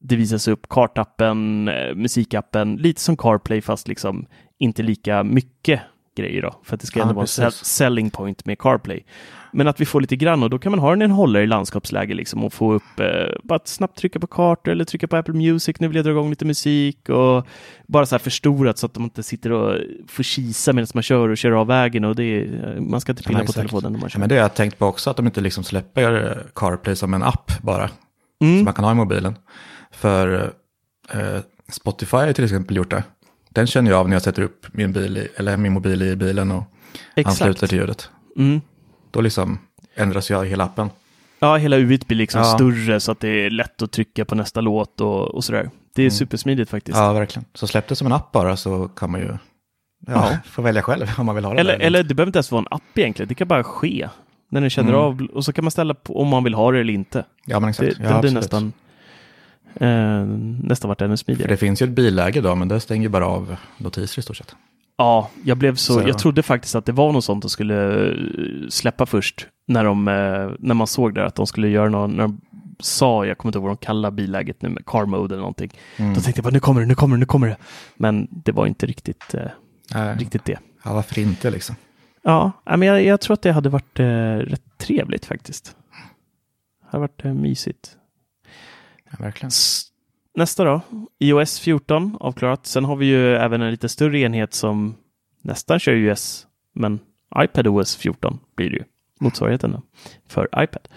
det 0.00 0.16
visas 0.16 0.48
upp 0.48 0.68
kartappen, 0.68 1.68
eh, 1.68 1.94
musikappen, 1.94 2.76
lite 2.76 3.00
som 3.00 3.16
CarPlay 3.16 3.60
fast 3.60 3.88
liksom 3.88 4.26
inte 4.58 4.82
lika 4.82 5.24
mycket 5.24 5.80
grejer 6.16 6.42
då, 6.42 6.60
för 6.64 6.74
att 6.74 6.80
det 6.80 6.86
ska 6.86 7.02
ändå 7.02 7.14
vara 7.14 7.44
en 7.44 7.52
selling 7.52 8.10
point 8.10 8.44
med 8.44 8.58
CarPlay. 8.58 9.04
Men 9.52 9.68
att 9.68 9.80
vi 9.80 9.86
får 9.86 10.00
lite 10.00 10.16
grann 10.16 10.42
och 10.42 10.50
då 10.50 10.58
kan 10.58 10.72
man 10.72 10.78
ha 10.78 10.90
den 10.90 11.02
i 11.02 11.04
en 11.04 11.10
hållare 11.10 11.42
i 11.42 11.46
landskapsläge 11.46 12.14
liksom 12.14 12.44
och 12.44 12.52
få 12.52 12.72
upp, 12.72 13.00
eh, 13.00 13.06
bara 13.42 13.56
att 13.56 13.68
snabbt 13.68 13.98
trycka 13.98 14.20
på 14.20 14.26
kartor 14.26 14.72
eller 14.72 14.84
trycka 14.84 15.08
på 15.08 15.16
Apple 15.16 15.34
Music, 15.34 15.76
nu 15.80 15.88
vill 15.88 15.96
jag 15.96 16.04
dra 16.04 16.10
igång 16.10 16.30
lite 16.30 16.44
musik 16.44 17.08
och 17.08 17.46
bara 17.86 18.06
så 18.06 18.14
här 18.14 18.18
förstorat 18.20 18.78
så 18.78 18.86
att 18.86 18.94
de 18.94 19.02
inte 19.04 19.22
sitter 19.22 19.52
och 19.52 19.76
får 20.08 20.22
kisa 20.22 20.72
medan 20.72 20.88
man 20.94 21.02
kör 21.02 21.28
och 21.28 21.36
kör 21.38 21.50
av 21.52 21.66
vägen 21.66 22.04
och 22.04 22.16
det 22.16 22.24
är, 22.24 22.74
eh, 22.76 22.80
man 22.82 23.00
ska 23.00 23.12
inte 23.12 23.22
Ja, 23.24 23.28
pilla 23.28 23.38
men 23.38 23.46
på 23.46 23.50
exakt. 23.50 23.56
telefonen 23.70 23.92
när 23.92 23.98
man 24.00 24.04
Ja, 24.06 24.08
kör. 24.08 24.20
men 24.20 24.28
det 24.28 24.34
har 24.34 24.42
jag 24.42 24.54
tänkt 24.54 24.78
på 24.78 24.86
också, 24.86 25.10
att 25.10 25.16
de 25.16 25.26
inte 25.26 25.40
liksom 25.40 25.64
släpper 25.64 26.42
CarPlay 26.54 26.96
som 26.96 27.14
en 27.14 27.22
app 27.22 27.52
bara. 27.62 27.90
Mm. 28.42 28.56
Som 28.58 28.64
man 28.64 28.74
kan 28.74 28.84
ha 28.84 28.92
i 28.92 28.94
mobilen. 28.94 29.34
För 29.92 30.52
eh, 31.12 31.40
Spotify 31.72 32.16
har 32.16 32.32
till 32.32 32.44
exempel 32.44 32.76
gjort 32.76 32.90
det. 32.90 33.04
Den 33.50 33.66
känner 33.66 33.90
jag 33.90 34.00
av 34.00 34.08
när 34.08 34.14
jag 34.14 34.22
sätter 34.22 34.42
upp 34.42 34.66
min, 34.72 34.92
bil 34.92 35.16
i, 35.16 35.28
eller 35.36 35.56
min 35.56 35.72
mobil 35.72 36.02
i 36.02 36.16
bilen 36.16 36.50
och 36.50 36.64
ansluter 37.24 37.66
till 37.66 37.78
ljudet. 37.78 38.10
Mm. 38.36 38.60
Då 39.10 39.20
liksom 39.20 39.58
ändras 39.94 40.30
ju 40.30 40.44
hela 40.44 40.64
appen. 40.64 40.90
Ja, 41.38 41.56
hela 41.56 41.76
UIt 41.76 42.06
blir 42.06 42.18
liksom 42.18 42.40
Ja. 42.40 42.44
större 42.44 43.00
så 43.00 43.12
att 43.12 43.20
det 43.20 43.28
är 43.28 43.50
lätt 43.50 43.82
att 43.82 43.92
trycka 43.92 44.24
på 44.24 44.34
nästa 44.34 44.60
låt 44.60 45.00
och, 45.00 45.34
och 45.34 45.44
sådär. 45.44 45.70
Det 45.94 46.02
är 46.02 46.06
Mm. 46.06 46.10
supersmidigt 46.10 46.70
faktiskt. 46.70 46.98
Ja, 46.98 47.12
verkligen. 47.12 47.44
Så 47.54 47.66
släpp 47.66 47.88
det 47.88 47.96
som 47.96 48.06
en 48.06 48.12
app 48.12 48.32
bara 48.32 48.56
så 48.56 48.88
kan 48.88 49.10
man 49.10 49.20
ju 49.20 49.28
ja, 50.06 50.38
få 50.44 50.62
välja 50.62 50.82
själv 50.82 51.06
om 51.18 51.26
man 51.26 51.34
vill 51.34 51.44
ha 51.44 51.54
det. 51.54 51.60
Eller, 51.60 51.78
eller 51.78 52.02
det 52.02 52.14
behöver 52.14 52.28
inte 52.28 52.36
ens 52.36 52.50
vara 52.52 52.60
en 52.60 52.66
app 52.76 52.82
egentligen, 52.98 53.28
det 53.28 53.34
kan 53.34 53.48
bara 53.48 53.64
ske. 53.64 54.08
När 54.50 54.60
den 54.60 54.70
känner 54.70 54.88
Mm. 54.92 55.00
av 55.00 55.22
och 55.32 55.44
så 55.44 55.52
kan 55.52 55.64
man 55.64 55.70
ställa 55.70 55.94
på 55.94 56.20
om 56.20 56.28
man 56.28 56.44
vill 56.44 56.54
ha 56.54 56.72
det 56.72 56.80
eller 56.80 56.92
inte. 56.92 57.24
Ja, 57.46 57.60
men 57.60 57.70
exakt. 57.70 57.96
Det, 57.98 58.02
det 58.02 58.14
absolut. 58.14 58.34
nästan, 58.34 58.72
eh, 59.74 60.24
nästan 60.68 60.88
varit 60.88 61.00
ännu 61.02 61.12
För 61.12 61.16
smidigare. 61.16 61.50
det 61.52 61.56
finns 61.56 61.82
ju 61.82 61.84
ett 61.84 61.90
billäge 61.92 62.40
då, 62.40 62.54
men 62.54 62.68
det 62.68 62.80
stänger 62.80 63.08
bara 63.08 63.26
av 63.26 63.56
notiser 63.78 64.18
i 64.18 64.22
stort 64.22 64.36
sett. 64.36 64.54
Ja, 65.00 65.30
jag 65.44 65.56
blev 65.58 65.74
så, 65.74 65.94
Så- 65.94 66.08
jag 66.08 66.18
trodde 66.18 66.42
faktiskt 66.42 66.74
att 66.74 66.84
det 66.86 66.92
var 66.92 67.12
något 67.12 67.24
sånt 67.24 67.42
de 67.42 67.48
skulle 67.48 68.08
eh, 68.10 68.14
släppa 68.68 69.06
först. 69.06 69.46
När, 69.66 69.84
de, 69.84 70.08
eh, 70.08 70.50
när 70.58 70.74
man 70.74 70.86
såg 70.86 71.14
där 71.14 71.22
att 71.24 71.34
de 71.34 71.46
skulle 71.46 71.68
göra 71.68 71.88
någon, 71.88 72.10
när 72.10 72.22
de 72.22 72.40
sa, 72.78 73.26
jag 73.26 73.38
kommer 73.38 73.48
inte 73.50 73.58
ihåg 73.58 73.62
vad 73.68 73.70
de 73.80 73.86
kallar 73.86 74.10
biläget 74.10 74.62
nu, 74.62 74.68
med 74.68 74.86
car 74.86 75.04
mode 75.04 75.34
eller 75.34 75.40
någonting. 75.42 75.70
Mm. 75.96 76.14
Då 76.14 76.20
tänkte 76.20 76.38
jag 76.38 76.44
bara, 76.44 76.50
nu 76.50 76.60
kommer 76.60 76.80
det, 76.80 76.86
nu 76.86 76.94
kommer 76.94 77.16
det, 77.16 77.20
nu 77.20 77.26
kommer 77.26 77.46
det. 77.48 77.56
Men 77.96 78.28
det 78.30 78.52
var 78.52 78.66
inte 78.66 78.86
riktigt, 78.86 79.34
eh, 79.34 80.16
riktigt 80.18 80.44
det. 80.44 80.58
Ja, 80.84 80.92
varför 80.94 81.18
inte 81.20 81.50
liksom? 81.50 81.76
Ja, 82.22 82.52
ja, 82.64 82.76
men 82.76 82.88
jag, 82.88 83.04
jag 83.04 83.20
tror 83.20 83.34
att 83.34 83.42
det 83.42 83.52
hade 83.52 83.68
varit 83.68 84.00
eh, 84.00 84.04
rätt 84.36 84.78
trevligt 84.78 85.26
faktiskt. 85.26 85.76
Det 86.82 86.86
hade 86.90 87.00
varit 87.00 87.24
eh, 87.24 87.34
mysigt. 87.34 87.96
Ja, 89.10 89.16
verkligen. 89.24 89.48
S- 89.48 89.82
Nästa 90.34 90.64
då, 90.64 90.80
iOS 91.18 91.60
14 91.60 92.16
avklarat. 92.20 92.66
Sen 92.66 92.84
har 92.84 92.96
vi 92.96 93.06
ju 93.06 93.34
även 93.34 93.62
en 93.62 93.70
lite 93.70 93.88
större 93.88 94.18
enhet 94.18 94.54
som 94.54 94.94
nästan 95.42 95.78
kör 95.78 95.92
iOS, 95.92 96.46
men 96.72 96.98
iPadOS 97.36 97.96
14 97.96 98.38
blir 98.56 98.70
det 98.70 98.76
ju. 98.76 98.84
Motsvarigheten 99.20 99.82
för 100.28 100.48
iPad. 100.56 100.88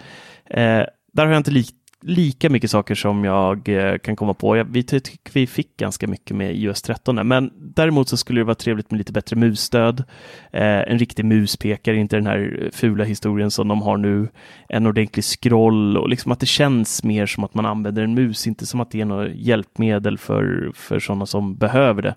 Eh, 0.45 0.85
där 1.13 1.25
har 1.25 1.27
jag 1.27 1.39
inte 1.39 1.51
li 1.51 1.65
lika 2.05 2.49
mycket 2.49 2.71
saker 2.71 2.95
som 2.95 3.23
jag 3.23 3.69
eh, 3.69 3.97
kan 3.97 4.15
komma 4.15 4.33
på. 4.33 4.57
Jag, 4.57 4.65
vi 4.65 4.83
tycker 4.83 5.33
vi 5.33 5.47
fick 5.47 5.77
ganska 5.77 6.07
mycket 6.07 6.37
med 6.37 6.55
iOS 6.55 6.81
13, 6.81 7.27
men 7.27 7.51
däremot 7.55 8.09
så 8.09 8.17
skulle 8.17 8.39
det 8.41 8.45
vara 8.45 8.55
trevligt 8.55 8.91
med 8.91 8.97
lite 8.97 9.11
bättre 9.11 9.35
musstöd. 9.35 10.03
Eh, 10.51 10.63
en 10.63 10.99
riktig 10.99 11.25
muspekare, 11.25 11.97
inte 11.97 12.15
den 12.15 12.27
här 12.27 12.69
fula 12.73 13.03
historien 13.03 13.51
som 13.51 13.67
de 13.67 13.81
har 13.81 13.97
nu. 13.97 14.27
En 14.69 14.87
ordentlig 14.87 15.25
scroll 15.25 15.97
och 15.97 16.09
liksom 16.09 16.31
att 16.31 16.39
det 16.39 16.45
känns 16.45 17.03
mer 17.03 17.25
som 17.25 17.43
att 17.43 17.53
man 17.53 17.65
använder 17.65 18.03
en 18.03 18.13
mus, 18.13 18.47
inte 18.47 18.65
som 18.65 18.79
att 18.79 18.91
det 18.91 19.01
är 19.01 19.05
något 19.05 19.31
hjälpmedel 19.35 20.17
för, 20.17 20.71
för 20.75 20.99
sådana 20.99 21.25
som 21.25 21.55
behöver 21.55 22.01
det. 22.01 22.15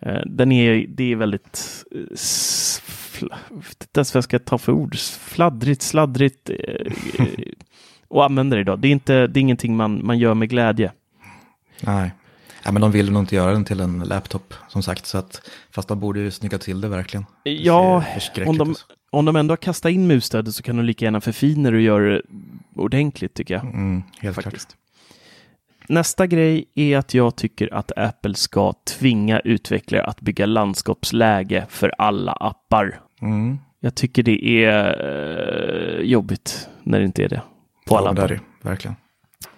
Eh, 0.00 0.20
den 0.26 0.52
är, 0.52 0.86
det 0.88 1.12
är 1.12 1.16
väldigt 1.16 1.84
inte 3.22 3.98
ens 3.98 4.14
vad 4.14 4.18
jag 4.18 4.24
ska 4.24 4.38
ta 4.38 4.58
för 4.58 4.72
ord, 4.72 4.96
fladdrigt, 4.98 5.82
sladdrigt 5.82 6.50
eh, 6.50 6.92
och 8.10 8.24
använda 8.24 8.56
det 8.56 8.60
idag. 8.60 8.78
Det 8.78 8.88
är, 8.88 8.92
inte, 8.92 9.26
det 9.26 9.38
är 9.38 9.42
ingenting 9.42 9.76
man, 9.76 10.06
man 10.06 10.18
gör 10.18 10.34
med 10.34 10.48
glädje. 10.48 10.92
Nej. 11.80 12.10
Ja, 12.64 12.72
men 12.72 12.82
de 12.82 12.92
vill 12.92 13.12
nog 13.12 13.22
inte 13.22 13.34
göra 13.34 13.52
den 13.52 13.64
till 13.64 13.80
en 13.80 13.98
laptop 13.98 14.54
som 14.68 14.82
sagt, 14.82 15.06
så 15.06 15.18
att, 15.18 15.50
fast 15.70 15.88
de 15.88 16.00
borde 16.00 16.20
ju 16.20 16.30
snygga 16.30 16.58
till 16.58 16.80
det 16.80 16.88
verkligen. 16.88 17.26
Det 17.44 17.50
ja, 17.52 18.04
om 18.46 18.58
de, 18.58 18.74
om 19.10 19.24
de 19.24 19.36
ändå 19.36 19.52
har 19.52 19.56
kastat 19.56 19.92
in 19.92 20.06
musstödet 20.06 20.54
så 20.54 20.62
kan 20.62 20.76
de 20.76 20.84
lika 20.84 21.04
gärna 21.04 21.20
förfina 21.20 21.70
det 21.70 21.76
och 21.76 21.82
göra 21.82 22.12
det 22.12 22.22
ordentligt 22.76 23.34
tycker 23.34 23.54
jag. 23.54 23.64
Mm, 23.64 24.02
helt 24.18 24.34
Faktiskt. 24.34 24.68
klart. 24.68 24.76
Nästa 25.88 26.26
grej 26.26 26.64
är 26.74 26.98
att 26.98 27.14
jag 27.14 27.36
tycker 27.36 27.74
att 27.74 27.92
Apple 27.96 28.34
ska 28.34 28.72
tvinga 28.98 29.40
utvecklare 29.40 30.04
att 30.04 30.20
bygga 30.20 30.46
landskapsläge 30.46 31.66
för 31.68 31.94
alla 31.98 32.32
appar. 32.32 33.00
Mm. 33.22 33.58
Jag 33.80 33.94
tycker 33.94 34.22
det 34.22 34.64
är 34.64 35.04
uh, 35.98 36.00
jobbigt 36.00 36.68
när 36.82 36.98
det 36.98 37.04
inte 37.04 37.24
är 37.24 37.28
det. 37.28 37.42
På 37.90 37.98
alla 37.98 38.08
ja, 38.08 38.12
det 38.12 38.22
är 38.22 38.28
det, 38.28 38.40
verkligen. 38.68 38.96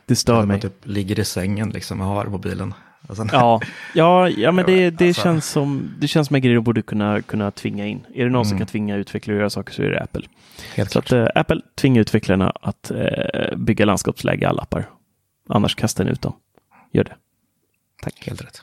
Det 0.07 0.16
stör 0.16 0.35
mig. 0.35 0.47
Man 0.47 0.61
typ 0.61 0.87
ligger 0.87 1.21
i 1.21 1.25
sängen 1.25 1.71
liksom 1.71 2.01
och 2.01 2.07
har 2.07 2.27
mobilen. 2.27 2.75
Alltså, 3.09 3.27
ja, 3.33 3.61
ja, 3.95 4.29
ja, 4.29 4.53
men 4.53 4.66
det, 4.66 4.90
det, 4.90 5.07
alltså. 5.07 5.23
känns 5.23 5.47
som, 5.47 5.95
det 5.99 6.09
känns 6.09 6.27
som 6.27 6.37
en 6.37 6.42
grej 6.42 6.55
de 6.55 6.64
borde 6.64 6.83
kunna, 6.83 7.23
kunna 7.23 7.51
tvinga 7.51 7.87
in. 7.87 8.07
Är 8.14 8.25
det 8.25 8.31
någon 8.31 8.35
mm. 8.35 8.45
som 8.45 8.59
kan 8.59 8.66
tvinga 8.66 8.97
utvecklare 8.97 9.37
att 9.37 9.40
göra 9.40 9.51
saker 9.51 9.73
så 9.73 9.83
är 9.83 9.90
det 9.90 10.01
Apple. 10.01 10.23
Helt 10.75 10.90
så 10.90 11.03
klart. 11.03 11.29
att, 11.29 11.37
äh, 11.37 11.40
Apple 11.40 11.61
tvingar 11.75 12.01
utvecklarna 12.01 12.51
att 12.61 12.90
äh, 12.90 13.57
bygga 13.57 13.85
landskapsläge 13.85 14.42
i 14.42 14.47
alla 14.47 14.62
appar. 14.62 14.90
Annars 15.49 15.75
kastar 15.75 16.05
ni 16.05 16.11
ut 16.11 16.23
dem. 16.23 16.33
Gör 16.92 17.05
det. 17.05 17.16
Tack. 18.03 18.27
Helt 18.27 18.42
rätt. 18.42 18.62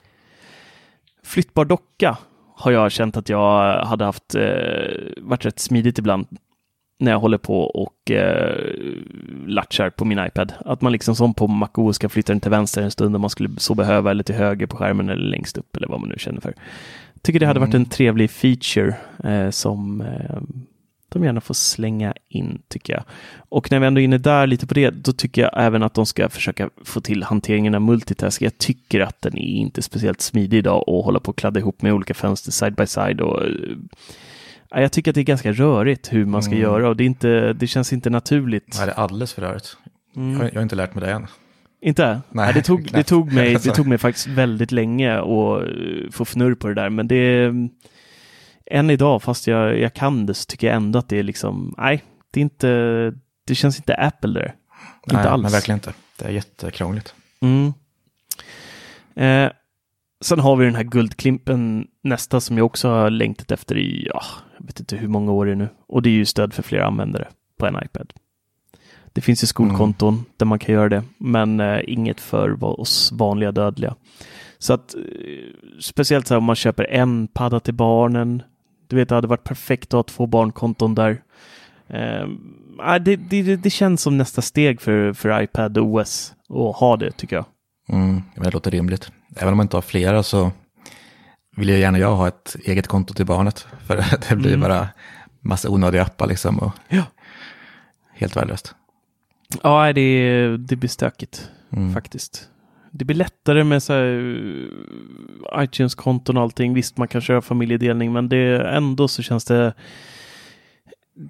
Flyttbar 1.24 1.66
docka 1.66 2.18
har 2.56 2.72
jag 2.72 2.92
känt 2.92 3.18
att 3.18 3.30
jag 3.30 3.86
hade 3.86 4.06
haft 4.06 4.36
eh, 4.36 4.44
varit 5.18 5.46
rätt 5.46 5.60
smidigt 5.60 5.98
ibland 5.98 6.28
när 7.00 7.12
jag 7.12 7.20
håller 7.20 7.38
på 7.38 7.64
och 7.64 8.12
eh, 8.12 8.56
latchar 9.48 9.90
på 9.90 10.06
min 10.06 10.26
iPad. 10.26 10.54
Att 10.66 10.82
man 10.82 10.92
liksom 10.92 11.16
som 11.16 11.34
på 11.34 11.48
MacOS 11.48 11.96
ska 11.96 12.10
flytta 12.10 12.34
den 12.34 12.40
till 12.40 12.52
vänster 12.52 12.82
en 12.82 12.92
stund 12.92 13.16
om 13.16 13.22
man 13.22 13.30
skulle 13.30 13.50
så 13.58 13.76
behöva 13.76 14.12
eller 14.12 14.24
till 14.24 14.36
höger 14.36 14.68
på 14.68 14.78
skärmen 14.78 15.10
eller 15.10 15.24
längst 15.24 15.58
upp 15.58 15.76
eller 15.76 15.88
vad 15.88 16.00
man 16.00 16.10
nu 16.10 16.16
känner 16.18 16.42
för. 16.42 16.54
Tycker 17.22 17.40
det 17.40 17.46
hade 17.46 17.60
varit 17.60 17.74
en 17.74 17.76
mm. 17.76 17.90
trevlig 17.90 18.32
feature 18.32 18.96
eh, 19.24 19.50
som 19.50 20.02
eh, 20.02 20.42
de 21.10 21.24
gärna 21.24 21.42
får 21.42 21.54
slänga 21.54 22.14
in 22.30 22.62
tycker 22.68 22.94
jag. 22.94 23.04
Och 23.50 23.72
när 23.72 23.80
vi 23.80 23.88
ändå 23.88 24.02
är 24.02 24.04
inne 24.04 24.18
där 24.18 24.48
lite 24.48 24.68
på 24.68 24.74
det, 24.74 24.90
då 24.90 25.14
tycker 25.14 25.42
jag 25.42 25.52
även 25.56 25.84
att 25.84 25.94
de 25.94 26.06
ska 26.06 26.30
försöka 26.30 26.70
få 26.84 27.02
till 27.02 27.24
hanteringen 27.24 27.76
av 27.76 27.82
multitask. 27.82 28.42
Jag 28.42 28.58
tycker 28.58 29.00
att 29.00 29.22
den 29.22 29.38
är 29.38 29.56
inte 29.56 29.82
speciellt 29.82 30.22
smidig 30.22 30.58
idag 30.58 30.90
och 30.90 31.04
hålla 31.04 31.20
på 31.20 31.30
och 31.30 31.38
kladda 31.38 31.60
ihop 31.60 31.82
med 31.82 31.94
olika 31.94 32.14
fönster 32.14 32.52
side 32.52 32.76
by 32.76 32.86
side 32.86 33.22
och 33.22 33.44
eh, 33.44 33.52
jag 34.70 34.92
tycker 34.92 35.12
att 35.12 35.16
det 35.16 35.22
är 35.22 35.24
ganska 35.24 35.52
rörigt 35.52 36.14
hur 36.14 36.26
man 36.26 36.44
ska 36.44 36.52
mm. 36.52 36.64
göra 36.64 36.90
och 36.90 36.96
det, 36.96 37.04
är 37.04 37.06
inte, 37.06 37.54
det 37.54 37.68
känns 37.68 37.94
inte 37.94 38.10
naturligt. 38.10 38.76
Nej, 38.78 38.86
det 38.86 38.92
är 38.92 39.00
alldeles 39.00 39.34
för 39.34 39.42
rörigt. 39.42 39.78
Mm. 40.16 40.42
Jag, 40.42 40.50
jag, 40.50 40.56
har 40.56 40.62
inte 40.62 40.76
lärt 40.76 40.96
mig 40.96 41.04
det 41.04 41.12
än. 41.12 41.28
Inte? 41.82 42.08
Nej, 42.08 42.22
Nej 42.30 42.54
det, 42.54 42.62
tog, 42.62 42.92
det, 42.92 43.04
tog 43.04 43.34
mig, 43.34 43.54
det 43.54 43.60
tog 43.76 43.88
mig 43.88 43.98
faktiskt 43.98 44.28
väldigt 44.28 44.72
länge 44.72 45.18
att 45.18 45.62
eh, 45.62 46.12
få 46.12 46.24
fnurr 46.24 46.56
på 46.56 46.68
det 46.68 46.74
där, 46.74 46.90
men 46.90 47.08
det 47.08 47.54
än 48.72 48.90
idag, 48.90 49.24
fast 49.24 49.48
jag, 49.48 49.80
jag 49.80 49.94
kan 49.94 50.26
det, 50.26 50.34
så 50.34 50.46
tycker 50.46 50.68
jag 50.68 50.76
ändå 50.76 51.00
att 51.00 51.10
det 51.10 51.20
är 51.20 51.24
liksom, 51.24 51.76
nej, 51.78 52.04
det 52.32 52.40
är 52.40 52.42
inte, 52.42 53.14
det 53.48 53.56
känns 53.56 53.78
inte 53.78 53.96
Apple 53.96 54.34
där. 54.34 54.56
Nej, 55.08 55.18
inte 55.18 55.30
alls. 55.30 55.42
men 55.42 55.52
verkligen 55.52 55.78
inte. 55.78 55.94
Det 56.18 56.26
är 56.26 56.30
jättekrångligt. 56.30 57.14
Mm. 57.42 57.74
Eh, 59.16 59.52
sen 60.22 60.40
har 60.40 60.56
vi 60.56 60.66
den 60.66 60.76
här 60.76 60.84
guldklimpen 60.84 61.88
nästa 62.04 62.40
som 62.40 62.58
jag 62.58 62.66
också 62.66 62.90
har 62.90 63.10
längtat 63.10 63.52
efter 63.52 63.78
i, 63.78 64.08
ja, 64.14 64.22
jag 64.58 64.66
vet 64.66 64.80
inte 64.80 64.96
hur 64.96 65.08
många 65.08 65.32
år 65.32 65.46
det 65.46 65.52
är 65.52 65.56
nu. 65.56 65.70
Och 65.88 66.02
det 66.02 66.10
är 66.10 66.14
ju 66.14 66.26
stöd 66.26 66.54
för 66.54 66.64
flera 66.64 66.88
användare 66.88 67.28
på 67.60 67.66
en 67.66 67.76
iPad. 67.86 68.14
Det 69.14 69.22
finns 69.22 69.44
ju 69.44 69.48
skolkonton 69.48 70.14
mm. 70.14 70.26
där 70.38 70.46
man 70.46 70.60
kan 70.60 70.76
göra 70.76 70.90
det, 70.90 71.04
men 71.18 71.60
eh, 71.60 71.80
inget 71.88 72.22
för 72.22 72.64
oss 72.64 73.12
vanliga 73.12 73.52
dödliga. 73.52 73.96
Så 74.58 74.74
att 74.74 74.96
eh, 74.96 75.02
speciellt 75.80 76.28
så 76.28 76.34
här, 76.34 76.38
om 76.38 76.44
man 76.44 76.56
köper 76.56 76.84
en 76.84 77.28
padda 77.28 77.60
till 77.60 77.74
barnen, 77.74 78.44
du 78.88 78.96
vet, 78.96 79.10
det 79.10 79.16
hade 79.16 79.28
varit 79.28 79.44
perfekt 79.44 79.88
att 79.88 79.94
ha 79.94 80.04
två 80.04 80.28
barnkonton 80.28 80.96
där. 80.96 81.22
Uh, 81.94 82.96
det, 83.02 83.16
det, 83.16 83.56
det, 83.56 83.70
känns 83.70 84.02
som 84.02 84.18
nästa 84.18 84.42
steg 84.42 84.82
för, 84.82 85.14
för 85.14 85.42
iPad 85.42 85.78
OS 85.78 86.34
att 86.50 86.76
ha 86.76 86.98
det 86.98 87.12
tycker 87.12 87.36
jag. 87.36 87.46
Mm, 87.90 88.22
det 88.36 88.52
låter 88.52 88.72
rimligt. 88.72 89.12
Även 89.40 89.54
om 89.54 89.58
man 89.58 89.64
inte 89.64 89.78
har 89.78 89.82
flera 89.82 90.24
så 90.24 90.52
vill 91.56 91.70
jag 91.70 91.80
gärna 91.80 92.00
jag 92.00 92.16
ha 92.16 92.28
ett 92.28 92.56
eget 92.64 92.88
konto 92.88 93.14
till 93.14 93.26
barnet. 93.26 93.60
För 93.88 94.04
det 94.30 94.36
blir 94.36 94.54
mm. 94.54 94.62
bara 94.62 94.88
massa 95.40 95.70
onödiga 95.70 96.04
appar 96.04 96.28
liksom. 96.28 96.60
Och 96.60 96.72
ja. 96.88 97.04
Helt 98.14 98.36
värdelöst. 98.36 98.76
Ja, 99.64 99.94
det, 99.94 100.58
det 100.58 100.76
blir 100.76 100.90
stökigt 100.90 101.50
mm. 101.72 101.94
faktiskt 101.94 102.50
det 102.92 103.06
blir 103.06 103.16
lättare 103.16 103.64
med 103.64 103.84
så 103.84 103.94
här, 103.94 104.36
iTunes-konton 105.56 106.38
och 106.38 106.44
allting. 106.44 106.74
Visst, 106.74 106.98
man 106.98 107.08
kan 107.08 107.22
köra 107.22 107.42
familjedelning, 107.42 108.14
men 108.14 108.30
det 108.30 108.68
ändå 108.68 109.08
så 109.08 109.22
känns 109.22 109.46
det 109.46 109.74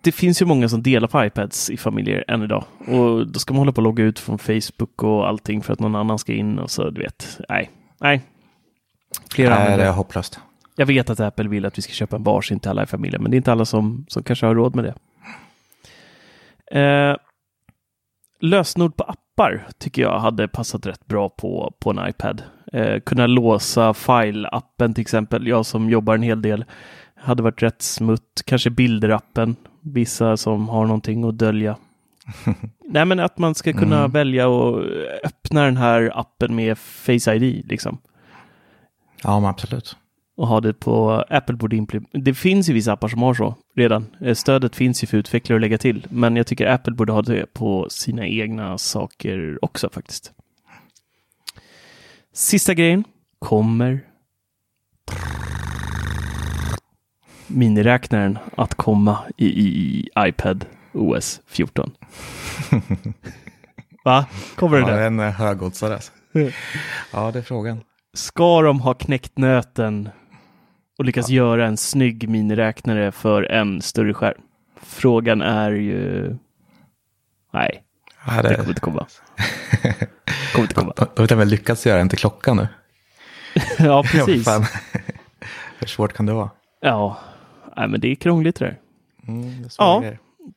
det 0.04 0.12
finns 0.12 0.42
ju 0.42 0.46
många 0.46 0.70
som 0.70 0.84
delar 0.84 1.08
på 1.08 1.26
iPads 1.26 1.70
i 1.70 1.78
familjer 1.78 2.26
än 2.28 2.44
idag 2.44 2.66
och 2.88 3.28
då 3.28 3.40
ska 3.40 3.54
man 3.54 3.60
hålla 3.60 3.72
på 3.72 3.78
och 3.78 3.84
logga 3.84 4.04
ut 4.04 4.20
från 4.20 4.40
Facebook 4.40 5.04
och 5.04 5.28
allting 5.28 5.62
för 5.62 5.74
att 5.74 5.80
någon 5.80 5.96
annan 5.96 6.20
ska 6.20 6.34
in 6.34 6.60
och 6.60 6.72
så 6.72 6.90
du 6.90 7.02
vet. 7.02 7.40
Nej, 7.50 7.70
nej. 8.00 8.22
Flera 9.32 9.60
nej, 9.60 9.78
det 9.78 9.84
är 9.84 9.92
hopplöst. 9.92 10.40
Jag 10.76 10.86
vet 10.86 11.10
att 11.10 11.20
Apple 11.20 11.50
vill 11.50 11.66
att 11.66 11.78
vi 11.78 11.82
ska 11.82 11.94
köpa 11.94 12.16
en 12.16 12.24
varsin 12.24 12.60
till 12.60 12.70
alla 12.70 12.84
i 12.84 12.86
familjen, 12.86 13.22
men 13.22 13.32
det 13.32 13.36
är 13.36 13.38
inte 13.38 13.52
alla 13.52 13.66
som, 13.66 14.06
som 14.08 14.24
kanske 14.24 14.46
har 14.46 14.56
råd 14.56 14.76
med 14.76 14.86
det. 14.86 14.94
Eh, 16.80 17.18
lösenord 18.40 18.96
på 18.96 19.04
appar 19.04 19.68
tycker 19.78 20.02
jag 20.02 20.20
hade 20.20 20.48
passat 20.48 20.86
rätt 20.86 21.06
bra 21.06 21.30
på, 21.30 21.74
på 21.80 21.90
en 21.90 22.10
iPad. 22.10 22.44
Eh, 22.74 23.00
kunna 23.00 23.28
låsa 23.28 23.94
file-appen 23.94 24.94
till 24.94 25.02
exempel. 25.02 25.48
Jag 25.48 25.66
som 25.66 25.90
jobbar 25.90 26.16
en 26.16 26.22
hel 26.22 26.42
del 26.42 26.66
hade 27.16 27.44
varit 27.44 27.64
rätt 27.64 27.82
smutt. 27.82 28.42
Kanske 28.46 28.70
bilder-appen. 28.70 29.56
Vissa 29.82 30.38
som 30.38 30.70
har 30.70 30.86
någonting 30.86 31.24
att 31.24 31.38
dölja. 31.38 31.76
Nej, 32.90 33.06
men 33.06 33.20
att 33.20 33.38
man 33.38 33.56
ska 33.56 33.74
kunna 33.74 34.00
mm. 34.00 34.12
välja 34.12 34.48
att 34.48 34.84
öppna 35.24 35.64
den 35.64 35.78
här 35.78 36.12
appen 36.16 36.56
med 36.56 36.78
Face 36.78 37.36
ID 37.36 37.66
liksom. 37.70 37.98
Ja, 39.24 39.50
absolut 39.50 39.98
och 40.40 40.48
ha 40.48 40.62
det 40.62 40.74
på 40.74 41.24
Apple 41.30 41.56
borde 41.56 41.76
implementera. 41.76 42.22
Det 42.22 42.34
finns 42.34 42.70
ju 42.70 42.74
vissa 42.74 42.94
appar 42.94 43.08
som 43.08 43.22
har 43.22 43.34
så 43.34 43.56
redan. 43.76 44.06
Eh, 44.22 44.34
stödet 44.34 44.76
finns 44.76 45.04
ju 45.04 45.08
för 45.08 45.18
utvecklare 45.18 45.58
att 45.58 45.62
lägga 45.62 45.78
till, 45.78 46.08
men 46.10 46.36
jag 46.36 46.48
tycker 46.48 46.68
Apple 46.68 46.94
borde 46.94 47.12
ha 47.14 47.22
det 47.22 47.54
på 47.54 47.88
sina 47.90 48.28
egna 48.28 48.78
saker 48.78 49.60
också 49.62 49.90
faktiskt. 49.90 50.32
Sista 52.34 52.74
grejen 52.74 53.04
kommer 53.40 54.06
miniräknaren 57.48 58.38
att 58.58 58.76
komma 58.76 59.18
i, 59.38 59.46
i 59.46 60.10
iPad 60.18 60.66
OS 60.94 61.42
14. 61.48 61.92
Va? 64.06 64.26
Kommer 64.56 64.78
det 64.78 64.92
ja, 64.92 64.96
där? 64.96 65.08
En 65.08 65.20
högoddsare. 65.20 65.94
Alltså. 65.94 66.12
ja, 67.14 67.32
det 67.32 67.40
är 67.40 67.44
frågan. 67.44 67.82
Ska 68.14 68.62
de 68.62 68.80
ha 68.82 68.94
knäckt 68.94 69.38
nöten 69.38 70.10
och 70.98 71.06
lyckas 71.06 71.30
ja. 71.30 71.36
göra 71.36 71.68
en 71.68 71.78
snygg 71.78 72.30
miniräknare 72.30 73.12
för 73.12 73.44
en 73.44 73.82
större 73.82 74.14
skärm. 74.14 74.42
Frågan 74.82 75.42
är 75.42 75.72
ju... 75.72 76.36
Nej, 77.54 77.84
ja, 78.28 78.42
det... 78.42 78.50
det 78.50 78.56
kommer 78.56 78.70
inte 78.70 78.82
komma. 78.82 79.08
kommer 80.54 80.64
inte 80.64 80.76
komma. 80.76 80.94
Då 81.16 81.22
har 81.24 81.36
väl 81.36 81.48
lyckats 81.48 81.86
göra 81.86 82.02
en 82.02 82.10
till 82.10 82.20
klockan 82.20 82.58
nu. 82.58 82.68
ja, 83.80 84.04
precis. 84.04 84.48
Ja, 84.48 84.66
Hur 85.80 85.88
svårt 85.88 86.14
kan 86.14 86.26
det 86.26 86.34
vara? 86.34 86.50
Ja, 86.82 87.18
Nej, 87.80 87.88
men 87.88 88.00
det 88.02 88.12
är 88.12 88.16
krångligt 88.16 88.60
det 88.60 88.66
där. 88.66 88.78
Mm, 89.28 89.62
det 89.62 89.70
ja, 89.78 90.04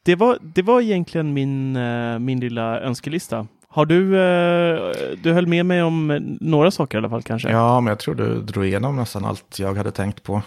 det 0.02 0.14
var, 0.14 0.38
det 0.40 0.62
var 0.62 0.80
egentligen 0.80 1.32
min, 1.32 1.76
uh, 1.76 2.18
min 2.18 2.40
lilla 2.40 2.80
önskelista. 2.80 3.46
Har 3.68 3.86
du, 3.86 4.14
uh, 4.14 4.92
du 5.22 5.32
höll 5.32 5.46
med 5.46 5.66
mig 5.66 5.82
om 5.82 6.20
några 6.40 6.70
saker 6.70 6.98
i 6.98 6.98
alla 6.98 7.10
fall 7.10 7.22
kanske? 7.22 7.50
Ja, 7.50 7.80
men 7.80 7.90
jag 7.90 7.98
tror 7.98 8.14
du 8.14 8.42
drog 8.42 8.66
igenom 8.66 8.96
nästan 8.96 9.24
allt 9.24 9.58
jag 9.58 9.74
hade 9.74 9.90
tänkt 9.90 10.22
på. 10.22 10.42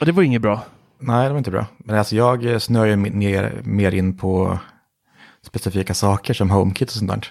Och 0.00 0.06
det 0.06 0.12
var 0.12 0.22
inget 0.22 0.42
bra. 0.42 0.60
Nej, 0.98 1.24
det 1.24 1.30
var 1.30 1.38
inte 1.38 1.50
bra. 1.50 1.66
Men 1.78 1.98
alltså 1.98 2.16
jag 2.16 2.62
snöar 2.62 2.86
ju 2.86 2.96
mer, 2.96 3.60
mer 3.64 3.94
in 3.94 4.16
på 4.16 4.58
specifika 5.42 5.94
saker 5.94 6.34
som 6.34 6.50
HomeKit 6.50 6.88
och 6.88 6.94
sånt 6.94 7.10
där. 7.10 7.26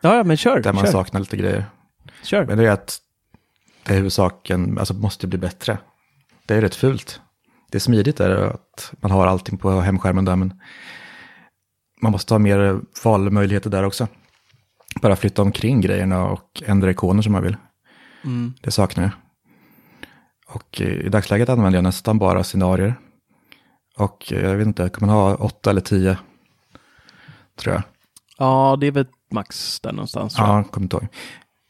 Ja, 0.00 0.16
ja 0.16 0.24
men 0.24 0.36
kör. 0.36 0.60
Där 0.60 0.72
man 0.72 0.84
kör. 0.84 0.92
saknar 0.92 1.20
lite 1.20 1.36
grejer. 1.36 1.64
Kör. 2.22 2.46
Men 2.46 2.58
det 2.58 2.66
är 2.66 2.70
att 2.70 2.98
det 3.84 3.92
är 3.92 3.96
huvudsaken, 3.96 4.78
alltså 4.78 4.94
måste 4.94 5.26
bli 5.26 5.38
bättre. 5.38 5.78
Det 6.46 6.54
är 6.54 6.60
rätt 6.60 6.74
fult. 6.74 7.20
Det 7.70 7.78
är 7.78 7.80
smidigt 7.80 8.16
där 8.16 8.30
att 8.30 8.92
man 9.00 9.10
har 9.10 9.26
allting 9.26 9.58
på 9.58 9.80
hemskärmen 9.80 10.24
där, 10.24 10.36
men 10.36 10.60
man 12.02 12.12
måste 12.12 12.34
ha 12.34 12.38
mer 12.38 12.80
valmöjligheter 13.04 13.70
där 13.70 13.82
också. 13.82 14.08
Bara 15.02 15.16
flytta 15.16 15.42
omkring 15.42 15.80
grejerna 15.80 16.24
och 16.24 16.62
ändra 16.66 16.90
ikoner 16.90 17.22
som 17.22 17.32
man 17.32 17.42
vill. 17.42 17.56
Mm. 18.24 18.54
Det 18.62 18.70
saknar 18.70 19.04
jag. 19.04 19.12
Och 20.46 20.80
i 20.80 21.08
dagsläget 21.08 21.48
använder 21.48 21.76
jag 21.76 21.84
nästan 21.84 22.18
bara 22.18 22.44
scenarier. 22.44 22.94
Och 23.96 24.32
jag 24.32 24.56
vet 24.56 24.66
inte, 24.66 24.88
kan 24.88 25.06
man 25.08 25.16
ha 25.16 25.34
åtta 25.34 25.70
eller 25.70 25.80
tio? 25.80 26.18
Tror 27.56 27.74
jag. 27.74 27.82
Ja, 28.38 28.76
det 28.80 28.86
är 28.86 28.92
väl 28.92 29.06
max 29.30 29.80
där 29.80 29.92
någonstans. 29.92 30.34
Ja, 30.38 30.56
jag 30.56 30.70
kommer 30.70 30.84
inte 30.84 30.96
ihåg. 30.96 31.08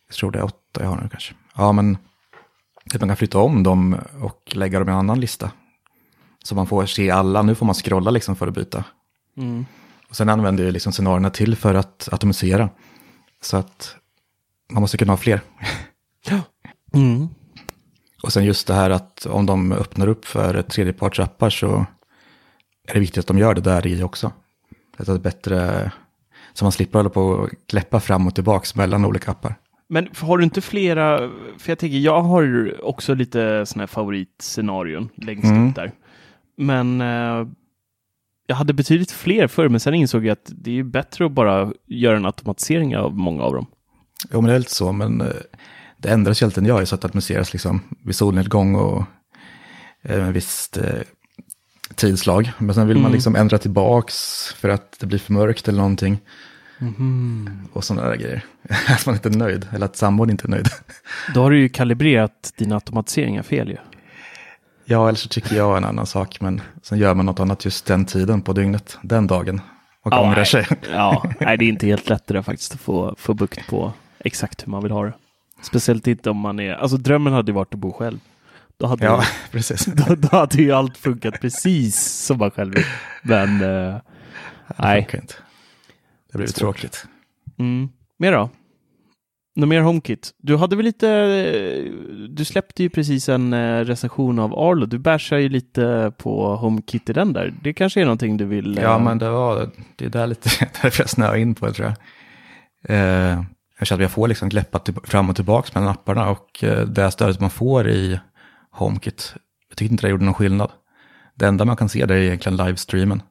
Jag 0.09 0.17
tror 0.17 0.31
det 0.31 0.39
är 0.39 0.45
åtta 0.45 0.83
jag 0.83 0.89
har 0.89 0.97
nu 0.97 1.09
kanske. 1.09 1.35
Ja, 1.57 1.73
men 1.73 1.99
att 2.95 3.01
man 3.01 3.09
kan 3.09 3.17
flytta 3.17 3.39
om 3.39 3.63
dem 3.63 3.97
och 4.21 4.53
lägga 4.53 4.79
dem 4.79 4.89
i 4.89 4.93
en 4.93 4.99
annan 4.99 5.21
lista. 5.21 5.51
Så 6.45 6.55
man 6.55 6.67
får 6.67 6.87
se 6.87 7.11
alla. 7.11 7.43
Nu 7.43 7.55
får 7.55 7.67
man 7.67 7.75
scrolla 7.75 8.11
liksom 8.11 8.37
för 8.37 8.47
att 8.47 8.55
byta. 8.55 8.85
Mm. 9.37 9.67
Och 10.09 10.17
sen 10.17 10.29
använder 10.29 10.65
jag 10.65 10.73
liksom 10.73 10.93
scenarierna 10.93 11.31
till 11.31 11.57
för 11.57 11.75
att 11.75 12.09
automatisera. 12.13 12.69
Så 13.43 13.57
att 13.57 13.97
man 14.73 14.81
måste 14.81 14.97
kunna 14.99 15.13
ha 15.13 15.17
fler. 15.17 15.41
Mm. 16.95 17.29
Och 18.23 18.33
sen 18.33 18.45
just 18.45 18.67
det 18.67 18.75
här 18.75 18.91
att 18.91 19.27
om 19.27 19.47
de 19.47 19.73
öppnar 19.73 20.07
upp 20.09 20.25
för 20.25 20.63
tredjepartsappar 20.63 21.51
så 21.51 21.87
är 22.89 22.95
det 22.95 23.01
viktigt 23.01 23.19
att 23.19 23.27
de 23.27 23.39
gör 23.39 23.55
det 23.55 23.61
där 23.61 23.87
i 23.87 24.03
också. 24.03 24.33
Det 24.97 25.09
är 25.09 25.15
ett 25.15 25.23
bättre, 25.23 25.91
så 26.53 26.65
man 26.65 26.73
slipper 26.73 26.99
hålla 26.99 27.11
på 27.11 27.23
och 27.23 27.51
gläppa 27.67 28.01
fram 28.01 28.27
och 28.27 28.35
tillbaka 28.35 28.67
mellan 28.75 29.05
olika 29.05 29.31
appar. 29.31 29.55
Men 29.89 30.09
har 30.19 30.39
du 30.39 30.45
inte 30.45 30.61
flera, 30.61 31.19
för 31.59 31.71
jag 31.71 31.79
tänker, 31.79 31.99
jag 31.99 32.23
har 32.23 32.75
också 32.85 33.15
lite 33.15 33.67
sådana 33.67 33.83
här 33.83 33.87
favoritscenarion 33.87 35.09
längst 35.15 35.45
Mm. 35.45 35.69
upp 35.69 35.75
där. 35.75 35.93
Men 36.59 37.01
eh, 37.01 37.47
jag 38.47 38.57
hade 38.57 38.73
betydligt 38.73 39.11
fler 39.11 39.47
förr, 39.47 39.69
men 39.69 39.81
sen 39.81 39.95
insåg 39.95 40.27
jag 40.27 40.33
att 40.33 40.53
det 40.57 40.79
är 40.79 40.83
bättre 40.83 41.27
att 41.27 41.33
bara 41.33 41.73
göra 41.87 42.17
en 42.17 42.27
automatisering 42.27 42.97
av 42.97 43.17
många 43.17 43.43
av 43.43 43.55
dem. 43.55 43.67
Jo, 44.33 44.41
men 44.41 44.49
det 44.49 44.55
är 44.55 44.59
lite 44.59 44.75
så, 44.75 44.93
men 44.93 45.21
eh, 45.21 45.27
det 45.97 46.09
ändras 46.09 46.43
ju 46.43 46.47
alltid 46.47 46.63
när 46.63 46.71
jag 46.71 46.83
att 46.83 46.91
det 46.91 47.05
administreras 47.05 47.53
liksom 47.53 47.81
vid 48.05 48.17
solnedgång 48.17 48.75
och 48.75 49.05
eh, 50.03 50.19
med 50.19 50.33
visst 50.33 50.77
eh, 50.77 50.85
tidslag. 51.95 52.53
Men 52.59 52.75
sen 52.75 52.89
vill 52.89 52.97
man 52.97 53.05
Mm. 53.05 53.13
liksom 53.15 53.37
ändra 53.37 53.59
tillbaks 53.59 54.15
för 54.57 54.69
att 54.69 55.01
det 55.01 55.07
blir 55.07 55.19
för 55.19 55.33
mörkt 55.33 55.69
eller 55.69 55.79
någonting. 55.79 56.19
Mhm. 56.79 57.69
Och 57.73 57.85
sådana 57.85 58.09
där 58.09 58.17
grejer. 58.17 58.45
att 58.89 59.07
man 59.07 59.15
inte 59.15 59.29
är 59.29 59.35
nöjd, 59.37 59.69
eller 59.73 59.87
att 59.87 59.97
sambon 59.97 60.31
inte 60.31 60.47
är 60.47 60.51
nöjd. 60.51 60.69
Då 61.35 61.43
har 61.43 61.51
du 61.51 61.59
ju 61.61 61.69
kalibrerat 61.69 62.53
dina 62.57 62.75
automatiseringar 62.75 63.43
fel 63.43 63.69
ju. 63.69 63.77
Ja, 64.91 65.09
eller 65.09 65.17
så 65.19 65.29
tycker 65.29 65.57
jag 65.57 65.77
en 65.77 65.85
annan 65.85 66.07
sak, 66.07 66.41
men 66.41 66.61
sen 66.83 66.99
gör 66.99 67.15
man 67.15 67.27
något 67.27 67.41
annat 67.41 67.65
just 67.65 67.87
den 67.87 68.05
tiden 68.05 68.43
på 68.43 68.53
dygnet, 68.53 68.99
den 69.03 69.27
dagen. 69.27 69.61
Och 70.03 70.13
Ja, 70.13 70.21
ångrar 70.21 70.37
nej. 70.37 70.47
sig. 70.47 70.67
Ja, 70.93 71.25
nej, 71.41 71.57
det 71.57 71.65
är 71.65 71.69
inte 71.69 71.87
helt 71.87 72.09
lätt 72.09 72.27
det 72.27 72.35
där 72.35 72.43
faktiskt 72.43 72.75
att 72.75 72.81
få, 72.81 73.15
få 73.19 73.35
bukt 73.35 73.67
på 73.69 73.93
exakt 74.19 74.67
hur 74.67 74.71
man 74.71 74.83
vill 74.83 74.93
ha 74.93 75.05
det. 75.05 75.13
Speciellt 75.63 76.07
inte 76.07 76.31
om 76.31 76.37
man 76.37 76.61
är, 76.61 76.75
alltså 76.75 76.97
drömmen 76.97 77.33
hade 77.33 77.51
ju 77.51 77.55
varit 77.55 77.75
att 77.75 77.81
bo 77.81 77.93
själv. 77.93 78.19
Då 78.77 78.87
hade, 78.87 79.05
Ja, 79.05 79.23
precis. 79.51 79.85
då, 80.07 80.15
då 80.15 80.29
hade 80.37 80.63
ju 80.63 80.73
allt 80.73 80.97
funkat 80.97 81.41
precis 81.41 82.25
som 82.27 82.39
man 82.39 82.51
själv 82.51 82.75
vill. 82.75 82.85
Men 83.23 83.61
eh, 83.61 83.97
nej. 84.77 85.09
Det 86.33 86.39
blir 86.39 86.47
tråkigt. 86.47 87.07
Mm. 87.59 87.89
Mer 88.19 88.33
då? 88.33 88.51
Något 89.59 89.69
mer 89.69 89.81
HomeKit? 89.81 90.35
Du 90.39 90.57
hade 90.57 90.77
väl 90.77 90.85
lite, 90.85 91.09
du 92.29 92.45
släppte 92.45 92.83
ju 92.83 92.91
precis 92.91 93.29
en 93.29 93.53
eh, 93.53 93.85
recension 93.85 94.39
av 94.39 94.59
Arlo. 94.59 94.87
Du 94.87 94.99
bärsar 94.99 95.37
ju 95.39 95.49
lite 95.49 96.13
på 96.19 96.57
HomeKit 96.57 97.11
i 97.11 97.13
den 97.13 97.33
där. 97.33 97.55
Det 97.63 97.73
kanske 97.73 98.01
är 98.01 98.05
någonting 98.05 98.37
du 98.37 98.45
vill? 98.45 98.79
Ja, 98.83 98.97
eh, 98.97 99.03
men 99.03 99.19
det 99.19 99.31
var 99.31 99.71
det 99.97 100.05
är 100.05 100.09
där 100.09 100.27
lite 100.27 100.51
därför 100.83 101.03
jag 101.03 101.11
snöade 101.11 101.41
in 101.41 101.55
på 101.55 101.67
det 101.67 101.73
tror 101.73 101.89
jag. 101.89 101.97
Eh, 102.97 103.43
jag 103.79 103.87
känner 103.89 103.99
att 103.99 104.05
jag 104.05 104.11
får 104.11 104.29
liksom 104.29 104.49
gläppa 104.49 104.79
till, 104.79 104.95
fram 105.05 105.31
och 105.31 105.37
tillbaka 105.37 105.71
mellan 105.75 105.93
apparna 105.93 106.31
och 106.31 106.65
det 106.87 107.11
stödet 107.11 107.41
man 107.41 107.51
får 107.51 107.89
i 107.89 108.21
HomeKit, 108.71 109.35
jag 109.69 109.77
tyckte 109.77 109.93
inte 109.93 110.07
det 110.07 110.11
gjorde 110.11 110.25
någon 110.25 110.35
skillnad. 110.35 110.71
Det 111.35 111.47
enda 111.47 111.65
man 111.65 111.77
kan 111.77 111.89
se 111.89 112.07
det 112.07 112.15
är 112.15 112.19
egentligen 112.19 112.57
livestreamen. 112.57 113.23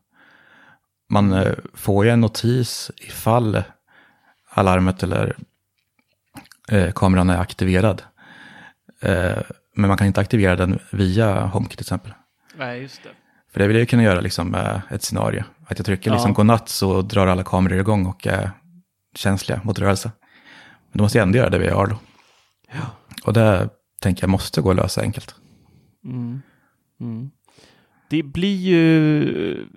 Man 1.10 1.44
får 1.74 2.06
ju 2.06 2.12
en 2.12 2.22
notis 2.22 2.92
ifall 2.98 3.64
alarmet 4.54 5.04
eller 5.04 5.36
eh, 6.72 6.92
kameran 6.92 7.30
är 7.30 7.38
aktiverad. 7.38 8.02
Eh, 9.02 9.38
men 9.76 9.88
man 9.88 9.98
kan 9.98 10.08
inte 10.08 10.22
aktivera 10.22 10.56
den 10.56 10.80
via 10.92 11.46
HomeKit 11.46 11.78
till 11.78 11.84
exempel. 11.84 12.14
Nej, 12.58 12.82
just 12.82 13.04
det. 13.04 13.10
För 13.52 13.60
det 13.60 13.68
vill 13.68 13.76
jag 13.76 13.82
ju 13.82 13.86
kunna 13.86 14.04
göra 14.04 14.22
liksom 14.22 14.50
med 14.50 14.82
ett 14.90 15.04
scenario. 15.04 15.44
Att 15.68 15.80
jag 15.80 15.86
trycker 15.86 16.12
liksom 16.12 16.32
Ja. 16.32 16.36
godnatt 16.36 16.70
så 16.70 17.02
drar 17.02 17.28
alla 17.28 17.44
kameror 17.44 17.80
igång 17.80 18.06
och 18.06 18.28
är 18.28 18.52
känsliga 19.16 19.62
mot 19.64 19.80
rörelse. 19.80 20.12
Men 20.92 20.98
då 20.98 21.04
måste 21.04 21.18
jag 21.18 21.24
ändå 21.24 21.38
göra 21.38 21.50
det 21.50 21.60
via 21.60 21.76
Arlo. 21.78 21.96
Och 23.24 23.34
det 23.34 23.70
tänker 24.02 24.24
jag 24.24 24.30
måste 24.30 24.62
gå 24.62 24.70
att 24.70 24.76
lösa 24.76 25.02
enkelt. 25.02 25.36
Mm. 26.06 26.42
Mm. 27.00 27.32
Det 28.10 28.24
blir 28.24 28.56
ju 28.58 29.68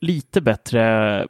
lite 0.00 0.40
bättre 0.40 1.26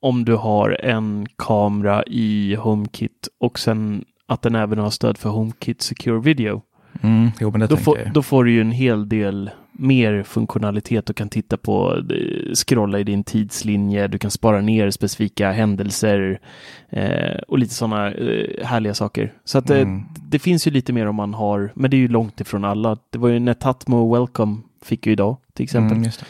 om 0.00 0.24
du 0.24 0.34
har 0.34 0.76
en 0.84 1.26
kamera 1.36 2.04
i 2.06 2.54
HomeKit 2.54 3.28
och 3.40 3.58
sen 3.58 4.04
att 4.26 4.42
den 4.42 4.54
även 4.54 4.78
har 4.78 4.90
stöd 4.90 5.18
för 5.18 5.28
HomeKit 5.30 5.82
Secure 5.82 6.20
Video. 6.20 6.62
Mm, 7.02 7.30
jo, 7.40 7.50
det 7.50 7.66
Då 7.66 7.76
får, 7.76 7.98
då 8.14 8.22
får 8.22 8.44
du 8.44 8.52
ju 8.52 8.60
en 8.60 8.72
hel 8.72 9.08
del 9.08 9.50
mer 9.72 10.22
funktionalitet 10.22 11.10
och 11.10 11.16
kan 11.16 11.28
titta 11.28 11.56
på, 11.56 11.96
eh, 12.10 12.52
scrolla 12.54 12.98
i 12.98 13.04
din 13.04 13.24
tidslinje, 13.24 14.08
du 14.08 14.18
kan 14.18 14.30
spara 14.30 14.60
ner 14.60 14.90
specifika 14.90 15.50
händelser 15.52 16.40
eh, 16.88 17.38
och 17.48 17.58
lite 17.58 17.74
sådana 17.74 18.12
eh, 18.12 18.66
härliga 18.66 18.94
saker. 18.94 19.32
Så 19.44 19.58
att 19.58 19.70
eh, 19.70 19.76
Mm. 19.80 20.02
det 20.28 20.38
finns 20.38 20.66
ju 20.66 20.70
lite 20.70 20.92
mer 20.92 21.06
om 21.06 21.16
man 21.16 21.34
har, 21.34 21.72
men 21.74 21.90
det 21.90 21.96
är 21.96 21.98
ju 21.98 22.08
långt 22.08 22.40
ifrån 22.40 22.64
alla. 22.64 22.96
Det 23.10 23.18
var 23.18 23.28
ju 23.28 23.38
Netatmo 23.38 24.14
Welcome 24.14 24.56
fick 24.84 25.06
ju 25.06 25.12
idag 25.12 25.36
till 25.54 25.64
exempel. 25.64 25.92
Mm, 25.92 26.04
just 26.04 26.20
det. 26.20 26.26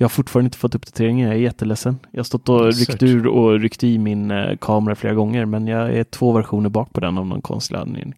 Jag 0.00 0.04
har 0.04 0.08
fortfarande 0.08 0.46
inte 0.46 0.58
fått 0.58 0.74
uppdateringen, 0.74 1.28
jag 1.28 1.36
är 1.36 1.40
jätteledsen. 1.40 1.98
Jag 2.10 2.18
har 2.18 2.24
stått 2.24 2.48
och 2.48 2.72
ryckt 2.72 3.02
ur 3.02 3.26
och 3.26 3.60
ryckt 3.60 3.84
i 3.84 3.98
min 3.98 4.30
eh, 4.30 4.56
kamera 4.56 4.94
flera 4.94 5.14
gånger, 5.14 5.44
men 5.44 5.66
jag 5.66 5.94
är 5.94 6.04
två 6.04 6.32
versioner 6.32 6.68
bak 6.68 6.92
på 6.92 7.00
den 7.00 7.18
av 7.18 7.26
någon 7.26 7.42
konstig 7.42 7.76
anledning. 7.76 8.14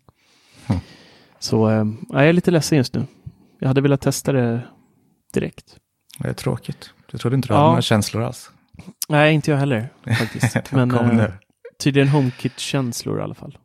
Hmm. 0.66 0.78
Så 1.38 1.70
eh, 1.70 1.84
jag 2.08 2.28
är 2.28 2.32
lite 2.32 2.50
ledsen 2.50 2.78
just 2.78 2.94
nu. 2.94 3.06
Jag 3.58 3.68
hade 3.68 3.80
velat 3.80 4.00
testa 4.00 4.32
det 4.32 4.60
direkt. 5.32 5.76
Det 6.18 6.28
är 6.28 6.32
tråkigt. 6.32 6.90
Jag 7.10 7.20
trodde 7.20 7.36
inte 7.36 7.48
du 7.48 7.54
Ja. 7.54 7.58
hade 7.58 7.68
några 7.68 7.82
känslor 7.82 8.22
alls. 8.22 8.50
Nej, 9.08 9.34
inte 9.34 9.50
jag 9.50 9.58
heller 9.58 9.88
faktiskt. 10.18 10.72
Men 10.72 10.90
eh, 11.20 11.30
tydligen 11.78 12.08
HomeKit-känslor 12.08 13.18
i 13.18 13.22
alla 13.22 13.34
fall. 13.34 13.58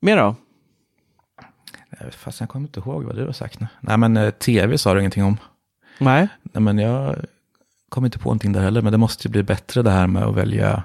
Mer 0.00 0.16
då? 0.16 0.34
Nej, 2.00 2.10
Fast 2.12 2.40
jag 2.40 2.48
kommer 2.48 2.66
inte 2.66 2.80
ihåg 2.80 3.04
vad 3.04 3.16
du 3.16 3.24
har 3.24 3.32
sagt 3.32 3.60
nu. 3.60 3.66
Nej, 3.80 3.96
men 3.98 4.16
eh, 4.16 4.30
tv 4.30 4.78
sa 4.78 4.94
du 4.94 5.00
ingenting 5.00 5.24
om. 5.24 5.36
Nej. 6.00 6.28
Nej, 6.42 6.62
men 6.62 6.78
jag 6.78 7.16
kommer 7.88 8.06
inte 8.06 8.18
på 8.18 8.24
någonting 8.28 8.52
där 8.52 8.60
heller. 8.60 8.82
Men 8.82 8.92
det 8.92 8.98
måste 8.98 9.28
ju 9.28 9.32
bli 9.32 9.42
bättre 9.42 9.82
det 9.82 9.90
här 9.90 10.06
med 10.06 10.22
att 10.22 10.34
välja 10.36 10.82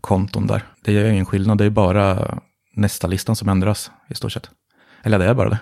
konton 0.00 0.46
där. 0.46 0.62
Det 0.84 0.92
gör 0.92 1.04
ju 1.04 1.12
ingen 1.12 1.26
skillnad. 1.26 1.58
Det 1.58 1.64
är 1.64 1.70
bara 1.70 2.38
nästa 2.74 3.06
listan 3.06 3.36
som 3.36 3.48
ändras 3.48 3.90
i 4.08 4.14
stort 4.14 4.32
sett. 4.32 4.50
Eller 5.02 5.18
det 5.18 5.24
är 5.24 5.34
bara 5.34 5.48
det. 5.50 5.58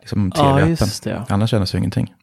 Liksom 0.00 0.32
Ja, 0.34 0.42
tv-appen. 0.42 0.68
just 0.68 1.04
det. 1.04 1.10
Ja. 1.10 1.24
Annars 1.28 1.54
ändras 1.54 1.74
ju 1.74 1.78
ingenting. 1.78 2.14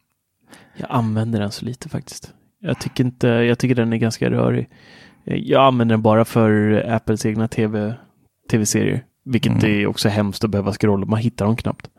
Jag 0.78 0.88
använder 0.92 1.40
den 1.40 1.52
så 1.52 1.66
lite 1.66 1.90
faktiskt. 1.90 2.34
Jag 2.60 2.80
tycker 2.80 3.04
inte, 3.04 3.28
jag 3.28 3.60
tycker 3.60 3.76
den 3.76 3.94
är 3.94 3.98
ganska 3.98 4.30
rörig. 4.30 4.70
Jag 5.24 5.66
använder 5.68 5.94
den 5.94 6.02
bara 6.02 6.26
för 6.26 6.86
Apples 6.92 7.26
egna 7.26 7.48
tv, 7.48 7.94
tv-serier. 8.52 9.04
Vilket 9.26 9.52
Mm. 9.64 9.66
är 9.82 9.88
också 9.88 10.10
hemskt 10.10 10.44
att 10.44 10.50
behöva 10.50 10.74
scrolla, 10.74 11.06
man 11.06 11.20
hittar 11.20 11.46
dem 11.46 11.56
knappt. 11.56 11.90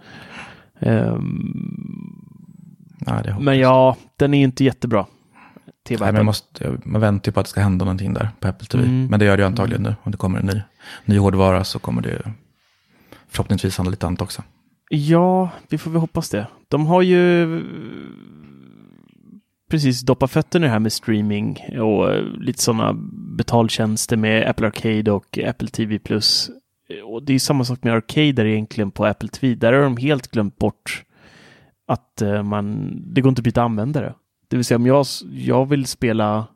Ehm, 0.81 1.55
Nej, 3.07 3.23
det 3.25 3.37
men 3.41 3.59
ja, 3.59 3.97
den 4.17 4.35
är 4.35 4.43
inte 4.43 4.65
jättebra. 4.65 5.07
Nej, 5.89 5.99
TV-appen. 5.99 6.15
men 6.15 6.27
måste, 6.27 6.79
man 6.85 7.01
väntar 7.01 7.29
ju 7.29 7.33
på 7.33 7.41
att 7.41 7.47
det 7.47 7.51
ska 7.51 7.61
hända 7.61 7.85
någonting 7.85 8.15
där 8.15 8.29
på 8.41 8.49
Apple 8.49 8.67
TV. 8.67 8.85
Mm. 8.85 9.07
Men 9.07 9.21
det 9.21 9.27
gör 9.27 9.37
det 9.37 9.41
ju 9.41 9.47
antagligen 9.47 9.83
nu. 9.83 9.95
Om 10.03 10.13
det 10.13 10.19
kommer 10.19 10.39
en 10.39 10.47
ny, 10.47 10.63
ny 11.05 11.19
hårdvara 11.19 11.65
så 11.65 11.79
kommer 11.79 12.03
det 12.03 12.23
förhoppningsvis 13.29 13.77
handla 13.77 13.91
lite 13.91 14.07
annat 14.07 14.23
också. 14.23 14.43
Ja, 14.89 15.51
vi 15.69 15.79
får 15.79 15.91
väl 15.91 16.01
hoppas 16.01 16.31
det. 16.31 16.47
De 16.69 16.87
har 16.87 17.03
ju 17.03 17.47
precis 19.71 20.01
doppat 20.01 20.31
fötterna 20.31 20.67
i 20.67 20.69
det 20.69 20.73
här 20.73 20.79
med 20.79 20.93
streaming 20.93 21.59
och 21.81 22.13
eh, 22.13 22.25
lite 22.25 22.63
sådana 22.63 22.93
betaltjänster 23.37 24.17
med 24.17 24.49
Apple 24.51 24.67
Arcade 24.67 25.13
och 25.13 25.39
Apple 25.39 25.69
TV+. 25.69 25.99
Och 27.05 27.23
det 27.23 27.35
är 27.35 27.39
samma 27.39 27.65
sak 27.65 27.85
med 27.85 27.95
Arcade 27.95 28.33
där 28.33 28.45
egentligen 28.45 28.91
på 28.91 29.07
Apple 29.07 29.29
TV. 29.29 29.55
Där 29.55 29.73
har 29.73 29.83
de 29.83 29.97
helt 29.97 30.31
glömt 30.31 30.59
bort 30.59 31.05
att 31.87 32.23
eh, 32.23 32.43
man, 32.43 32.97
det 33.15 33.21
går 33.21 33.29
inte 33.29 33.41
att 33.41 33.45
byta 33.45 33.63
användare. 33.63 34.15
Det 34.51 34.57
vill 34.57 34.65
säga 34.65 34.77
om 34.77 34.87
jag, 34.87 35.07
jag 35.33 35.69
vill 35.69 35.87
spela 35.87 36.47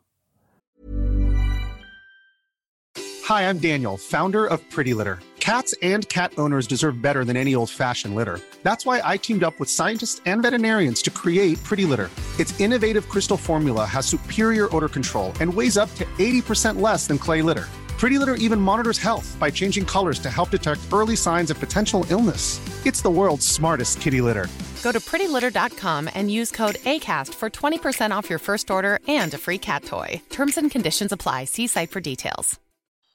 Hi, 3.29 3.43
I'm 3.43 3.59
Daniel, 3.59 3.97
founder 3.97 4.47
of 4.47 4.61
Pretty 4.75 4.95
Litter. 4.95 5.19
Cats 5.39 5.75
and 5.83 6.09
cat 6.09 6.33
owners 6.37 6.67
deserve 6.67 7.03
better 7.03 7.25
than 7.25 7.37
any 7.37 7.55
old 7.55 7.71
fashioned 7.71 8.15
litter. 8.15 8.41
That's 8.63 8.85
why 8.87 9.01
I 9.15 9.19
teamed 9.19 9.45
up 9.45 9.55
with 9.61 9.71
scientists 9.71 10.21
and 10.27 10.43
veterinarians 10.43 11.03
to 11.03 11.11
create 11.11 11.63
Pretty 11.65 11.85
Litter. 11.85 12.11
Its 12.39 12.61
innovative 12.61 13.09
crystal 13.09 13.37
formula 13.37 13.85
has 13.85 14.07
superior 14.07 14.75
odor 14.75 14.89
control 14.89 15.33
and 15.41 15.55
weighs 15.55 15.77
up 15.77 15.95
to 15.95 16.05
80% 16.19 16.81
less 16.81 17.07
than 17.07 17.19
clay 17.19 17.43
litter. 17.43 17.69
Pretty 17.99 18.19
Litter 18.19 18.35
even 18.35 18.61
monitors 18.61 18.99
health 18.99 19.37
by 19.41 19.51
changing 19.51 19.87
colors 19.87 20.19
to 20.19 20.29
help 20.29 20.51
detect 20.51 20.81
early 20.93 21.17
signs 21.17 21.51
of 21.51 21.59
potential 21.59 22.05
illness. 22.11 22.61
It's 22.85 23.01
the 23.01 23.11
world's 23.11 23.47
smartest 23.47 24.01
kitty 24.01 24.21
litter. 24.21 24.49
Go 24.83 24.93
to 24.93 25.01
prettylitter.com 25.01 26.11
and 26.15 26.31
use 26.31 26.51
code 26.51 26.75
ACAST 26.75 27.33
for 27.33 27.49
20% 27.49 28.11
off 28.11 28.29
your 28.29 28.39
first 28.39 28.71
order 28.71 28.99
and 29.09 29.33
a 29.33 29.39
free 29.39 29.59
cat 29.59 29.85
toy. 29.85 30.21
Terms 30.29 30.59
and 30.59 30.71
conditions 30.71 31.13
apply. 31.13 31.45
See 31.45 31.67
site 31.67 31.91
for 31.91 32.01
details. 32.01 32.61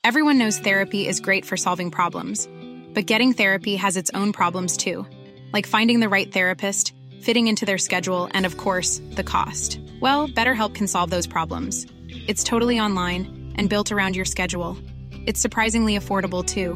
Everyone 0.04 0.38
knows 0.38 0.58
therapy 0.58 1.08
is 1.08 1.20
great 1.20 1.46
for 1.46 1.58
solving 1.58 1.92
problems, 1.92 2.48
but 2.94 3.06
getting 3.06 3.34
therapy 3.34 3.76
has 3.76 3.98
its 3.98 4.10
own 4.13 4.32
problems 4.32 4.78
too, 4.78 5.06
like 5.52 5.68
finding 5.68 6.00
the 6.00 6.10
right 6.10 6.32
therapist, 6.32 6.94
fitting 7.22 7.48
into 7.48 7.65
their 7.65 7.78
schedule, 7.78 8.30
and 8.32 8.46
of 8.46 8.56
course, 8.56 9.02
the 9.12 9.26
cost. 9.26 9.78
Well, 10.00 10.30
BetterHelp 10.30 10.74
can 10.74 10.88
solve 10.88 11.10
those 11.10 11.28
problems. 11.28 11.86
It's 12.28 12.46
totally 12.46 12.80
online 12.80 13.38
and 13.55 13.69
built 13.69 13.91
around 13.91 14.15
your 14.15 14.25
schedule. 14.25 14.77
It's 15.25 15.41
surprisingly 15.41 15.97
affordable 15.97 16.45
too. 16.45 16.75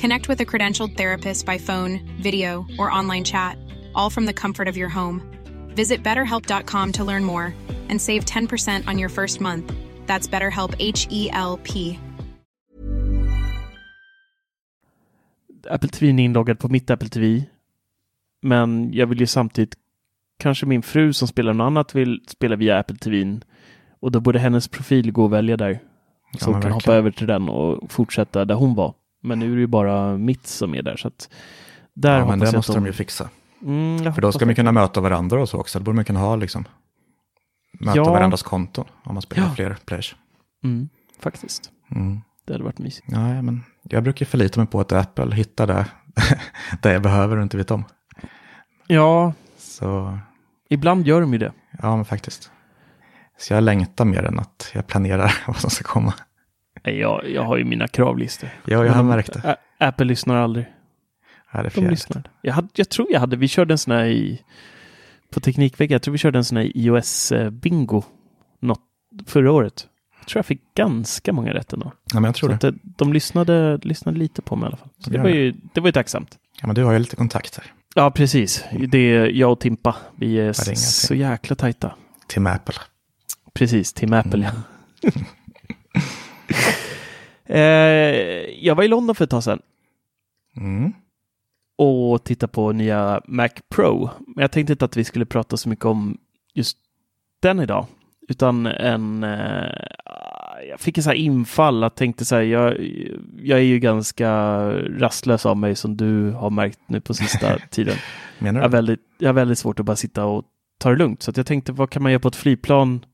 Connect 0.00 0.28
with 0.28 0.40
a 0.40 0.44
credentialed 0.44 0.96
therapist 0.96 1.46
by 1.46 1.58
phone, 1.58 2.00
video, 2.20 2.66
or 2.78 2.90
online 2.90 3.24
chat, 3.24 3.56
all 3.94 4.10
from 4.10 4.26
the 4.26 4.34
comfort 4.34 4.68
of 4.68 4.76
your 4.76 4.88
home. 4.88 5.22
Visit 5.74 6.02
betterhelp.com 6.02 6.92
to 6.92 7.04
learn 7.04 7.24
more 7.24 7.54
and 7.88 8.00
save 8.00 8.24
10% 8.24 8.88
on 8.88 8.98
your 8.98 9.08
first 9.08 9.40
month. 9.40 9.72
That's 10.06 10.28
BetterHelp 10.28 10.74
H 10.78 11.08
E 11.10 11.30
L 11.32 11.58
P. 11.62 11.98
Apple 15.70 15.88
TV 15.88 16.06
är 16.06 16.24
inloggad 16.24 16.58
på 16.58 16.68
mitt 16.68 16.90
Apple 16.90 17.08
TV. 17.08 17.44
Men 18.42 18.92
jag 18.92 19.06
vill 19.06 19.20
ju 19.20 19.26
samtidigt, 19.26 19.74
kanske 20.38 20.66
min 20.66 20.82
fru 20.82 21.12
som 21.12 21.28
spelar 21.28 21.52
något 21.52 21.64
annat 21.66 21.94
vill 21.94 22.24
spela 22.28 22.56
via 22.56 22.78
Apple 22.78 22.96
TV. 22.96 23.40
Och 24.00 24.12
då 24.12 24.20
borde 24.20 24.38
hennes 24.38 24.68
profil 24.68 25.12
gå 25.12 25.24
att 25.24 25.30
välja 25.30 25.56
där. 25.56 25.80
Ja, 26.40 26.44
Så 26.44 26.44
kan 26.44 26.52
verkligen. 26.52 26.72
hoppa 26.74 26.94
över 26.94 27.10
till 27.10 27.26
den 27.26 27.48
och 27.48 27.92
fortsätta 27.92 28.44
där 28.44 28.54
hon 28.54 28.74
var. 28.74 28.94
Men 29.22 29.38
nu 29.38 29.50
är 29.52 29.54
det 29.54 29.60
ju 29.60 29.66
bara 29.66 30.16
mitt 30.18 30.46
som 30.46 30.74
är 30.74 30.82
där. 30.82 30.96
Så 30.96 31.08
att 31.08 31.28
där 31.94 32.18
Ja, 32.18 32.26
men 32.26 32.38
det 32.38 32.52
måste 32.56 32.72
att 32.72 32.76
de 32.76 32.86
ju 32.86 32.92
fixa. 32.92 33.28
Mm, 33.62 34.14
För 34.14 34.22
då 34.22 34.32
ska 34.32 34.44
man 34.44 34.48
det. 34.48 34.54
kunna 34.54 34.72
möta 34.72 35.00
varandra 35.00 35.40
och 35.42 35.48
så 35.48 35.58
också. 35.60 35.78
Då 35.78 35.84
borde 35.84 35.94
man 35.96 36.04
kunna 36.04 36.20
ha 36.20 36.36
liksom, 36.36 36.64
möta 37.80 37.96
Ja. 37.98 38.04
varandras 38.12 38.42
konton 38.42 38.84
om 39.04 39.14
man 39.14 39.22
spelar 39.22 39.46
Ja. 39.48 39.54
fler 39.54 39.76
players. 39.86 40.16
Mm, 40.64 40.88
faktiskt. 41.20 41.70
Mm. 41.90 42.20
Det 42.46 42.52
hade 42.52 42.64
varit 42.64 42.78
mysigt. 42.78 43.06
Ja, 43.10 43.42
men 43.42 43.64
jag 43.82 44.02
brukar 44.02 44.26
förlita 44.26 44.60
mig 44.60 44.66
på 44.66 44.80
att 44.80 44.92
Apple 44.92 45.34
hittar 45.34 45.66
det 45.66 45.86
där 46.82 46.92
jag 46.92 47.02
behöver 47.02 47.36
och 47.36 47.42
inte 47.42 47.56
vet 47.56 47.70
om. 47.70 47.84
Ja, 48.86 49.32
Så 49.58 50.18
ibland 50.68 51.06
gör 51.06 51.20
de 51.20 51.32
ju 51.32 51.38
det. 51.38 51.52
ja, 51.82 51.96
men 51.96 52.04
faktiskt. 52.04 52.50
Så 53.38 53.54
jag 53.54 53.62
längtar 53.64 54.04
mer 54.04 54.22
än 54.22 54.38
att 54.38 54.70
jag 54.74 54.86
planerar 54.86 55.34
vad 55.46 55.56
som 55.56 55.70
ska 55.70 55.84
komma. 55.84 56.14
Jag, 56.82 57.30
jag 57.30 57.42
har 57.42 57.56
ju 57.56 57.64
mina 57.64 57.88
kravlistor. 57.88 58.48
Ja, 58.64 58.84
jag 58.84 58.92
har 58.92 58.96
de- 58.96 59.06
märkt 59.08 59.32
det. 59.32 59.56
Apple 59.78 60.06
lyssnar 60.06 60.36
aldrig. 60.36 60.66
Ja, 61.52 61.62
det 61.62 61.76
är 61.76 61.80
De 61.80 61.88
lyssnar. 61.90 62.22
Jag, 62.42 62.54
hade, 62.54 62.68
jag 62.74 62.88
tror 62.88 63.06
jag 63.10 63.20
hade, 63.20 63.36
vi 63.36 63.48
körde 63.48 63.74
en 63.74 63.78
sån 63.78 63.94
här 63.94 64.04
i, 64.04 64.42
på 65.30 65.40
Teknikveckan, 65.40 65.92
jag 65.92 66.02
tror 66.02 66.12
vi 66.12 66.18
körde 66.18 66.38
en 66.38 66.44
sån 66.44 66.56
här 66.58 66.64
iOS-bingo 66.64 68.04
något, 68.60 68.80
förra 69.26 69.52
året. 69.52 69.86
Jag 70.18 70.28
tror 70.28 70.38
jag 70.38 70.46
fick 70.46 70.74
ganska 70.74 71.32
många 71.32 71.54
rätt 71.54 71.72
ändå. 71.72 71.92
Ja, 72.12 72.20
men 72.20 72.24
jag 72.24 72.34
tror 72.34 72.50
Så 72.50 72.56
det. 72.56 72.70
det, 72.70 72.78
de 72.82 73.12
lyssnade, 73.12 73.76
lyssnade 73.82 74.18
lite 74.18 74.42
på 74.42 74.56
mig 74.56 74.64
i 74.64 74.68
alla 74.68 74.76
fall. 74.76 74.88
Så 74.98 75.10
det 75.10 75.18
var 75.18 75.28
ju, 75.28 75.54
det 75.74 75.80
var 75.80 75.88
ju 75.88 75.92
tacksamt. 75.92 76.38
Ja, 76.60 76.66
men 76.66 76.74
du 76.76 76.84
har 76.84 76.92
ju 76.92 76.98
lite 76.98 77.16
kontakter. 77.16 77.64
Ja, 77.94 78.10
precis. 78.10 78.64
Det 78.88 78.98
är 78.98 79.26
jag 79.26 79.52
och 79.52 79.60
Timpa. 79.60 79.96
Vi 80.16 80.40
är 80.40 80.52
så 80.76 81.14
jäkla 81.14 81.56
tajta. 81.56 81.94
Till 82.26 82.46
Apple. 82.46 82.74
Precis, 83.54 83.92
Tim 83.92 84.12
Apple 84.12 84.52
ja. 85.02 85.10
Eh, 87.46 87.58
jag 88.66 88.74
var 88.74 88.82
i 88.84 88.88
London 88.88 89.14
för 89.14 89.24
ett 89.24 89.30
tag 89.30 89.42
sedan 89.44 89.60
Mm. 90.56 90.92
och 91.78 92.24
tittade 92.24 92.52
på 92.52 92.72
nya 92.72 93.20
Mac 93.26 93.48
Pro. 93.68 94.10
Men 94.26 94.42
jag 94.42 94.52
tänkte 94.52 94.72
inte 94.72 94.84
att 94.84 94.96
vi 94.96 95.04
skulle 95.04 95.26
prata 95.26 95.56
så 95.56 95.68
mycket 95.68 95.84
om 95.84 96.18
just 96.54 96.78
den 97.42 97.60
idag. 97.60 97.86
Utan 98.28 98.66
en... 98.66 99.24
Eh, 99.24 99.84
jag 100.70 100.80
fick 100.80 100.96
en 100.98 101.04
så 101.04 101.10
här 101.10 101.16
infall 101.16 101.84
att 101.84 101.96
tänkte 101.96 102.24
så 102.24 102.34
här, 102.34 102.42
jag, 102.42 102.74
jag 103.42 103.58
är 103.58 103.62
ju 103.62 103.78
ganska 103.78 104.30
rastlös 104.98 105.46
av 105.46 105.56
mig 105.56 105.74
som 105.74 105.96
du 105.96 106.30
har 106.30 106.50
märkt 106.50 106.78
nu 106.86 107.00
på 107.00 107.14
sista 107.14 107.58
tiden. 107.70 107.96
Menar 108.38 108.60
Jag 108.60 108.64
har, 108.64 108.68
du? 108.68 108.76
väldigt, 108.76 109.00
jag 109.18 109.28
har 109.28 109.34
väldigt 109.34 109.58
svårt 109.58 109.80
att 109.80 109.86
bara 109.86 109.96
sitta 109.96 110.24
och 110.24 110.44
ta 110.78 110.90
det 110.90 110.96
lugnt. 110.96 111.22
Så 111.22 111.32
jag 111.36 111.46
tänkte, 111.46 111.72
vad 111.72 111.90
kan 111.90 112.02
man 112.02 112.12
göra 112.12 112.20
på 112.20 112.28
ett 112.28 112.36
flygplan 112.36 113.04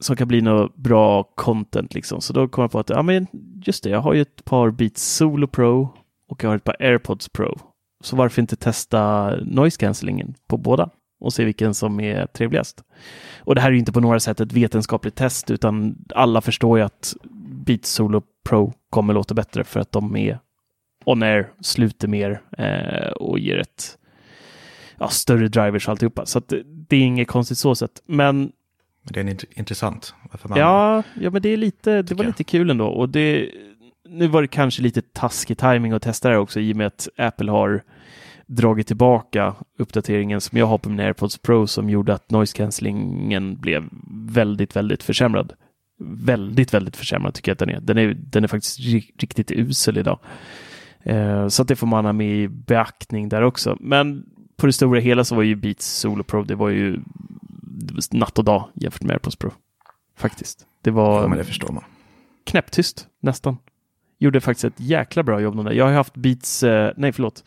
som 0.00 0.16
kan 0.16 0.28
bli 0.28 0.40
något 0.40 0.76
bra 0.76 1.22
content 1.22 1.94
liksom. 1.94 2.20
Så 2.20 2.32
då 2.32 2.48
kom 2.48 2.62
jag 2.62 2.70
på 2.70 2.78
att, 2.78 2.90
ja 2.90 3.02
men 3.02 3.26
just 3.64 3.84
det, 3.84 3.90
jag 3.90 4.00
har 4.00 4.14
ju 4.14 4.22
ett 4.22 4.44
par 4.44 4.70
Beats 4.70 5.16
Solo 5.16 5.46
Pro 5.46 5.88
och 6.28 6.44
jag 6.44 6.50
har 6.50 6.56
ett 6.56 6.64
par 6.64 6.76
AirPods 6.80 7.28
Pro. 7.28 7.58
Så 8.00 8.16
varför 8.16 8.42
inte 8.42 8.56
testa 8.56 9.30
noise 9.36 9.78
cancellingen 9.78 10.34
på 10.46 10.56
båda 10.56 10.90
och 11.20 11.32
se 11.32 11.44
vilken 11.44 11.74
som 11.74 12.00
är 12.00 12.26
trevligast. 12.26 12.84
Och 13.38 13.54
det 13.54 13.60
här 13.60 13.68
är 13.68 13.72
ju 13.72 13.78
inte 13.78 13.92
på 13.92 14.00
några 14.00 14.20
sätt 14.20 14.40
ett 14.40 14.52
vetenskapligt 14.52 15.14
test, 15.14 15.50
utan 15.50 16.04
alla 16.14 16.40
förstår 16.40 16.78
ju 16.78 16.84
att 16.84 17.14
Beats 17.66 17.90
Solo 17.90 18.22
Pro 18.44 18.72
kommer 18.90 19.14
låta 19.14 19.34
bättre 19.34 19.64
för 19.64 19.80
att 19.80 19.92
de 19.92 20.16
är 20.16 20.38
on-air, 21.04 21.52
sluter 21.60 22.08
mer 22.08 22.42
eh, 22.58 23.10
och 23.10 23.38
ger 23.38 23.58
ett 23.58 23.98
ja, 24.98 25.08
större 25.08 25.48
drivers 25.48 25.88
och 25.88 25.90
alltihopa. 25.90 26.26
Så 26.26 26.38
att 26.38 26.48
det, 26.48 26.62
det 26.64 26.96
är 26.96 27.00
inget 27.00 27.28
konstigt 27.28 27.58
så 27.58 27.74
sett. 27.74 28.02
Men 28.06 28.52
det 29.02 29.20
är 29.20 29.24
int- 29.24 29.44
intressant. 29.54 30.14
Man... 30.42 30.58
Ja, 30.58 31.02
ja, 31.20 31.30
men 31.30 31.42
det 31.42 31.48
är 31.48 31.56
lite, 31.56 32.02
det 32.02 32.14
var 32.14 32.24
lite 32.24 32.44
kul 32.44 32.70
ändå. 32.70 32.86
Och 32.86 33.08
det, 33.08 33.50
nu 34.08 34.26
var 34.26 34.42
det 34.42 34.48
kanske 34.48 34.82
lite 34.82 35.02
taskig 35.02 35.58
timing 35.58 35.92
att 35.92 36.02
testa 36.02 36.28
det 36.28 36.34
här 36.34 36.40
också 36.40 36.60
i 36.60 36.72
och 36.72 36.76
med 36.76 36.86
att 36.86 37.08
Apple 37.16 37.50
har 37.50 37.82
dragit 38.46 38.86
tillbaka 38.86 39.54
uppdateringen 39.78 40.40
som 40.40 40.58
jag 40.58 40.66
har 40.66 40.78
på 40.78 40.88
min 40.88 41.00
AirPods 41.00 41.38
Pro 41.38 41.66
som 41.66 41.90
gjorde 41.90 42.14
att 42.14 42.30
noise 42.30 42.56
cancellingen 42.56 43.56
blev 43.56 43.88
väldigt, 44.30 44.76
väldigt 44.76 45.02
försämrad. 45.02 45.52
Väldigt, 46.02 46.74
väldigt 46.74 46.96
försämrad 46.96 47.34
tycker 47.34 47.50
jag 47.50 47.54
att 47.54 47.58
den 47.58 47.70
är. 47.70 47.80
Den 47.80 47.98
är, 47.98 48.14
den 48.14 48.44
är 48.44 48.48
faktiskt 48.48 48.80
ri- 48.80 49.12
riktigt 49.18 49.50
usel 49.50 49.98
idag. 49.98 50.18
Eh, 51.02 51.48
så 51.48 51.62
att 51.62 51.68
det 51.68 51.76
får 51.76 51.86
man 51.86 52.04
ha 52.04 52.12
med 52.12 52.36
i 52.36 52.48
beaktning 52.48 53.28
där 53.28 53.42
också. 53.42 53.76
Men 53.80 54.24
på 54.56 54.66
det 54.66 54.72
stora 54.72 55.00
hela 55.00 55.24
så 55.24 55.34
var 55.34 55.42
ju 55.42 55.54
Beats 55.54 55.86
Solo 55.86 56.22
Pro, 56.22 56.42
det 56.44 56.54
var 56.54 56.68
ju 56.68 56.98
natt 58.12 58.38
och 58.38 58.44
dag 58.44 58.68
jämfört 58.74 59.02
med 59.02 59.12
AirPods 59.12 59.36
Pro. 59.36 59.50
Faktiskt. 60.16 60.66
Det 60.82 60.90
var 60.90 61.22
Ja, 61.22 61.28
men 61.28 61.38
det 61.38 61.44
förstår 61.44 61.72
man. 61.72 61.84
knäpptyst 62.46 63.08
nästan. 63.20 63.56
Gjorde 64.18 64.40
faktiskt 64.40 64.64
ett 64.64 64.80
jäkla 64.80 65.22
bra 65.22 65.40
jobb 65.40 65.64
där. 65.64 65.72
Jag 65.72 65.84
har 65.84 65.92
haft 65.92 66.14
Beats, 66.16 66.62
eh, 66.62 66.92
nej 66.96 67.12
förlåt. 67.12 67.44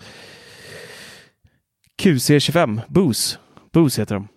QC25, 2.02 2.82
Bose. 2.88 3.38
Bose 3.72 4.02
heter 4.02 4.16
de. 4.16 4.28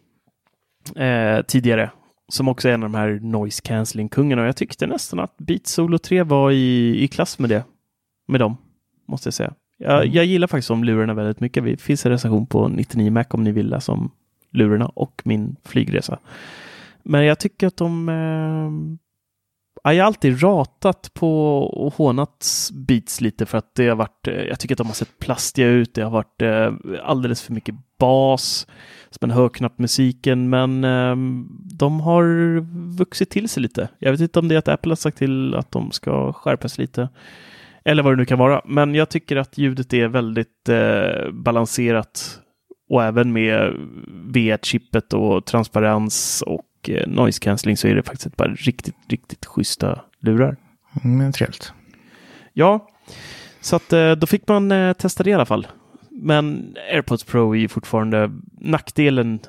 Eh, 1.03 1.43
tidigare. 1.43 1.91
Som 2.29 2.49
också 2.49 2.69
är 2.69 2.73
en 2.73 2.83
av 2.83 2.91
de 2.91 2.99
här 2.99 3.19
noise 3.23 3.63
cancelling-kungarna. 3.63 4.43
Och 4.43 4.49
jag 4.49 4.57
tyckte 4.57 4.87
nästan 4.87 5.21
att 5.21 5.37
Beats 5.39 5.73
Solo 5.73 5.99
3 5.99 6.23
var 6.23 6.51
i, 6.51 6.97
i 7.05 7.09
klass 7.09 7.39
med 7.39 7.51
det. 7.51 7.65
Med 8.29 8.41
dem, 8.41 8.57
måste 9.09 9.27
jag 9.27 9.35
säga. 9.35 9.55
Jag, 9.79 10.03
Mm. 10.03 10.15
jag 10.15 10.25
gillar 10.25 10.47
faktiskt 10.47 10.69
de 10.69 10.85
lurarna 10.85 11.15
väldigt 11.15 11.41
mycket. 11.41 11.65
Det 11.65 11.77
finns 11.81 12.07
en 12.07 12.13
recension 12.13 12.47
på 12.47 12.69
99 12.69 13.11
Mac 13.11 13.25
om 13.31 13.43
ni 13.45 13.53
vill 13.53 13.69
läsa 13.71 13.93
om 13.93 14.11
lurarna 14.53 14.87
och 14.87 15.23
min 15.25 15.57
flygresa. 15.65 16.19
Men 17.03 17.25
jag 17.25 17.39
tycker 17.39 17.67
att 17.67 17.77
de... 17.77 18.09
Eh, 18.09 18.97
jag 19.93 20.03
har 20.03 20.07
alltid 20.07 20.43
ratat 20.43 21.15
på 21.15 21.59
och 21.59 21.95
hånat 21.95 22.71
Beats 22.73 23.21
lite 23.21 23.47
för 23.47 23.59
att 23.59 23.75
det 23.75 23.89
har 23.89 23.97
varit... 23.97 24.29
Eh, 24.29 24.35
jag 24.35 24.61
tycker 24.61 24.75
att 24.75 24.79
de 24.79 24.87
har 24.87 24.95
sett 24.95 25.19
plastiga 25.19 25.69
ut. 25.69 25.95
Det 25.95 26.03
har 26.03 26.11
varit 26.11 26.43
eh, 26.43 26.73
alldeles 27.03 27.43
för 27.43 27.53
mycket 27.53 27.75
bas. 27.99 28.67
Så 29.11 29.19
man 29.21 29.31
hör 29.31 29.49
knappt 29.49 29.79
musiken, 29.79 30.51
men 30.51 30.85
eh, 30.85 31.17
de 31.79 32.01
har 32.01 32.25
vuxit 32.97 33.31
till 33.31 33.49
sig 33.49 33.63
lite. 33.63 33.89
Jag 33.99 34.11
vet 34.11 34.21
inte 34.21 34.39
om 34.39 34.49
det 34.49 34.55
är 34.55 34.59
att 34.59 34.69
Apple 34.69 34.91
har 34.91 34.97
sagt 34.97 35.19
till 35.19 35.55
att 35.55 35.71
de 35.71 35.91
ska 35.91 36.33
skärpas 36.33 36.79
lite. 36.79 37.09
Eller 37.85 38.03
vad 38.03 38.13
det 38.13 38.17
nu 38.17 38.25
kan 38.25 38.39
vara. 38.39 38.63
Men 38.65 38.95
jag 38.95 39.09
tycker 39.09 39.37
att 39.37 39.59
ljudet 39.59 39.93
är 39.93 40.09
väldigt 40.09 40.69
eh, 40.69 41.31
balanserat. 41.33 42.41
Och 42.89 43.05
även 43.05 43.33
med 43.33 43.73
V1-chippet 44.33 45.13
och 45.13 45.45
transparens 45.45 46.43
och 46.47 46.91
eh, 46.91 47.09
noise 47.09 47.41
cancelling 47.41 47.77
så 47.77 47.89
är 47.89 47.95
det 47.95 48.03
faktiskt 48.03 48.27
ett 48.27 48.37
par 48.37 48.49
riktigt, 48.49 48.97
riktigt 49.09 49.47
schyssta 49.47 50.01
lurar. 50.21 50.57
Mm, 51.05 51.33
trevligt. 51.33 51.73
Ja, 52.53 52.89
så 53.61 53.77
att 53.77 53.93
eh, 53.93 54.13
då 54.13 54.27
fick 54.27 54.49
man 54.49 54.73
eh, 54.73 54.93
testa 54.93 55.23
det 55.23 55.31
i 55.31 55.35
alla 55.35 55.47
fall. 55.47 55.67
Men 56.11 56.77
AirPods 56.93 57.25
Pro 57.25 57.55
är 57.55 57.59
ju 57.59 57.69
fortfarande 57.69 58.31
nackdelen. 58.61 59.41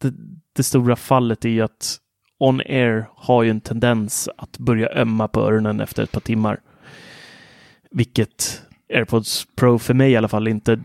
Det, 0.00 0.14
det 0.56 0.62
stora 0.62 0.96
fallet 0.96 1.44
är 1.44 1.48
ju 1.48 1.60
att 1.60 1.98
On 2.38 2.60
Air 2.60 3.08
har 3.14 3.42
ju 3.42 3.50
en 3.50 3.60
tendens 3.60 4.28
att 4.36 4.58
börja 4.58 4.88
ömma 4.88 5.28
på 5.28 5.40
öronen 5.40 5.80
efter 5.80 6.02
ett 6.02 6.12
par 6.12 6.20
timmar. 6.20 6.60
Vilket 7.90 8.62
AirPods 8.94 9.46
Pro 9.56 9.78
för 9.78 9.94
mig 9.94 10.12
i 10.12 10.16
alla 10.16 10.28
fall 10.28 10.48
inte, 10.48 10.80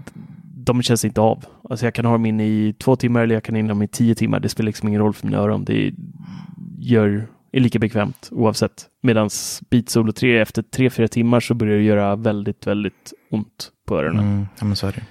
de 0.66 0.82
känns 0.82 1.06
inte 1.06 1.22
av. 1.22 1.46
Alltså 1.70 1.86
jag 1.86 1.94
kan 1.94 2.06
ha 2.06 2.12
dem 2.12 2.26
in 2.26 2.40
i 2.40 2.76
två 2.80 2.96
timmar 2.96 3.22
eller 3.24 3.34
jag 3.36 3.44
kan 3.44 3.56
ha 3.56 3.60
in 3.60 3.68
dem 3.68 3.82
i 3.82 3.88
tio 3.88 4.16
timmar. 4.16 4.40
Det 4.40 4.50
spelar 4.50 4.66
liksom 4.68 4.88
ingen 4.88 5.02
roll 5.02 5.14
för 5.14 5.28
mina 5.28 5.38
öron. 5.38 5.64
Det 5.66 5.94
gör, 6.80 7.28
är 7.52 7.60
lika 7.60 7.80
bekvämt 7.80 8.30
oavsett. 8.32 8.86
Medan 9.02 9.30
Beat 9.70 9.90
Solo 9.90 10.12
3 10.12 10.40
efter 10.40 10.62
tre, 10.62 10.90
fyra 10.90 11.08
timmar 11.08 11.40
så 11.40 11.54
börjar 11.54 11.78
det 11.78 11.84
göra 11.84 12.16
väldigt, 12.16 12.68
väldigt 12.68 13.14
ont 13.32 13.72
på 13.88 13.98
öronen. 14.00 14.26
Mm, 14.26 14.46
ja, 14.60 14.66
men 14.66 14.76
så 14.76 14.88
är 14.88 14.92
det. 14.92 15.04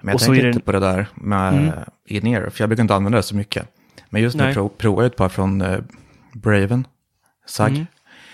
Men 0.00 0.08
jag 0.08 0.14
Och 0.14 0.20
så 0.20 0.26
tänker 0.26 0.40
är 0.40 0.44
det- 0.44 0.50
inte 0.50 0.64
på 0.64 0.72
det 0.72 0.80
där 0.80 1.06
med 1.14 1.54
Mm. 1.54 1.72
in-ear, 2.06 2.50
för 2.50 2.62
jag 2.62 2.68
brukar 2.68 2.82
inte 2.82 2.94
använda 2.94 3.16
det 3.18 3.22
så 3.22 3.36
mycket. 3.36 3.66
Men 4.10 4.22
just 4.22 4.36
nu 4.36 4.42
Nej. 4.44 4.54
provar 4.78 5.02
jag 5.02 5.06
ett 5.10 5.16
par 5.16 5.28
från 5.28 5.60
eh, 5.60 5.78
Braven, 6.34 6.86
SAG. 7.46 7.70
Mm. 7.70 7.86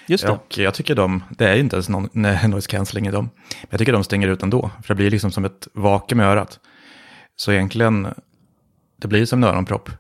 Just 0.07 0.27
det. 0.27 0.33
Och 0.33 0.59
jag 0.59 0.75
tycker 0.75 0.95
de, 0.95 1.23
det 1.31 1.49
är 1.49 1.55
ju 1.55 1.61
inte 1.61 1.77
ens 1.77 1.89
någon 1.89 2.09
noise 2.51 2.69
cancelling 2.71 3.07
i 3.07 3.11
dem. 3.11 3.31
Men 3.63 3.69
jag 3.71 3.79
tycker 3.79 3.93
de 3.93 4.05
stänger 4.05 4.29
ut 4.29 4.43
ändå, 4.43 4.71
för 4.83 4.89
det 4.89 4.95
blir 4.95 5.11
liksom 5.11 5.31
som 5.31 5.45
ett 5.45 5.69
vakuum 5.75 6.21
i 6.21 6.25
örat. 6.25 6.61
Så 7.37 7.53
egentligen, 7.53 8.09
det 9.01 9.09
blir 9.09 9.25
som 9.27 9.43
en 9.45 9.49
öronpropp. 9.51 9.91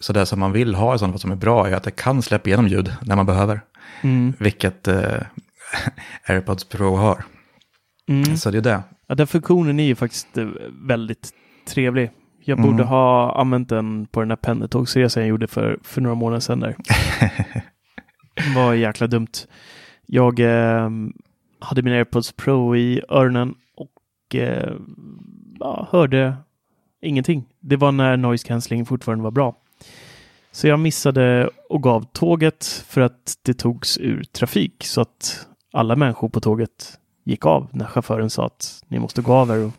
Så 0.00 0.12
det 0.12 0.26
som 0.26 0.40
man 0.40 0.52
vill 0.52 0.74
ha 0.74 0.94
i 0.94 0.98
sådana 0.98 1.12
fall 1.12 1.20
som 1.20 1.30
är 1.32 1.36
bra 1.36 1.68
är 1.68 1.72
att 1.72 1.82
det 1.82 1.90
kan 1.90 2.22
släppa 2.22 2.48
igenom 2.48 2.68
ljud 2.68 2.92
när 3.02 3.16
man 3.16 3.26
behöver. 3.26 3.60
Mm. 4.02 4.32
Vilket 4.38 4.88
eh, 4.88 5.20
AirPods 6.28 6.64
Pro 6.64 6.96
har. 6.96 7.24
Mm. 8.08 8.36
Så 8.36 8.50
det 8.50 8.58
är 8.58 8.62
det. 8.62 8.82
Ja, 9.08 9.14
den 9.14 9.26
funktionen 9.26 9.80
är 9.80 9.84
ju 9.84 9.94
faktiskt 9.94 10.38
eh, 10.38 10.46
väldigt 10.88 11.30
trevlig. 11.68 12.10
Jag 12.44 12.58
Mm. 12.58 12.70
borde 12.70 12.84
ha 12.84 13.40
använt 13.40 13.68
den 13.68 14.06
på 14.06 14.20
den 14.20 14.30
här 14.30 14.36
pendeltågsresan 14.36 15.22
jag 15.22 15.30
gjorde 15.30 15.46
för, 15.46 15.78
för 15.82 16.00
några 16.00 16.14
månader 16.14 16.40
sedan 16.40 16.60
där. 16.60 16.76
Det 18.34 18.54
var 18.54 18.74
jäkla 18.74 19.06
dumt. 19.06 19.32
Jag 20.06 20.40
eh, 20.40 20.90
hade 21.58 21.82
mina 21.82 21.96
AirPods 21.96 22.32
Pro 22.32 22.76
i 22.76 23.02
öronen 23.08 23.54
och 23.76 24.34
eh, 24.34 24.72
ja, 25.60 25.88
hörde 25.90 26.36
ingenting. 27.02 27.44
Det 27.60 27.76
var 27.76 27.92
när 27.92 28.16
noise 28.16 28.46
cancelling 28.46 28.86
fortfarande 28.86 29.24
var 29.24 29.30
bra. 29.30 29.56
Så 30.52 30.66
jag 30.68 30.78
missade 30.80 31.50
och 31.68 31.82
gav 31.82 32.04
tåget 32.12 32.64
för 32.88 33.00
att 33.00 33.38
det 33.42 33.54
togs 33.54 33.98
ur 33.98 34.24
trafik 34.24 34.84
så 34.84 35.00
att 35.00 35.46
alla 35.72 35.96
människor 35.96 36.28
på 36.28 36.40
tåget 36.40 36.98
gick 37.24 37.46
av 37.46 37.68
när 37.72 37.84
chauffören 37.86 38.30
sa 38.30 38.46
att 38.46 38.82
ni 38.88 38.98
måste 38.98 39.22
gå 39.22 39.32
av 39.32 39.50
här 39.50 39.58
och 39.58 39.72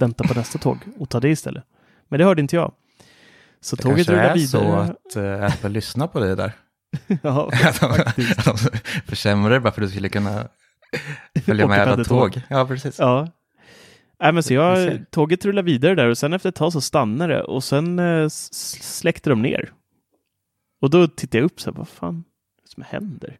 vänta 0.00 0.24
på 0.24 0.34
nästa 0.34 0.58
tåg 0.58 0.76
och 0.98 1.08
ta 1.08 1.20
det 1.20 1.28
istället. 1.28 1.64
Men 2.08 2.18
det 2.18 2.24
hörde 2.24 2.42
inte 2.42 2.56
jag. 2.56 2.72
Så 3.60 3.76
Det 3.76 3.82
tåget 3.82 3.96
kanske 3.96 4.12
rullade 4.12 4.28
är 4.28 4.34
vidare. 4.34 4.86
så 5.12 5.20
att 5.20 5.40
äh, 5.40 5.44
Apple 5.46 5.68
lyssnar 5.70 6.06
på 6.06 6.20
det 6.20 6.34
där. 6.34 6.52
ja, 7.22 7.50
faktiskt. 7.72 8.44
de 8.44 8.56
försämrar 9.06 9.50
det 9.50 9.60
bara 9.60 9.72
för 9.72 9.82
att 9.82 9.88
du 9.88 9.92
skulle 9.92 10.08
kunna 10.08 10.48
följa 11.44 11.66
med 11.66 11.80
alla 11.80 12.04
tåg. 12.04 12.40
Ja, 12.48 12.66
precis. 12.66 12.98
Ja. 12.98 13.28
Nej, 14.22 14.32
men 14.32 14.42
så 14.42 14.54
jag, 14.54 15.00
tåget 15.10 15.44
rullade 15.44 15.66
vidare 15.66 15.94
där 15.94 16.08
och 16.08 16.18
sen 16.18 16.32
efter 16.32 16.48
ett 16.48 16.54
tag 16.54 16.72
så 16.72 16.80
stannade 16.80 17.34
det 17.34 17.42
och 17.42 17.64
sen 17.64 17.98
eh, 17.98 18.28
släckte 18.28 19.30
de 19.30 19.42
ner. 19.42 19.72
Och 20.80 20.90
då 20.90 21.08
tittade 21.08 21.38
jag 21.38 21.44
upp 21.44 21.60
så 21.60 21.70
här, 21.70 21.78
vad 21.78 21.88
fan 21.88 22.24
det 22.62 22.68
som 22.68 22.82
händer? 22.86 23.38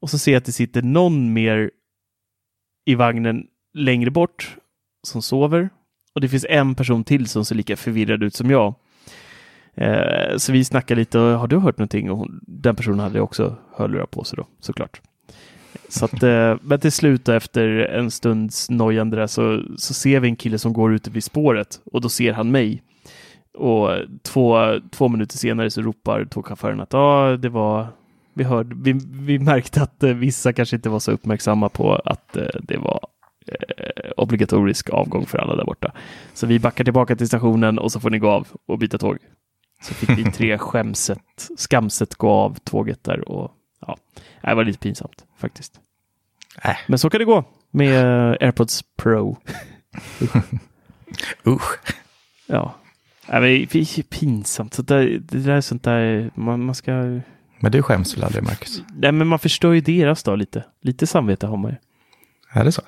Och 0.00 0.10
så 0.10 0.18
ser 0.18 0.32
jag 0.32 0.38
att 0.38 0.44
det 0.44 0.52
sitter 0.52 0.82
någon 0.82 1.32
mer 1.32 1.70
i 2.84 2.94
vagnen 2.94 3.46
längre 3.74 4.10
bort 4.10 4.56
som 5.06 5.22
sover. 5.22 5.70
Och 6.14 6.20
det 6.20 6.28
finns 6.28 6.46
en 6.48 6.74
person 6.74 7.04
till 7.04 7.26
som 7.26 7.44
ser 7.44 7.54
lika 7.54 7.76
förvirrad 7.76 8.22
ut 8.22 8.34
som 8.34 8.50
jag. 8.50 8.74
Eh, 9.74 10.36
så 10.36 10.52
vi 10.52 10.64
snackar 10.64 10.96
lite 10.96 11.18
och 11.18 11.38
har 11.38 11.46
du 11.46 11.56
hört 11.56 11.78
någonting? 11.78 12.10
Och 12.10 12.18
hon, 12.18 12.40
den 12.46 12.76
personen 12.76 13.00
hade 13.00 13.20
också 13.20 13.56
hörlurar 13.76 14.06
på 14.06 14.24
sig 14.24 14.36
då, 14.36 14.46
såklart. 14.60 15.00
Så 15.88 16.04
att, 16.04 16.22
eh, 16.22 16.56
men 16.62 16.80
till 16.80 16.92
slut 16.92 17.28
efter 17.28 17.66
en 17.68 18.10
stunds 18.10 18.70
nojande 18.70 19.16
där 19.16 19.26
så, 19.26 19.62
så 19.76 19.94
ser 19.94 20.20
vi 20.20 20.28
en 20.28 20.36
kille 20.36 20.58
som 20.58 20.72
går 20.72 20.94
ute 20.94 21.10
vid 21.10 21.24
spåret 21.24 21.80
och 21.92 22.00
då 22.00 22.08
ser 22.08 22.32
han 22.32 22.50
mig. 22.50 22.82
Och 23.58 23.90
två, 24.22 24.58
två 24.90 25.08
minuter 25.08 25.38
senare 25.38 25.70
så 25.70 25.82
ropar 25.82 26.24
tågchauffören 26.24 26.80
att 26.80 26.94
ah, 26.94 27.36
det 27.36 27.48
var 27.48 27.86
vi, 28.34 28.44
hörde, 28.44 28.74
vi, 28.78 29.00
vi 29.10 29.38
märkte 29.38 29.82
att 29.82 30.02
eh, 30.02 30.10
vissa 30.10 30.52
kanske 30.52 30.76
inte 30.76 30.88
var 30.88 30.98
så 30.98 31.12
uppmärksamma 31.12 31.68
på 31.68 31.94
att 31.94 32.36
eh, 32.36 32.46
det 32.62 32.76
var 32.76 33.00
eh, 33.46 34.10
obligatorisk 34.16 34.90
avgång 34.90 35.26
för 35.26 35.38
alla 35.38 35.56
där 35.56 35.64
borta. 35.64 35.92
Så 36.34 36.46
vi 36.46 36.58
backar 36.58 36.84
tillbaka 36.84 37.16
till 37.16 37.26
stationen 37.26 37.78
och 37.78 37.92
så 37.92 38.00
får 38.00 38.10
ni 38.10 38.18
gå 38.18 38.30
av 38.30 38.48
och 38.66 38.78
byta 38.78 38.98
tåg. 38.98 39.18
Så 39.84 39.94
fick 39.94 40.18
vi 40.18 40.32
tre 40.32 40.58
skämset, 40.58 41.50
skamset 41.56 42.14
gå 42.14 42.30
av 42.30 42.58
tåget 42.64 43.04
där 43.04 43.28
och 43.28 43.52
ja, 43.80 43.96
det 44.42 44.54
var 44.54 44.64
lite 44.64 44.78
pinsamt 44.78 45.24
faktiskt. 45.38 45.80
Äh. 46.62 46.76
Men 46.86 46.98
så 46.98 47.10
kan 47.10 47.18
det 47.18 47.24
gå 47.24 47.44
med 47.70 48.04
AirPods 48.40 48.84
Pro. 48.96 49.38
Usch. 51.46 51.78
Ja, 52.46 52.74
Nej, 53.28 53.40
men 53.40 53.68
det 53.70 53.98
är 53.98 54.02
pinsamt. 54.02 54.74
Så 54.74 54.82
där, 54.82 55.18
det 55.22 55.38
där 55.38 55.52
är 55.52 55.60
sånt 55.60 55.82
där 55.82 56.30
man, 56.34 56.64
man 56.64 56.74
ska... 56.74 56.92
Men 57.60 57.72
du 57.72 57.82
skäms 57.82 58.16
väl 58.16 58.24
aldrig, 58.24 58.44
Marcus? 58.44 58.82
Nej, 58.96 59.12
men 59.12 59.26
man 59.26 59.38
förstör 59.38 59.72
ju 59.72 59.80
deras 59.80 60.22
dag 60.22 60.38
lite. 60.38 60.64
Lite 60.80 61.06
samvete 61.06 61.46
har 61.46 61.56
man 61.56 61.70
ju. 61.70 61.76
Är 62.60 62.64
det 62.64 62.72
så? 62.72 62.82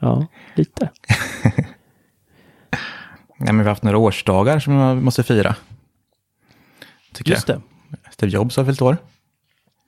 Ja, 0.00 0.26
lite. 0.54 0.90
Nej, 3.36 3.52
men 3.52 3.58
vi 3.58 3.62
har 3.62 3.68
haft 3.70 3.82
några 3.82 3.98
årsdagar 3.98 4.58
som 4.58 4.74
man 4.74 5.04
måste 5.04 5.22
fira. 5.22 5.56
Tycker 7.12 7.30
Just 7.30 7.48
jag. 7.48 7.62
det. 7.90 8.10
Steve 8.12 8.32
Jobs 8.32 8.56
har 8.56 8.64
fyllt 8.64 8.82
år. 8.82 8.96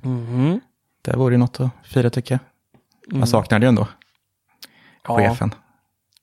Mhm. 0.03 0.61
Det 1.03 1.17
vore 1.17 1.35
ju 1.35 1.39
något 1.39 1.61
att 1.61 1.71
fira 1.85 2.11
tycker 2.11 2.35
jag. 2.35 2.41
Man 3.13 3.17
Mm. 3.17 3.27
saknar 3.27 3.59
det 3.59 3.65
ju 3.65 3.69
ändå. 3.69 3.89
Ja. 5.09 5.17
Chefen. 5.17 5.55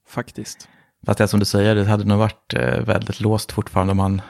Faktiskt. 0.07 0.69
Fast 1.05 1.17
det 1.17 1.23
är 1.23 1.27
som 1.27 1.39
du 1.39 1.45
säger, 1.45 1.75
det 1.75 1.85
hade 1.85 2.03
nog 2.03 2.19
varit 2.19 2.53
eh, 2.53 2.79
väldigt 2.81 3.19
låst 3.21 3.51
fortfarande 3.51 3.91
om 3.91 3.97
man 3.97 4.21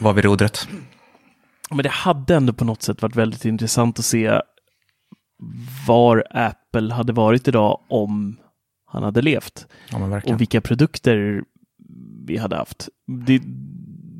var 0.00 0.12
vid 0.12 0.24
rodret. 0.24 0.68
Men 1.70 1.82
det 1.82 1.88
hade 1.88 2.34
ändå 2.36 2.52
på 2.52 2.64
något 2.64 2.82
sätt 2.82 3.02
varit 3.02 3.16
väldigt 3.16 3.44
intressant 3.44 3.98
att 3.98 4.04
se 4.04 4.40
var 5.86 6.24
Apple 6.30 6.94
hade 6.94 7.12
varit 7.12 7.48
idag 7.48 7.80
om 7.88 8.36
han 8.86 9.02
hade 9.02 9.22
levt. 9.22 9.66
Ja. 9.90 10.20
Och 10.24 10.40
vilka 10.40 10.60
produkter 10.60 11.42
vi 12.26 12.36
hade 12.36 12.56
haft. 12.56 12.88
Det, 13.06 13.40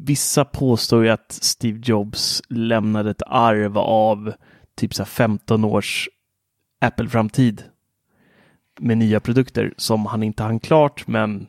vissa 0.08 0.44
påstår 0.44 1.04
ju 1.04 1.10
att 1.10 1.32
Steve 1.32 1.80
Jobs 1.84 2.42
lämnade 2.48 3.10
ett 3.10 3.22
arv 3.26 3.78
av 3.78 4.32
typ 4.76 4.94
så 4.94 5.02
här 5.02 5.08
15 5.08 5.64
års 5.64 6.08
Apple-framtid 6.80 7.62
med 8.80 8.98
nya 8.98 9.20
produkter 9.20 9.74
som 9.76 10.06
han 10.06 10.22
inte 10.22 10.42
hann 10.42 10.60
klart, 10.60 11.06
men 11.06 11.46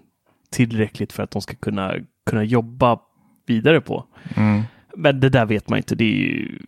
tillräckligt 0.49 1.13
för 1.13 1.23
att 1.23 1.31
de 1.31 1.41
ska 1.41 1.55
kunna, 1.55 1.93
kunna 2.25 2.43
jobba 2.43 2.99
vidare 3.45 3.81
på. 3.81 4.05
Mm. 4.35 4.63
Men 4.95 5.19
det 5.19 5.29
där 5.29 5.45
vet 5.45 5.69
man 5.69 5.77
inte. 5.77 5.95
Det 5.95 6.03
är 6.03 6.15
ju 6.15 6.59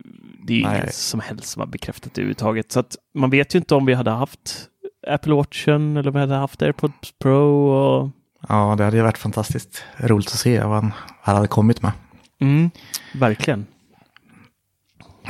det 0.46 0.54
är 0.54 0.58
ingen 0.58 0.92
som 0.92 1.20
helst 1.20 1.48
som 1.48 1.60
har 1.60 1.66
bekräftat 1.66 2.14
det 2.14 2.20
överhuvudtaget. 2.20 2.72
Så 2.72 2.80
att 2.80 2.96
man 3.14 3.30
vet 3.30 3.54
ju 3.54 3.58
inte 3.58 3.74
om 3.74 3.86
vi 3.86 3.94
hade 3.94 4.10
haft 4.10 4.68
Apple 5.06 5.34
Watchen 5.34 5.96
eller 5.96 6.08
om 6.08 6.14
vi 6.14 6.20
hade 6.20 6.34
haft 6.34 6.62
AirPods 6.62 7.12
Pro. 7.18 7.68
Och... 7.68 8.10
Ja, 8.48 8.74
det 8.78 8.84
hade 8.84 8.96
ju 8.96 9.02
varit 9.02 9.18
fantastiskt 9.18 9.84
roligt 9.96 10.26
att 10.26 10.32
se 10.32 10.64
vad 10.64 10.82
han, 10.82 10.92
hade 11.20 11.48
kommit 11.48 11.82
med. 11.82 11.92
Mm, 12.40 12.70
verkligen. 13.14 13.66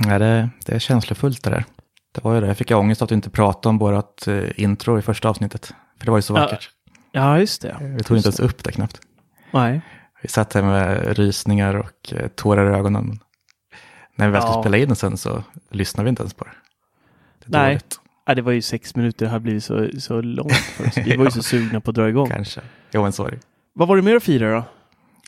Ja, 0.07 0.19
det, 0.19 0.51
det 0.67 0.73
är 0.75 0.79
känslofullt 0.79 1.45
det 1.45 1.51
där. 1.51 1.65
Det 2.13 2.25
var 2.25 2.35
ju 2.35 2.41
det, 2.41 2.47
jag 2.47 2.57
fick 2.57 2.71
ångest 2.71 3.03
att 3.03 3.09
du 3.09 3.15
inte 3.15 3.31
pratade 3.31 3.69
om 3.69 3.79
vårt 3.79 4.27
eh, 4.29 4.43
intro 4.57 4.99
i 4.99 5.03
första 5.03 5.29
avsnittet. 5.29 5.75
För 5.99 6.05
det 6.05 6.11
var 6.11 6.19
ju 6.19 6.23
så 6.23 6.35
Ja, 6.37 6.41
vackert. 6.41 6.71
Ja, 7.13 7.39
just 7.39 7.63
det. 7.63 7.77
Vi 7.81 8.03
tog 8.03 8.17
inte 8.17 8.27
ens 8.27 8.41
upp 8.41 8.65
det 8.65 8.73
knappt. 8.73 9.01
Nej. 9.51 9.81
Vi 10.23 10.29
satt 10.29 10.53
här 10.55 10.63
med 10.63 11.17
rysningar 11.17 11.75
och 11.75 12.13
eh, 12.13 12.29
tårar 12.29 12.71
i 12.73 12.75
ögonen. 12.79 13.19
När 14.17 14.27
vi 14.27 14.33
väl 14.33 14.43
skulle 14.43 14.57
Ja. 14.57 14.63
spela 14.63 14.77
in 14.77 14.97
sen 14.97 15.17
så 15.17 15.43
lyssnade 15.71 16.05
vi 16.05 16.09
inte 16.09 16.23
ens 16.23 16.35
på 16.35 16.45
det. 16.45 16.51
det 17.39 17.57
är 17.57 17.61
Nej. 17.63 17.69
dåligt. 17.75 18.01
Ja, 18.25 18.35
det 18.35 18.43
var 18.43 18.53
ju 18.53 18.63
sex 18.63 18.97
minuter. 18.97 19.27
Det 19.27 19.31
hade 19.31 19.43
blivit 19.43 19.65
så, 19.65 19.89
så 19.99 20.21
långt 20.21 20.53
för 20.53 20.87
oss. 20.87 20.97
Vi 21.05 21.17
var 21.17 21.25
ju 21.25 21.31
så 21.31 21.43
sugna 21.43 21.81
på 21.81 21.91
att 21.91 21.95
dra 21.95 22.09
igång. 22.09 22.29
Kanske. 22.29 22.61
Jo, 22.91 23.03
men 23.03 23.13
så 23.13 23.27
är 23.27 23.31
det. 23.31 23.39
Vad 23.73 23.89
var 23.89 23.97
det 23.97 24.03
mer 24.03 24.17
att 24.17 24.23
fira 24.23 24.55
då? 24.55 24.65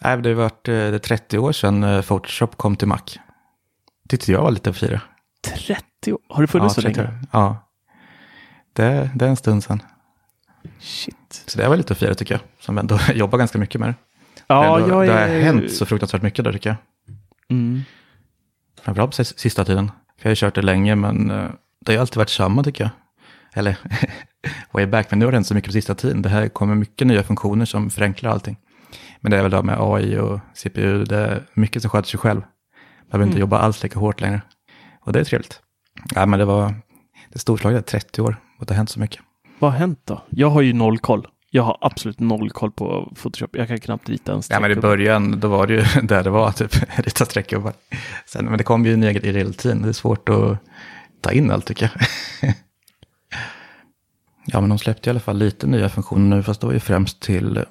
Nej, 0.02 0.22
det 0.22 0.28
har 0.28 0.34
varit 0.36 0.68
eh, 0.68 0.72
det 0.72 0.78
är 0.80 0.98
30 0.98 1.38
år 1.38 1.52
sedan 1.52 1.84
eh, 1.84 2.02
Photoshop 2.02 2.56
kom 2.56 2.76
till 2.76 2.88
Mac. 2.88 3.00
Tyckte 4.08 4.32
jag 4.32 4.42
var 4.42 4.50
lite 4.50 4.70
att 4.70 4.76
fira. 4.76 5.00
30 5.66 6.12
år? 6.12 6.20
Har 6.28 6.42
det 6.42 6.46
funnits 6.46 6.74
så 6.74 6.82
30 6.82 6.96
länge? 6.96 7.08
år. 7.08 7.18
Ja. 7.32 7.70
Det, 8.72 9.10
det 9.14 9.24
är 9.24 9.28
en 9.28 9.36
stund 9.36 9.64
sedan. 9.64 9.82
Shit. 10.80 11.44
Så 11.46 11.58
det 11.58 11.68
var 11.68 11.76
lite 11.76 11.92
att 11.92 11.98
fira 11.98 12.14
tycker 12.14 12.34
jag. 12.34 12.40
Som 12.60 12.78
ändå 12.78 12.98
jobbar 13.14 13.38
ganska 13.38 13.58
mycket 13.58 13.80
med 13.80 13.88
det. 13.88 13.94
Ja, 14.46 14.76
det, 14.76 14.82
ändå, 14.82 15.04
jag 15.04 15.08
det 15.08 15.12
har 15.12 15.20
är... 15.20 15.42
hänt 15.42 15.72
så 15.72 15.86
fruktansvärt 15.86 16.22
mycket 16.22 16.44
där 16.44 16.52
tycker 16.52 16.70
jag. 16.70 16.76
Mm. 17.50 17.82
Framförallt 18.82 19.14
sista 19.14 19.64
tiden. 19.64 19.90
För 20.18 20.28
jag 20.28 20.30
har 20.30 20.36
kört 20.36 20.54
det 20.54 20.62
länge 20.62 20.94
men 20.94 21.30
eh, 21.30 21.50
det 21.84 21.92
har 21.92 21.94
ju 21.94 22.00
alltid 22.00 22.16
varit 22.16 22.30
samma 22.30 22.62
tycker 22.62 22.84
jag. 22.84 22.90
Eller 23.54 23.76
way 24.72 24.86
back, 24.86 25.10
men 25.10 25.18
nu 25.18 25.24
har 25.24 25.32
det 25.32 25.36
hänt 25.36 25.46
så 25.46 25.54
mycket 25.54 25.68
på 25.68 25.72
sista 25.72 25.94
tiden. 25.94 26.22
Det 26.22 26.28
här 26.28 26.48
kommer 26.48 26.74
mycket 26.74 27.06
nya 27.06 27.22
funktioner 27.22 27.64
som 27.64 27.90
förenklar 27.90 28.30
allting. 28.30 28.56
Men 29.20 29.30
det 29.30 29.36
är 29.38 29.42
väl 29.42 29.50
då 29.50 29.62
med 29.62 29.76
AI 29.80 30.18
och 30.18 30.40
CPU, 30.54 31.04
det 31.04 31.16
är 31.16 31.42
mycket 31.54 31.82
som 31.82 31.90
sköter 31.90 32.08
sig 32.08 32.20
själv. 32.20 32.40
Man 32.40 33.10
behöver 33.10 33.26
inte 33.26 33.40
jobba 33.40 33.58
alls 33.58 33.82
lika 33.82 33.98
hårt 33.98 34.20
längre. 34.20 34.40
Och 35.00 35.12
det 35.12 35.20
är 35.20 35.24
trevligt. 35.24 35.60
Ja, 36.14 36.26
men 36.26 36.38
det 36.38 36.44
var 36.44 36.74
det 37.32 37.38
storslaget, 37.38 37.86
30 37.86 38.22
år, 38.22 38.36
och 38.58 38.66
det 38.66 38.74
har 38.74 38.76
hänt 38.76 38.90
så 38.90 39.00
mycket. 39.00 39.20
Vad 39.58 39.72
har 39.72 39.78
hänt 39.78 40.00
då? 40.04 40.22
Jag 40.30 40.50
har 40.50 40.62
ju 40.62 40.72
noll 40.72 40.98
koll. 40.98 41.26
Jag 41.50 41.62
har 41.62 41.78
absolut 41.80 42.20
noll 42.20 42.50
koll 42.50 42.72
på 42.72 43.12
Photoshop. 43.22 43.56
Jag 43.56 43.68
kan 43.68 43.80
knappt 43.80 44.08
rita 44.08 44.32
en 44.32 44.42
Ja, 44.50 44.60
men 44.60 44.70
i 44.70 44.76
början, 44.76 45.40
då 45.40 45.48
var 45.48 45.66
det 45.66 45.74
ju 45.74 45.84
där 46.02 46.22
det 46.22 46.30
var, 46.30 46.52
typ 46.52 46.98
rita 47.04 47.24
streckgubbar. 47.24 47.72
Sen, 48.26 48.44
men 48.44 48.58
det 48.58 48.64
kom 48.64 48.86
ju 48.86 48.96
nya 48.96 49.10
i 49.10 49.32
realtid, 49.32 49.76
det 49.76 49.88
är 49.88 49.92
svårt 49.92 50.28
att 50.28 50.58
ta 51.24 51.32
in 51.32 51.50
allt 51.50 51.66
tycker 51.66 51.90
jag. 51.92 52.04
ja, 54.46 54.60
men 54.60 54.68
de 54.68 54.78
släppte 54.78 55.08
i 55.08 55.10
alla 55.10 55.20
fall 55.20 55.38
lite 55.38 55.66
nya 55.66 55.88
funktioner 55.88 56.36
nu, 56.36 56.42
fast 56.42 56.60
det 56.60 56.66
var 56.66 56.74
ju 56.74 56.80
främst 56.80 57.20
till 57.20 57.64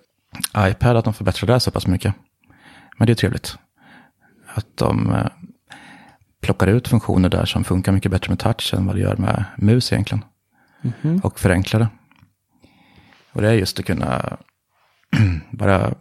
iPad 0.58 0.97
att 0.97 1.06
de 1.06 1.14
förbättrade 1.14 1.54
det 1.54 1.60
så 1.60 1.72
pass 1.72 1.88
mycket. 1.88 2.16
Men 2.97 3.06
det 3.06 3.14
är 3.14 3.16
trevligt. 3.16 3.58
Att 4.54 4.78
de 4.78 5.14
eh, 5.14 5.28
plockar 6.41 6.68
ut 6.68 6.88
funktioner 6.88 7.30
där 7.30 7.45
som 7.45 7.64
funkar 7.64 7.91
mycket 7.91 8.12
bättre 8.12 8.30
med 8.30 8.39
touch 8.39 8.74
än 8.74 8.86
vad 8.86 8.95
det 8.95 9.01
gör 9.01 9.16
med 9.16 9.45
mus 9.58 9.93
egentligen. 9.93 10.26
Och 11.24 11.39
förenklar 11.39 11.80
det. 11.80 11.88
Och 13.32 13.41
det 13.41 13.49
är 13.49 13.54
just 13.54 13.80
att 13.80 13.86
kunna 13.86 14.38
bara 15.51 15.93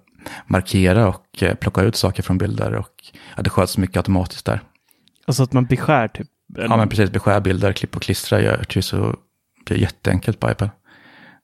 markera 0.46 1.08
och 1.08 1.42
eh, 1.42 1.54
plocka 1.54 1.82
ut 1.82 1.96
saker 1.96 2.22
från 2.22 2.38
bilder. 2.38 2.72
Och 2.74 3.12
ja, 3.36 3.42
det 3.42 3.50
sköts 3.50 3.78
mycket 3.78 3.96
automatiskt 3.96 4.46
där. 4.46 4.60
Alltså 5.26 5.42
att 5.42 5.52
man 5.52 5.64
beskär 5.64 6.08
typ. 6.08 6.28
Ja, 6.56 6.76
men 6.76 6.88
precis. 6.88 7.10
Beskär 7.10 7.40
bilder, 7.40 7.72
klipp 7.72 7.96
och 7.96 8.02
klistra 8.02 8.40
gör 8.40 8.64
det 8.74 8.82
så 8.82 9.16
är 9.70 9.74
jätteenkelt 9.74 10.40
på 10.40 10.50
iPad. 10.50 10.70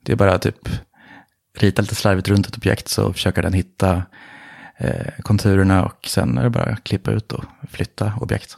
Det 0.03 0.13
är 0.13 0.17
bara 0.17 0.39
typ 0.39 0.69
rita 1.59 1.83
lite 1.83 1.95
slarvigt 1.95 2.29
runt 2.29 2.47
ett 2.47 2.57
objekt 2.57 2.89
så 2.89 3.13
försöker 3.13 3.43
den 3.43 3.53
hitta 3.53 4.03
eh, 4.77 5.23
konturerna 5.23 5.85
och 5.85 6.07
sen 6.07 6.39
är 6.39 6.43
det 6.43 6.51
bara 6.51 6.65
att 6.65 6.85
klippa 6.85 7.11
ut 7.11 7.33
och 7.33 7.45
flytta 7.71 8.13
objekt. 8.21 8.57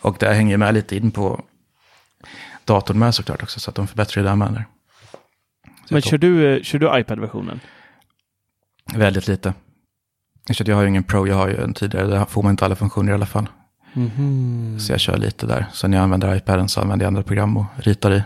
Och 0.00 0.16
det 0.20 0.34
hänger 0.34 0.56
med 0.56 0.74
lite 0.74 0.96
in 0.96 1.10
på 1.10 1.44
datorn 2.64 2.98
med 2.98 3.14
såklart 3.14 3.42
också 3.42 3.60
så 3.60 3.70
att 3.70 3.76
de 3.76 3.86
förbättrar 3.86 4.22
det. 4.52 4.64
Så 5.88 5.94
Men 5.94 6.02
kör 6.02 6.18
du, 6.18 6.56
eh, 6.56 6.62
kör 6.62 6.78
du 6.78 7.00
iPad-versionen? 7.00 7.60
Väldigt 8.94 9.28
lite. 9.28 9.54
Jag 10.64 10.76
har 10.76 10.82
ju 10.82 10.88
ingen 10.88 11.04
Pro, 11.04 11.26
jag 11.26 11.34
har 11.34 11.48
ju 11.48 11.56
en 11.62 11.74
tidigare, 11.74 12.06
där 12.06 12.24
får 12.24 12.42
man 12.42 12.50
inte 12.50 12.64
alla 12.64 12.76
funktioner 12.76 13.12
i 13.12 13.14
alla 13.14 13.26
fall. 13.26 13.48
Så 14.78 14.92
jag 14.92 15.00
kör 15.00 15.16
lite 15.16 15.46
där. 15.46 15.66
Så 15.72 15.88
när 15.88 15.96
jag 15.96 16.04
använder 16.04 16.36
iPaden 16.36 16.68
så 16.68 16.80
använder 16.80 17.04
jag 17.04 17.08
andra 17.08 17.22
program 17.22 17.56
och 17.56 17.64
ritar 17.76 18.10
i. 18.12 18.22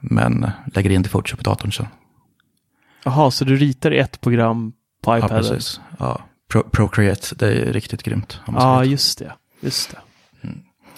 Men 0.00 0.50
lägger 0.74 0.90
in 0.90 1.02
det 1.02 1.06
i 1.06 1.10
Photoshop 1.10 1.40
i 1.40 1.42
datorn 1.42 1.72
sen. 1.72 1.86
Jaha, 3.04 3.30
så 3.30 3.44
du 3.44 3.56
ritar 3.56 3.90
i 3.92 3.98
ett 3.98 4.20
program 4.20 4.72
på 5.04 5.12
Ja, 5.12 5.18
iPaden? 5.18 5.38
precis. 5.38 5.80
Ja, 5.98 6.20
Pro, 6.52 6.62
Procreate, 6.62 7.34
det 7.34 7.46
är 7.52 7.72
riktigt 7.72 8.02
grymt. 8.02 8.40
Ja, 8.46 8.52
veta. 8.52 8.84
just 8.84 9.18
det. 9.18 9.32
Just 9.60 9.90
det. 9.90 9.98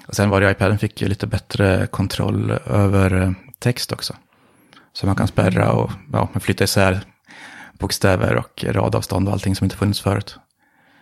Och 0.07 0.15
sen 0.15 0.31
var 0.31 0.41
det 0.41 0.51
iPaden 0.51 0.79
fick 0.79 1.03
ju 1.03 1.09
lite 1.09 1.27
bättre 1.27 1.87
kontroll 1.87 2.51
över 2.67 3.23
eh, 3.23 3.31
text 3.59 3.93
också. 3.93 4.15
Så 4.93 5.07
man 5.07 5.17
kan 5.17 5.27
spärra 5.27 5.73
och 5.73 5.91
ja, 6.12 6.29
man 6.33 6.41
flyttar 6.41 6.65
isär 6.65 7.01
bokstäver 7.79 8.37
och 8.37 8.65
radavstånd 8.69 9.29
och 9.29 9.33
allting 9.35 9.57
som 9.57 9.65
inte 9.65 9.77
funnits 9.77 10.01
förut. 10.01 10.39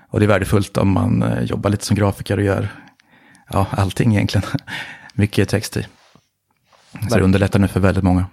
Och 0.08 0.20
det 0.20 0.26
är 0.26 0.28
värdefullt 0.28 0.76
om 0.76 0.92
man 0.92 1.22
eh, 1.22 1.42
jobbar 1.42 1.70
lite 1.70 1.84
som 1.84 1.96
grafiker 1.96 2.36
och 2.36 2.44
gör 2.44 2.68
ja, 3.50 3.66
allting 3.70 4.14
egentligen. 4.14 4.46
Mycket 5.14 5.48
text 5.48 5.76
i. 5.76 5.86
Så 7.10 7.16
det 7.18 7.24
underlättar 7.24 7.58
nu 7.58 7.68
för 7.68 7.80
väldigt 7.80 8.04
många. 8.04 8.26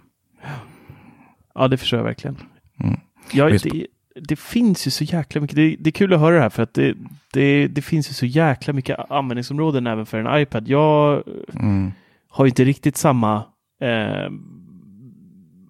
Ja, 1.55 1.67
det 1.67 1.77
förstår 1.77 1.97
jag 1.99 2.03
verkligen. 2.03 2.37
Mm. 2.83 2.99
Ja, 3.31 3.49
det, 3.49 3.87
det 4.21 4.39
finns 4.39 4.87
ju 4.87 4.91
så 4.91 5.03
jäkla 5.03 5.41
mycket. 5.41 5.55
Det, 5.55 5.75
det 5.79 5.89
är 5.89 5.91
kul 5.91 6.13
att 6.13 6.19
höra 6.19 6.35
det 6.35 6.41
här 6.41 6.49
för 6.49 6.63
att 6.63 6.73
det, 6.73 6.95
det, 7.33 7.67
det 7.67 7.81
finns 7.81 8.09
ju 8.09 8.13
så 8.13 8.25
jäkla 8.25 8.73
mycket 8.73 9.11
användningsområden 9.11 9.87
även 9.87 10.05
för 10.05 10.19
en 10.19 10.41
iPad. 10.41 10.67
Jag 10.67 11.23
Mm. 11.53 11.91
har 12.29 12.45
inte 12.45 12.63
riktigt 12.63 12.97
samma 12.97 13.43
eh, 13.81 14.31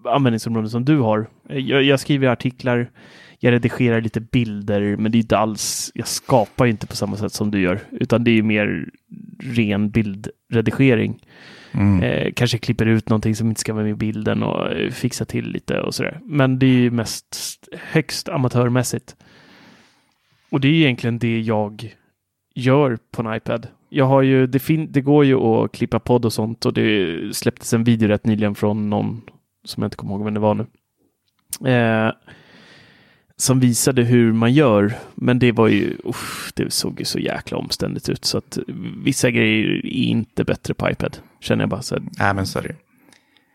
användningsområden 0.06 0.70
som 0.70 0.86
du 0.86 0.98
har. 1.00 1.30
Jag, 1.50 1.84
jag 1.84 2.00
skriver 2.00 2.28
artiklar, 2.28 2.90
jag 3.40 3.52
redigerar 3.52 4.02
lite 4.02 4.20
bilder, 4.20 4.96
men 4.98 5.12
det 5.12 5.18
är 5.18 5.20
inte 5.20 5.38
alls, 5.38 5.92
jag 5.96 6.08
skapar 6.08 6.66
ju 6.66 6.72
inte 6.72 6.88
på 6.88 6.96
samma 6.96 7.18
sätt 7.18 7.34
som 7.34 7.52
du 7.52 7.62
gör, 7.62 7.80
utan 7.92 8.24
det 8.24 8.32
är 8.32 8.36
ju 8.36 8.44
mer 8.44 8.90
ren 9.40 9.90
bildredigering. 9.90 11.26
Mm. 11.72 12.04
Eh, 12.04 12.32
kanske 12.34 12.58
klipper 12.58 12.86
ut 12.86 13.10
någonting 13.10 13.36
som 13.36 13.48
inte 13.48 13.62
ska 13.62 13.74
vara 13.74 13.84
med 13.84 13.92
i 13.92 13.96
bilden 13.96 14.44
och 14.44 14.72
eh, 14.72 14.92
fixar 14.92 15.26
till 15.26 15.52
lite 15.52 15.82
och 15.82 15.96
sådär. 15.96 16.20
Men 16.24 16.60
det 16.60 16.66
är 16.66 16.80
ju 16.80 16.92
mest 16.92 17.68
högst 17.92 18.30
amatörmässigt. 18.30 19.16
Och 20.50 20.62
det 20.62 20.68
är 20.68 20.74
egentligen 20.74 21.20
det 21.20 21.40
jag 21.40 21.96
gör 22.56 22.98
på 23.12 23.22
en 23.22 23.36
iPad. 23.36 23.68
Jag 23.90 24.06
har 24.06 24.22
ju, 24.22 24.48
det, 24.48 24.60
fin- 24.60 24.92
det 24.92 25.02
går 25.02 25.26
ju 25.26 25.36
att 25.36 25.72
klippa 25.72 26.00
podd 26.00 26.26
och 26.26 26.34
sånt 26.34 26.66
och 26.66 26.74
det 26.74 27.18
släpptes 27.36 27.74
en 27.74 27.84
video 27.84 28.08
rätt 28.08 28.26
nyligen 28.26 28.56
från 28.56 28.90
någon 28.90 29.22
som 29.64 29.84
jag 29.84 29.88
inte 29.88 29.98
kommer 29.98 30.14
ihåg 30.14 30.24
vem 30.24 30.34
det 30.34 30.40
var 30.40 30.54
nu. 30.54 30.66
Eh, 31.72 32.12
som 33.40 33.60
visade 33.60 34.04
hur 34.04 34.34
man 34.34 34.54
gör, 34.54 34.94
men 35.16 35.40
det 35.40 35.52
var 35.52 35.68
ju, 35.68 35.98
uff, 36.04 36.52
det 36.56 36.74
såg 36.74 37.00
ju 37.00 37.06
så 37.06 37.20
jäkla 37.20 37.58
omständigt 37.58 38.10
ut 38.10 38.26
så 38.26 38.38
att 38.38 38.58
vissa 39.04 39.32
grejer 39.32 39.86
är 39.86 39.86
inte 39.86 40.44
bättre 40.44 40.74
på 40.74 40.90
iPad, 40.90 41.18
känner 41.40 41.62
jag 41.62 41.70
bara. 41.70 41.82
Så, 41.82 41.96
här, 41.96 42.04
Nej, 42.20 42.34
men 42.34 42.48
så 42.48 42.60
är 42.60 42.64
det 42.64 42.76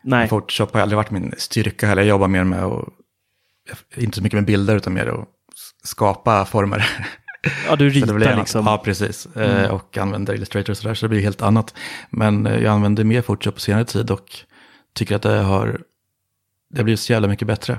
nej, 0.05 0.29
Photoshop 0.29 0.75
har 0.75 0.81
aldrig 0.81 0.97
varit 0.97 1.11
min 1.11 1.35
styrka 1.39 1.87
heller. 1.87 2.03
Jag 2.03 2.09
jobbar 2.09 2.29
mer 2.29 2.45
med 2.45 2.65
att, 2.65 2.89
inte 3.97 4.17
så 4.17 4.23
mycket 4.23 4.37
med 4.37 4.45
bilder 4.45 4.77
utan 4.77 4.95
mer 4.95 5.07
att 5.07 5.29
skapa 5.83 6.45
former. 6.45 6.91
ja, 7.69 7.77
du 7.77 7.89
ritar 7.91 8.37
liksom. 8.39 8.67
Ja, 8.67 8.83
precis. 8.85 9.27
Eh, 9.37 9.71
Och 9.71 9.99
använder 9.99 10.35
Illustrator 10.35 10.71
och 10.71 10.77
sådär, 10.77 10.95
så 10.95 11.07
det 11.07 11.11
blir 11.11 11.21
helt 11.21 11.43
annat. 11.43 11.75
Men 12.11 12.47
eh, 12.47 12.63
jag 12.63 12.73
använder 12.73 13.05
mer 13.05 13.23
Photoshop 13.23 13.55
på 13.55 13.61
senare 13.61 13.85
tid 13.85 14.11
och 14.11 14.39
tycker 14.95 15.17
att 15.17 15.23
det 15.23 15.43
har, 15.43 15.81
det 16.71 16.79
har 16.79 16.85
blivit 16.85 17.01
så 17.01 17.13
jävla 17.13 17.29
mycket 17.29 17.49
bättre. 17.49 17.79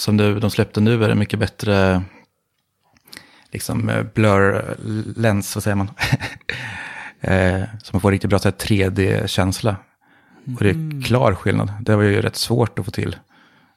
Som 0.00 0.16
du, 0.16 0.40
de 0.40 0.50
släppte 0.50 0.80
nu 0.80 1.04
är 1.04 1.08
det 1.08 1.14
mycket 1.14 1.38
bättre, 1.38 2.02
liksom 3.50 3.88
eh, 3.88 4.02
blur 4.14 4.74
lens, 5.16 5.56
vad 5.56 5.62
säger 5.64 5.74
man? 5.74 5.90
eh, 7.20 7.62
så 7.82 7.90
man 7.92 8.00
får 8.00 8.10
riktigt 8.10 8.30
bra 8.30 8.38
så 8.38 8.48
här 8.48 8.56
3D-känsla. 8.56 9.76
Och 10.56 10.64
det 10.64 10.70
är 10.70 11.02
klar 11.04 11.34
skillnad. 11.34 11.72
Det 11.80 11.96
var 11.96 12.02
ju 12.02 12.22
rätt 12.22 12.36
svårt 12.36 12.78
att 12.78 12.84
få 12.84 12.90
till 12.90 13.16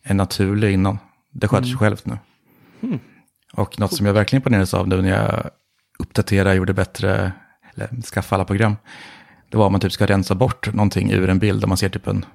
en 0.03 0.17
naturlig 0.17 0.74
innan. 0.74 0.97
Det 1.32 1.47
sköter 1.47 1.67
sig 1.67 1.78
självt 1.78 2.05
nu. 2.05 2.17
Och 3.53 3.80
något 3.80 3.95
som 3.95 4.05
jag 4.05 4.13
verkligen 4.13 4.39
imponerades 4.39 4.74
av 4.74 4.88
nu 4.88 5.01
när 5.01 5.09
jag 5.09 5.49
uppdaterade, 5.99 6.55
gjorde 6.55 6.74
bättre, 6.74 7.32
eller 7.74 8.01
skaffade 8.01 8.38
alla 8.38 8.45
program. 8.45 8.76
Det 9.49 9.57
var 9.57 9.65
om 9.65 9.71
man 9.71 9.82
typ 9.82 9.91
ska 9.91 10.05
rensa 10.05 10.36
bort 10.36 10.74
någonting 10.74 11.11
ur 11.11 11.30
en 11.30 11.39
bild, 11.39 11.63
om 11.63 11.69
man 11.69 11.78
ser 11.78 11.89
typ 11.89 12.07
en 12.07 12.26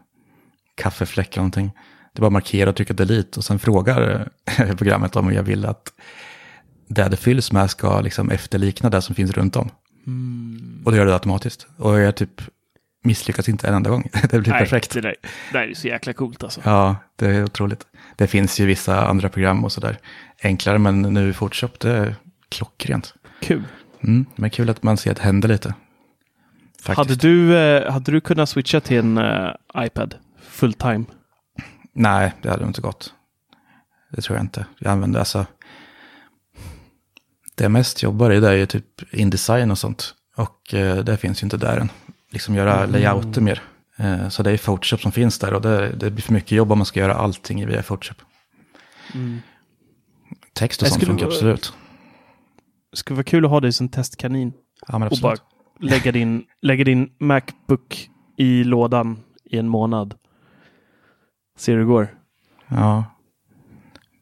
kaffefläck 0.75 1.29
eller 1.29 1.43
någonting. 1.43 1.73
Det 2.13 2.19
är 2.19 2.21
bara 2.21 2.27
att 2.27 2.33
markera 2.33 2.71
och 2.71 2.77
trycka 2.77 2.95
delete 2.95 3.39
och 3.39 3.45
sen 3.45 3.59
frågar 3.59 4.29
eh, 4.59 4.75
programmet 4.77 5.17
om 5.17 5.33
jag 5.33 5.43
vill 5.43 5.67
att 5.67 5.93
det 6.89 7.09
det 7.09 7.17
fylls 7.17 7.53
med 7.53 7.71
ska 7.71 8.01
liksom 8.01 8.31
efterlikna 8.31 8.91
det 8.91 9.03
som 9.03 9.15
finns 9.15 9.31
runt 9.31 9.57
om. 9.57 9.71
Och 10.85 10.93
det 10.93 10.99
gör 10.99 11.07
det 11.07 11.13
automatiskt. 11.13 11.67
Och 11.77 12.01
jag 12.01 12.17
typ 12.17 12.43
misslyckas 13.05 13.49
inte 13.49 13.69
en 13.69 13.75
enda 13.75 13.91
gång. 13.91 14.09
Det 14.31 14.39
blir 14.41 14.53
nej, 14.53 14.61
perfekt. 14.61 14.93
Det 14.93 15.01
där, 15.01 15.15
det 15.53 15.59
där 15.59 15.69
är 15.69 15.75
så 15.75 15.89
jäkla 15.89 16.13
coolt 16.13 16.43
alltså. 16.43 16.61
Ja, 16.65 16.97
det 17.17 17.27
är 17.27 17.45
otroligt. 17.45 17.87
Det 18.17 18.27
finns 18.27 18.61
ju 18.61 18.67
vissa 18.67 19.07
andra 19.07 19.29
program 19.29 19.65
och 19.65 19.73
sådär 19.73 19.99
enklare, 20.43 20.79
men 20.79 21.03
nu 21.03 21.31
i 21.31 21.33
Photoshop 21.33 21.81
det 21.81 21.91
är 21.91 22.15
klockrent. 22.49 23.15
Kul. 23.41 23.65
Mm, 24.01 24.27
men 24.37 24.51
kul 24.51 24.71
att 24.71 24.83
man 24.83 24.97
ser 24.97 25.11
att 25.11 25.17
det 25.17 25.23
händer 25.23 25.49
lite. 25.49 25.75
Faktiskt. 26.83 26.97
Hade 26.97 27.15
du, 27.15 27.59
eh, 27.59 27.93
hade 27.93 28.13
du 28.13 28.21
kunnat 28.21 28.49
switcha 28.49 28.81
till 28.81 28.99
en 28.99 29.19
eh, 29.19 29.51
iPad 29.77 30.15
full 30.43 30.73
time? 30.73 31.05
Nej, 31.99 32.33
det 32.43 32.51
hade 32.51 32.65
inte 32.65 32.81
gått. 32.81 33.15
Det 34.11 34.23
tror 34.23 34.37
jag 34.37 34.45
inte. 34.45 34.67
Jag 34.79 34.93
använder 34.93 35.19
alltså... 35.21 35.47
Det 37.55 37.65
jag 37.65 37.71
mest 37.71 38.03
jobbar 38.03 38.31
i 38.31 38.41
det 38.41 38.49
är 38.49 38.53
ju 38.53 38.67
typ 38.67 39.15
Indesign 39.15 39.71
och 39.71 39.79
sånt. 39.79 40.15
Och 40.37 40.75
eh, 40.75 40.97
det 40.97 41.17
finns 41.17 41.43
ju 41.43 41.45
inte 41.45 41.57
där 41.57 41.77
än. 41.77 41.91
Liksom 42.31 42.55
göra 42.55 42.87
layouter 42.87 43.41
mer. 43.41 43.63
Eh, 43.97 44.29
så 44.29 44.43
det 44.43 44.51
är 44.51 44.57
Photoshop 44.57 45.01
som 45.01 45.13
finns 45.13 45.39
där 45.39 45.55
och 45.55 45.63
det, 45.63 45.93
det 45.93 46.11
blir 46.11 46.23
för 46.23 46.33
mycket 46.33 46.53
jobb 46.53 46.73
om 46.73 46.79
man 46.79 46.87
ska 46.87 47.01
göra 47.01 47.15
allting 47.15 47.67
via 47.67 47.83
Photoshop. 47.83 48.17
Text 50.53 50.83
och 50.83 50.87
Jag 50.87 50.93
sånt 50.93 51.05
funkar 51.05 51.27
absolut. 51.27 51.73
Det 52.91 52.97
skulle 52.97 53.15
vara 53.15 53.25
kul 53.25 53.45
att 53.45 53.51
ha 53.51 53.61
dig 53.61 53.73
som 53.73 53.89
testkanin 53.89 54.53
Ja, 54.89 55.09
och 55.09 55.19
bara 55.23 55.37
lägga 55.81 56.13
din, 56.13 56.45
lägga 56.63 56.85
din 56.85 57.11
Macbook 57.19 58.11
i 58.37 58.65
lådan 58.65 59.19
i 59.45 59.59
en 59.59 59.69
månad. 59.69 60.15
Se 61.59 61.73
hur 61.73 61.79
det 61.79 61.85
går. 61.85 62.09
Ja. 62.69 63.05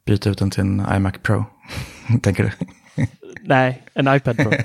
Byta 0.07 0.31
ut 0.31 0.39
den 0.39 0.51
till 0.51 0.61
en 0.61 0.87
iMac 0.97 1.15
Pro. 1.23 1.45
Tänker 2.23 2.45
du? 2.45 2.51
Nej, 3.43 3.83
en 3.95 4.17
iPad 4.17 4.37
Pro. 4.37 4.53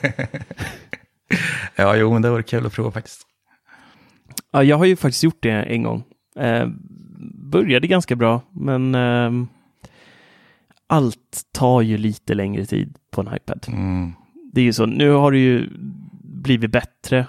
Ja, 1.76 1.96
jo, 1.96 2.14
men 2.14 2.22
det 2.22 2.30
vore 2.30 2.44
kul 2.44 2.66
att 2.66 2.74
prova 2.74 2.92
faktiskt. 2.92 3.22
ja, 4.52 4.64
jag 4.64 4.78
har 4.78 4.86
ju 4.86 4.96
faktiskt 4.96 5.24
gjort 5.24 5.44
det 5.44 5.52
en 5.52 5.84
gång. 5.84 6.04
Eh, 6.36 6.68
började 7.52 7.88
ganska 7.88 8.16
bra, 8.16 8.42
men 8.52 8.96
eh, 8.96 9.32
allt 10.88 11.42
tar 11.54 11.82
ju 11.82 11.98
lite 11.98 12.34
längre 12.34 12.66
tid 12.66 12.98
på 13.12 13.22
en 13.22 13.36
iPad. 13.36 13.66
Mm. 13.68 14.14
Det 14.54 14.62
är 14.62 14.66
ju 14.66 14.74
så, 14.74 14.86
nu 14.86 15.10
har 15.10 15.32
det 15.32 15.40
ju 15.40 15.70
blivit 16.24 16.72
bättre 16.72 17.28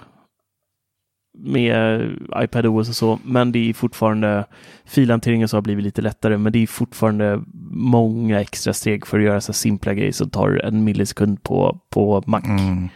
med 1.37 2.09
iPad 2.37 2.65
OS 2.65 2.89
och 2.89 2.95
så, 2.95 3.19
men 3.23 3.51
det 3.51 3.69
är 3.69 3.73
fortfarande 3.73 4.45
filhanteringen 4.85 5.47
så 5.47 5.57
har 5.57 5.61
blivit 5.61 5.83
lite 5.83 6.01
lättare, 6.01 6.37
men 6.37 6.53
det 6.53 6.59
är 6.63 6.67
fortfarande 6.67 7.43
många 7.71 8.41
extra 8.41 8.73
steg 8.73 9.07
för 9.07 9.19
att 9.19 9.25
göra 9.25 9.41
så 9.41 9.53
simpla 9.53 9.93
grejer 9.93 10.11
som 10.11 10.29
tar 10.29 10.61
en 10.63 10.83
millisekund 10.83 11.43
på, 11.43 11.79
på 11.89 12.23
Mac. 12.25 12.41
Mm. 12.45 12.89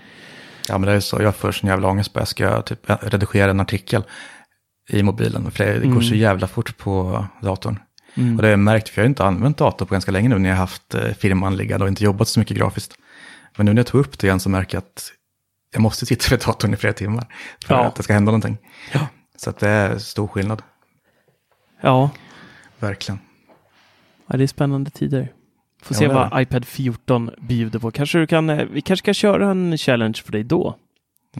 Ja, 0.69 0.77
men 0.77 0.89
det 0.89 0.95
är 0.95 0.99
så. 0.99 1.21
Jag 1.21 1.35
får 1.35 1.51
sån 1.51 1.69
jävla 1.69 1.87
ångest 1.87 2.13
på 2.13 2.19
jag 2.19 2.27
ska 2.27 2.61
typ 2.61 2.79
redigera 3.01 3.51
en 3.51 3.59
artikel 3.59 4.03
i 4.89 5.03
mobilen. 5.03 5.51
För 5.51 5.63
det, 5.79 5.87
går 5.87 6.01
så 6.01 6.07
Mm. 6.07 6.19
jävla 6.19 6.47
fort 6.47 6.77
på 6.77 7.25
datorn. 7.41 7.79
Mm. 8.15 8.35
Och 8.35 8.41
det 8.41 8.47
har 8.47 8.51
jag 8.51 8.59
märkt, 8.59 8.89
för 8.89 9.01
jag 9.01 9.03
har 9.03 9.09
inte 9.09 9.23
använt 9.23 9.57
dator 9.57 9.85
på 9.85 9.93
ganska 9.95 10.11
länge 10.11 10.29
nu 10.29 10.39
när 10.39 10.49
jag 10.49 10.55
har 10.55 10.61
haft 10.61 10.95
eh, 10.95 11.01
firman 11.19 11.57
liggande 11.57 11.83
och 11.83 11.89
inte 11.89 12.03
jobbat 12.03 12.27
så 12.27 12.39
mycket 12.39 12.57
grafiskt. 12.57 12.93
Men 13.57 13.65
nu 13.65 13.73
när 13.73 13.79
jag 13.79 13.87
tog 13.87 14.01
upp 14.01 14.19
det 14.19 14.27
igen 14.27 14.39
så 14.39 14.49
märker 14.49 14.75
jag 14.75 14.81
att 14.81 15.11
jag 15.77 15.81
måste 15.81 16.05
sitta 16.05 16.25
vid 16.29 16.39
datorn 16.45 16.73
i 16.73 16.77
flera 16.77 16.93
timmar 16.93 17.25
för 17.65 17.73
Ja. 17.75 17.85
att 17.85 17.95
det 17.95 18.03
ska 18.03 18.13
hända 18.13 18.31
någonting. 18.31 18.57
Ja. 18.93 19.07
Så 19.35 19.49
att 19.49 19.59
det 19.59 19.69
är 19.69 19.97
stor 19.97 20.27
skillnad, 20.27 20.61
Ja, 21.81 22.09
verkligen. 22.79 23.19
ja, 24.27 24.37
det 24.37 24.43
är 24.43 24.47
spännande 24.47 24.89
tider. 24.89 25.31
Får 25.83 25.95
Ja, 25.95 25.99
se 25.99 26.05
är 26.05 26.13
vad 26.29 26.41
iPad 26.41 26.65
14 26.65 27.31
bjuder 27.41 27.79
på. 27.79 27.91
Kanske 27.91 28.17
du 28.19 28.27
kan, 28.27 28.49
eh, 28.49 28.65
vi 28.65 28.81
kanske 28.81 29.05
kan 29.05 29.13
köra 29.13 29.51
en 29.51 29.77
challenge 29.77 30.21
för 30.25 30.31
dig 30.31 30.43
då. 30.43 30.77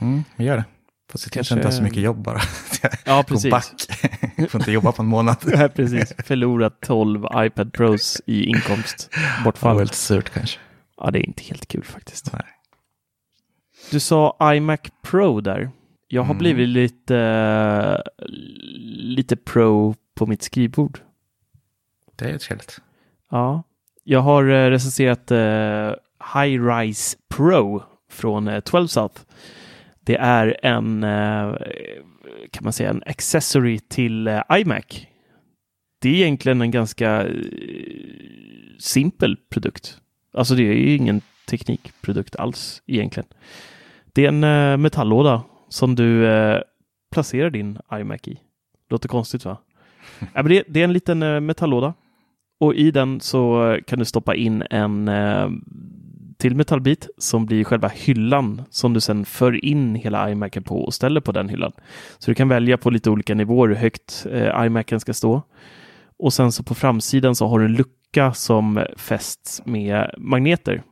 Mm, 0.01 0.23
vi 0.35 0.45
gör 0.45 0.57
det. 0.57 0.65
Fast 1.11 1.23
det 1.23 1.29
kanske 1.29 1.53
inte 1.55 1.67
har 1.67 1.71
så 1.71 1.83
mycket 1.83 2.03
jobb 2.03 2.17
bara. 2.23 2.41
Ja, 3.05 3.23
precis. 3.27 3.51
back. 3.51 3.65
får 4.49 4.61
inte 4.61 4.71
jobba 4.71 4.91
på 4.91 5.01
en 5.01 5.07
månad. 5.07 5.37
Ja, 5.45 5.67
precis. 5.67 6.13
Förlorat 6.25 6.81
12 6.81 7.25
iPad 7.35 7.73
Pros 7.73 8.21
i 8.25 8.39
Det 8.39 8.43
inkomstbortfall. 8.45 9.75
var 9.75 9.81
lite 9.83 9.95
surt 9.95 10.29
kanske. 10.29 10.59
Ja, 10.97 11.11
det 11.11 11.19
är 11.19 11.27
inte 11.27 11.43
helt 11.43 11.67
kul 11.67 11.83
faktiskt. 11.83 12.33
Nej. 12.33 12.41
Du 13.91 13.99
sa 13.99 14.37
iMac 14.55 14.79
Pro 15.01 15.41
där. 15.41 15.69
Jag 16.07 16.21
har 16.21 16.33
Mm. 16.33 16.37
blivit 16.37 16.69
lite, 16.69 18.03
lite 18.87 19.35
pro 19.35 19.95
på 20.15 20.25
mitt 20.25 20.41
skrivbord. 20.43 20.99
Det 22.15 22.25
är 22.29 22.37
trevligt. 22.37 22.81
Ja, 23.31 23.63
jag 24.03 24.19
har 24.19 24.43
eh, 24.49 24.69
recenserat 24.69 25.31
eh, 25.31 25.91
High 26.33 26.63
Rise 26.65 27.17
Pro 27.29 27.83
från 28.09 28.47
eh, 28.47 28.59
12 28.59 28.87
South. 28.87 29.21
Det 30.01 30.15
är 30.17 30.57
en, 30.65 31.03
eh, 31.03 31.55
kan 32.51 32.63
man 32.63 32.73
säga, 32.73 32.89
en 32.89 33.03
accessory 33.05 33.79
till 33.79 34.27
eh, 34.27 34.41
iMac. 34.51 35.07
Det 35.99 36.09
är 36.09 36.13
egentligen 36.13 36.61
en 36.61 36.71
ganska 36.71 37.27
eh, 37.27 37.31
simpel 38.79 39.37
produkt. 39.49 39.97
Alltså 40.33 40.55
det 40.55 40.63
är 40.63 40.73
ju 40.73 40.95
ingen 40.95 41.21
teknikprodukt 41.49 42.35
alls 42.35 42.81
egentligen. 42.85 43.27
Det 44.17 44.25
är 44.25 44.27
en 44.27 44.43
eh, 44.43 44.77
metalllåda 44.77 45.43
som 45.69 45.95
du 45.95 46.27
eh, 46.27 46.61
placerar 47.11 47.49
din 47.49 47.77
iMac 47.93 48.27
i. 48.27 48.39
Låter 48.89 49.09
konstigt 49.09 49.45
va? 49.45 49.57
ja, 50.19 50.43
men 50.43 50.45
det, 50.45 50.63
det 50.67 50.79
är 50.79 50.83
en 50.83 50.93
liten 50.93 51.23
eh, 51.23 51.39
metalllåda 51.39 51.93
och 52.59 52.75
i 52.75 52.91
den 52.91 53.19
så 53.19 53.77
kan 53.87 53.99
du 53.99 54.05
stoppa 54.05 54.35
in 54.35 54.63
en 54.69 55.07
eh, 55.07 55.49
till 56.37 56.55
metallbit 56.55 57.09
som 57.17 57.45
blir 57.45 57.63
själva 57.63 57.87
hyllan 57.87 58.61
som 58.69 58.93
du 58.93 58.99
sen 58.99 59.25
för 59.25 59.65
in 59.65 59.95
hela 59.95 60.31
iMacen 60.31 60.63
på 60.63 60.81
och 60.81 60.93
ställer 60.93 61.21
på 61.21 61.31
den 61.31 61.49
hyllan. 61.49 61.71
Så 62.17 62.31
du 62.31 62.35
kan 62.35 62.49
välja 62.49 62.77
på 62.77 62.89
lite 62.89 63.09
olika 63.09 63.35
nivåer 63.35 63.67
hur 63.67 63.75
högt 63.75 64.25
eh, 64.31 64.65
iMacen 64.65 64.99
ska 64.99 65.13
stå. 65.13 65.41
Och 66.19 66.33
sen 66.33 66.51
så 66.51 66.63
på 66.63 66.75
framsidan 66.75 67.35
så 67.35 67.47
har 67.47 67.59
du 67.59 67.65
en 67.65 67.75
lucka 67.75 68.33
som 68.33 68.85
fästs 68.95 69.61
med 69.65 70.13
magneter. 70.17 70.83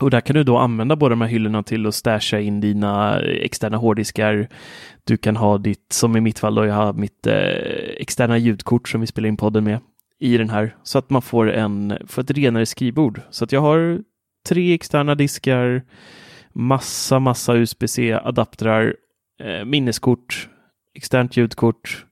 Och 0.00 0.10
där 0.10 0.20
kan 0.20 0.34
du 0.36 0.44
då 0.44 0.56
använda 0.58 0.96
båda 0.96 1.10
de 1.10 1.20
här 1.20 1.28
hyllorna 1.28 1.62
till 1.62 1.86
att 1.86 1.94
stasha 1.94 2.40
in 2.40 2.60
dina 2.60 3.20
externa 3.20 3.76
hårddiskar. 3.76 4.48
Du 5.04 5.16
kan 5.16 5.36
ha 5.36 5.58
ditt, 5.58 5.92
som 5.92 6.16
i 6.16 6.20
mitt 6.20 6.38
fall 6.38 6.54
då, 6.54 6.66
jag 6.66 6.74
har 6.74 6.92
mitt 6.92 7.26
eh, 7.26 7.34
externa 7.98 8.38
ljudkort 8.38 8.88
som 8.88 9.00
vi 9.00 9.06
spelar 9.06 9.28
in 9.28 9.36
podden 9.36 9.64
med 9.64 9.80
i 10.18 10.36
den 10.36 10.50
här 10.50 10.76
så 10.82 10.98
att 10.98 11.10
man 11.10 11.22
får, 11.22 11.52
en, 11.52 11.98
får 12.06 12.22
ett 12.22 12.30
renare 12.30 12.66
skrivbord. 12.66 13.20
Så 13.30 13.44
att 13.44 13.52
jag 13.52 13.60
har 13.60 14.00
tre 14.48 14.74
externa 14.74 15.14
diskar, 15.14 15.82
massa, 16.52 17.18
massa 17.18 17.54
USB-C-adaptrar, 17.54 18.96
eh, 19.40 19.64
minneskort, 19.64 20.48
externt 20.94 21.36
ljudkort, 21.36 22.06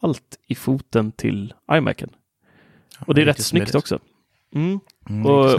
allt 0.00 0.38
i 0.46 0.54
foten 0.54 1.12
till 1.12 1.54
iMacen. 1.72 2.10
Och 3.06 3.14
det 3.14 3.20
är 3.20 3.24
rätt 3.26 3.44
snyggt 3.44 3.74
också. 3.74 3.98
Mm. 4.54 4.80
Mm, 5.10 5.26
Och- 5.26 5.50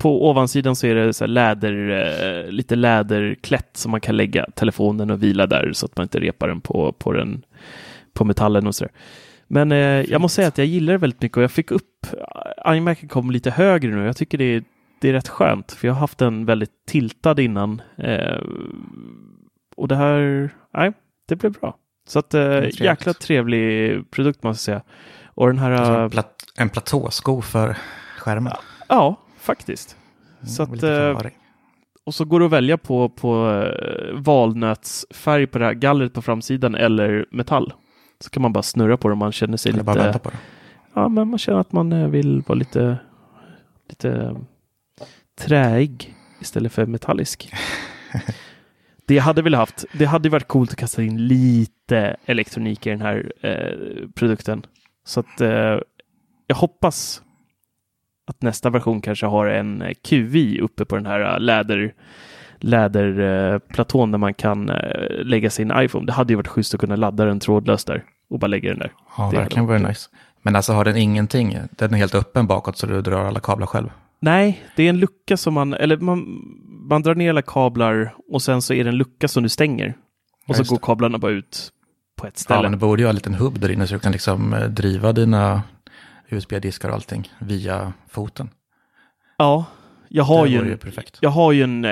På 0.00 0.30
ovansidan 0.30 0.76
så 0.76 0.86
är 0.86 0.94
det 0.94 1.12
så 1.12 1.26
läder, 1.26 1.90
eh, 2.44 2.50
lite 2.52 2.76
läderklätt 2.76 3.76
som 3.76 3.90
man 3.90 4.00
kan 4.00 4.16
lägga 4.16 4.46
telefonen 4.54 5.10
och 5.10 5.22
vila 5.22 5.46
där 5.46 5.72
så 5.72 5.86
att 5.86 5.96
man 5.96 6.04
inte 6.04 6.20
repar 6.20 6.48
den 6.48 6.60
på, 6.60 6.92
på, 6.92 7.12
den, 7.12 7.42
på 8.14 8.24
metallen 8.24 8.66
och 8.66 8.74
sådär. 8.74 8.92
Men 9.46 9.72
eh, 9.72 9.78
jag 9.78 10.20
måste 10.20 10.36
säga 10.36 10.48
att 10.48 10.58
jag 10.58 10.66
gillar 10.66 10.92
det 10.92 10.98
väldigt 10.98 11.22
mycket 11.22 11.36
och 11.36 11.42
jag 11.42 11.50
fick 11.50 11.70
upp, 11.70 12.06
iMacen 12.66 13.08
kom 13.08 13.30
lite 13.30 13.50
högre 13.50 13.90
nu. 13.90 14.04
Jag 14.06 14.16
tycker 14.16 14.38
det 14.38 14.44
är, 14.44 14.62
det 15.00 15.08
är 15.08 15.12
rätt 15.12 15.28
skönt 15.28 15.72
för 15.72 15.86
jag 15.88 15.94
har 15.94 16.00
haft 16.00 16.18
den 16.18 16.46
väldigt 16.46 16.86
tiltad 16.86 17.40
innan. 17.40 17.82
Eh, 17.98 18.40
och 19.76 19.88
det 19.88 19.96
här, 19.96 20.50
nej, 20.74 20.92
det 21.28 21.36
blev 21.36 21.52
bra. 21.52 21.76
Så 22.08 22.18
att 22.18 22.34
eh, 22.34 22.82
jäkla 22.82 23.12
trevlig 23.12 23.94
produkt 24.10 24.42
måste 24.42 24.72
jag 24.72 24.80
säga. 24.82 24.92
Och 25.26 25.46
den 25.46 25.58
här, 25.58 25.70
Alltså 25.70 25.92
eh, 25.92 26.02
en, 26.02 26.10
plat- 26.10 26.44
en 26.56 26.68
platåsko 26.68 27.40
för 27.42 27.76
skärmen. 28.18 28.52
ja, 28.88 29.16
faktiskt. 29.40 29.96
Så 30.46 30.62
Mm, 30.62 30.72
att, 30.72 30.76
lite 30.76 30.94
eh. 30.94 31.30
Och 32.04 32.14
så 32.14 32.24
går 32.24 32.40
det 32.40 32.46
att 32.46 32.52
välja 32.52 32.78
på, 32.78 33.08
på 33.08 33.50
eh, 33.50 34.14
valnötsfärg 34.20 35.46
på 35.46 35.58
det 35.58 35.64
här 35.64 35.74
gallret 35.74 36.12
på 36.12 36.22
framsidan 36.22 36.74
eller 36.74 37.26
metall. 37.30 37.72
Så 38.20 38.30
kan 38.30 38.42
man 38.42 38.52
bara 38.52 38.62
snurra 38.62 38.96
på 38.96 39.08
det 39.08 39.12
om 39.12 39.18
man 39.18 39.32
känner 39.32 39.56
sig 39.56 39.72
Eller 39.72 39.82
bara 39.82 39.92
lite... 39.94 40.04
vänta 40.04 40.18
på 40.18 40.30
det. 40.30 40.36
Ja, 40.94 41.08
men 41.08 41.28
man 41.28 41.38
känner 41.38 41.58
att 41.60 41.72
man 41.72 41.92
eh, 41.92 42.08
vill 42.08 42.42
vara 42.46 42.58
lite, 42.58 42.98
lite 43.88 44.36
träig 45.40 46.14
istället 46.40 46.72
för 46.72 46.86
metallisk. 46.86 47.52
Det 49.06 49.18
hade 49.18 49.42
väl 49.42 49.54
haft, 49.54 49.84
det 49.92 50.04
hade 50.04 50.28
varit 50.28 50.48
coolt 50.48 50.70
att 50.70 50.76
kasta 50.76 51.02
in 51.02 51.26
lite 51.26 52.16
elektronik 52.24 52.86
i 52.86 52.90
den 52.90 53.00
här 53.00 53.32
eh, 53.40 54.08
produkten. 54.14 54.66
Så 55.04 55.20
att 55.20 55.40
eh, 55.40 55.78
jag 56.46 56.56
hoppas 56.56 57.22
att 58.30 58.42
nästa 58.42 58.70
version 58.70 59.00
kanske 59.00 59.26
har 59.26 59.46
en 59.46 59.82
eh, 59.82 59.92
QI 60.08 60.60
uppe 60.60 60.84
på 60.84 60.96
den 60.96 61.06
här 61.06 61.34
eh, 61.34 61.40
läder 61.40 61.92
läderplatån 62.58 64.10
där 64.10 64.18
man 64.18 64.34
kan 64.34 64.68
eh, 64.70 64.76
lägga 65.24 65.50
sin 65.50 65.72
iPhone. 65.76 66.06
Det 66.06 66.12
hade 66.12 66.32
ju 66.32 66.36
varit 66.36 66.48
schysst 66.48 66.74
att 66.74 66.80
kunna 66.80 66.96
ladda 66.96 67.24
den 67.24 67.40
trådlöst 67.40 67.86
där 67.86 68.04
och 68.30 68.38
bara 68.38 68.46
lägga 68.46 68.70
den 68.70 68.78
där. 68.78 68.92
Ja, 69.18 69.28
Det 69.30 69.36
verkligen 69.36 69.66
varit 69.66 69.82
nice. 69.82 70.08
Men 70.42 70.56
alltså 70.56 70.72
har 70.72 70.84
den 70.84 70.96
ingenting? 70.96 71.58
Den 71.70 71.94
är 71.94 71.98
helt 71.98 72.14
öppen 72.14 72.46
bakåt 72.46 72.76
så 72.78 72.86
du 72.86 73.02
drar 73.02 73.24
alla 73.24 73.40
kablar 73.40 73.66
själv? 73.66 73.88
Nej, 74.20 74.62
det 74.76 74.82
är 74.82 74.88
en 74.90 74.98
lucka 74.98 75.36
som 75.36 75.54
man, 75.54 75.74
eller 75.74 75.96
man, 75.96 76.40
man 76.88 77.02
drar 77.02 77.14
ner 77.14 77.30
alla 77.30 77.42
kablar 77.42 78.14
och 78.32 78.42
sen 78.42 78.62
så 78.62 78.74
är 78.74 78.84
det 78.84 78.90
en 78.90 78.96
lucka 78.96 79.28
som 79.28 79.42
du 79.42 79.48
stänger. 79.48 79.88
Och 80.48 80.56
Ja, 80.58 80.64
så 80.64 80.74
går 80.74 80.78
kablarna 80.82 81.18
bara 81.18 81.32
ut 81.32 81.70
på 82.16 82.26
ett 82.26 82.32
Ja, 82.36 82.40
ställe. 82.40 82.62
men 82.62 82.70
det 82.72 82.76
borde 82.78 83.02
ju 83.02 83.06
ha 83.06 83.10
en 83.10 83.14
liten 83.14 83.34
hubb 83.34 83.60
där 83.60 83.70
inne 83.70 83.86
så 83.86 83.94
du 83.94 84.00
kan 84.00 84.12
liksom 84.12 84.54
driva 84.68 85.12
dina 85.12 85.62
USB-diskar 86.32 86.88
och 86.88 86.94
allting 86.94 87.32
via 87.38 87.92
foten. 88.08 88.50
Ja, 89.38 89.64
jag 90.08 90.24
har 90.24 90.46
ju 90.46 90.58
en, 90.58 90.78
jag 91.20 91.30
har 91.30 91.52
ju 91.52 91.62
en, 91.62 91.84
eh, 91.84 91.90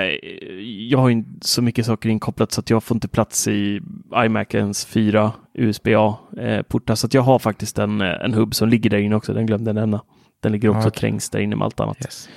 jag 0.89 0.99
har 0.99 1.09
ju 1.09 1.23
så 1.41 1.61
mycket 1.61 1.85
saker 1.85 2.09
inkopplat 2.09 2.51
så 2.51 2.59
att 2.59 2.69
jag 2.69 2.83
får 2.83 2.95
inte 2.95 3.07
plats 3.07 3.47
i 3.47 3.81
iMacens 4.25 4.85
fyra 4.85 5.31
USB-A-portar. 5.53 6.95
Så 6.95 7.07
att 7.07 7.13
jag 7.13 7.21
har 7.21 7.39
faktiskt 7.39 7.79
en, 7.79 8.01
eh, 8.01 8.07
en 8.07 8.33
hubb 8.33 8.55
som 8.55 8.69
ligger 8.69 8.89
där 8.89 8.97
inne 8.97 9.15
också. 9.15 9.33
Den 9.33 9.45
glömde 9.45 9.69
jag 9.69 9.75
nämna. 9.75 10.01
Den 10.39 10.51
ligger 10.51 10.69
också 10.69 10.81
Ja, 10.81 10.87
okej. 10.87 10.99
trängs 10.99 11.29
där 11.29 11.39
inne 11.39 11.55
med 11.55 11.65
allt 11.65 11.79
annat. 11.79 11.97
Yes. 12.01 12.29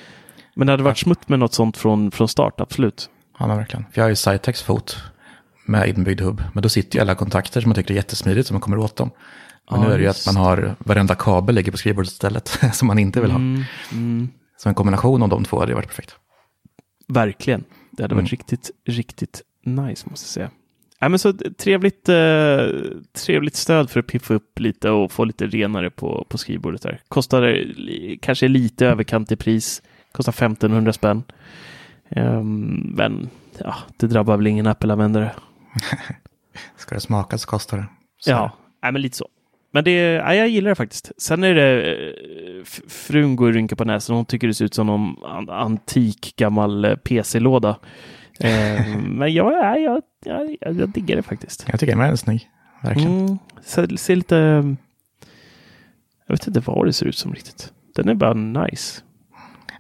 Men 0.55 0.67
det 0.67 0.73
hade 0.73 0.83
varit 0.83 0.99
smutt 0.99 1.29
med 1.29 1.39
något 1.39 1.55
sånt 1.55 1.77
från, 1.77 2.11
från 2.11 2.29
start, 2.29 2.61
absolut. 2.61 3.11
Ja, 3.39 3.47
men 3.47 3.57
verkligen. 3.57 3.85
För 3.93 4.01
jag 4.01 4.05
har 4.05 4.09
ju 4.09 4.17
Cytex 4.17 4.63
fot 4.63 4.97
med 5.67 5.89
inbyggd 5.89 6.21
hubb. 6.21 6.43
Men 6.53 6.63
då 6.63 6.69
sitter 6.69 6.97
ju 6.97 7.01
alla 7.03 7.15
kontakter 7.15 7.61
som 7.61 7.69
man 7.69 7.75
tycker 7.75 7.95
är 7.95 7.97
jättesmidigt 7.97 8.49
så 8.49 8.55
man 8.55 8.61
kommer 8.61 8.79
åt 8.79 8.97
dem. 8.97 9.11
Men 9.71 9.81
Ja, 9.81 9.87
nu 9.89 9.95
är 9.95 9.99
det 9.99 10.05
ju 10.05 10.11
att 10.11 10.27
man 10.27 10.37
har 10.37 10.75
varenda 10.79 11.15
kabel 11.15 11.55
ligger 11.55 11.73
på 11.73 11.79
skrivbordet 11.79 12.11
istället 12.11 12.49
som 12.73 12.89
man 12.89 12.99
inte 12.99 13.21
vill 13.21 13.31
ha. 13.31 13.39
Mm, 13.39 13.63
mm. 13.93 14.29
Så 14.57 14.69
en 14.69 14.75
kombination 14.75 15.23
av 15.23 15.29
de 15.29 15.45
två 15.45 15.59
hade 15.61 15.71
ju 15.73 15.77
varit 15.77 15.87
perfekt. 15.89 16.17
Verkligen. 17.09 17.65
Det 17.91 18.03
hade 18.03 18.15
varit 18.15 18.23
Mm. 18.23 18.29
riktigt, 18.31 18.71
riktigt 18.87 19.43
nice 19.65 20.07
måste 20.11 20.25
jag 20.25 20.31
säga. 20.31 20.51
Ja, 20.99 21.09
men 21.09 21.19
så 21.19 21.33
trevligt, 21.59 22.09
eh, 22.09 22.67
trevligt 23.13 23.57
stöd 23.57 23.91
för 23.91 24.01
att 24.01 24.07
piffa 24.07 24.35
upp 24.35 24.59
lite 24.61 24.91
och 24.91 25.13
få 25.13 25.25
lite 25.25 25.47
renare 25.47 25.91
på, 25.91 26.27
på 26.29 26.39
skrivbordet 26.39 26.83
där. 26.83 27.01
Kostar 27.09 27.43
li- 27.77 28.19
kanske 28.23 28.49
lite 28.49 28.87
överkant 28.87 29.33
i 29.33 29.37
pris. 29.37 29.83
Kostar 30.13 30.33
1500 30.33 30.93
spänn. 30.93 31.23
Ehm, 32.11 32.93
men 32.97 33.31
ja, 33.59 33.75
det 33.97 34.07
drabbar 34.07 34.37
väl 34.37 34.47
ingen 34.47 34.67
Apple-användare. 34.67 35.31
Ska 36.77 36.95
det 36.95 37.01
smaka 37.01 37.39
så 37.39 37.49
kostar 37.49 37.77
det. 37.77 37.87
Så 38.19 38.31
Ja, 38.31 38.53
Nej, 38.83 38.93
men 38.93 39.03
lite 39.03 39.17
så. 39.17 39.29
Men 39.75 39.85
det, 39.85 39.93
ja, 40.13 40.35
jag 40.35 40.49
gillar 40.49 40.69
det 40.69 40.75
faktiskt. 40.75 41.13
Sen 41.19 41.45
är 41.45 41.55
det, 41.55 41.93
eh, 41.95 42.65
frun 42.89 43.37
går 43.37 43.47
och 43.49 43.55
rynkar 43.55 43.77
på 43.77 43.85
näsan. 43.85 44.17
Hon 44.17 44.25
tycker 44.25 44.47
det 44.47 44.55
ser 44.55 44.65
ut 44.65 44.75
som 44.75 44.87
någon 44.87 45.25
an- 45.25 45.51
antik 45.51 46.35
gammal 46.37 46.85
eh, 46.85 46.95
PC-låda. 46.97 47.79
Eh, 48.41 48.97
men 49.07 49.35
jag, 49.35 49.53
ja, 49.53 49.77
jag, 49.77 50.03
jag, 50.25 50.57
jag, 50.61 50.89
diggar 50.89 51.17
det 51.17 51.23
faktiskt. 51.23 51.65
Jag 51.71 51.81
tycker 51.81 51.97
den 51.97 52.05
är 52.05 52.17
snygg. 52.17 52.49
Verkligen. 52.83 53.19
Mm, 53.19 53.39
ser, 53.65 53.97
ser 53.97 54.17
lite... 54.17 54.35
Jag 56.27 56.35
vet 56.35 56.47
inte 56.47 56.61
vad 56.61 56.87
det 56.87 56.93
ser 56.93 57.07
ut 57.07 57.17
som 57.17 57.33
riktigt. 57.35 57.73
Den 57.95 58.09
är 58.09 58.15
bara 58.15 58.35
nice. 58.35 59.01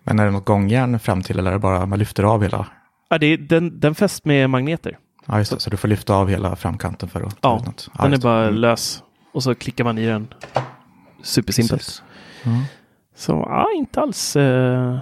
Men 0.05 0.18
är 0.18 0.24
det 0.24 0.30
något 0.30 0.45
gångjärn 0.45 0.99
fram 0.99 1.22
till 1.22 1.38
eller 1.38 1.51
är 1.51 1.55
det 1.55 1.61
bara 1.61 1.86
man 1.86 1.99
lyfter 1.99 2.22
av 2.22 2.43
hela? 2.43 2.66
Ja, 3.09 3.18
det 3.18 3.26
är, 3.26 3.36
den, 3.38 3.80
den 3.80 3.95
fäst 3.95 4.24
med 4.24 4.51
magneter. 4.51 4.99
Ja, 5.26 5.38
just 5.38 5.51
det. 5.53 5.61
Så 5.61 5.70
du 5.70 5.76
får 5.76 5.88
lyfta 5.88 6.14
av 6.14 6.28
hela 6.28 6.57
framkanten 6.57 7.09
för 7.09 7.20
att 7.22 7.40
ta 7.40 7.49
Ja, 7.49 7.59
ut 7.61 7.66
något. 7.66 7.88
Den 8.03 8.12
är 8.12 8.18
bara 8.18 8.43
Mm. 8.43 8.55
lös. 8.55 9.03
Och 9.33 9.43
så 9.43 9.55
klickar 9.55 9.85
man 9.85 9.99
i 9.99 10.07
den. 10.07 10.28
Supersimpelt. 11.22 12.03
Ja, 12.45 12.51
Så 13.14 13.33
ja, 13.33 13.66
inte 13.76 14.01
alls 14.01 14.37
eh, 14.37 14.99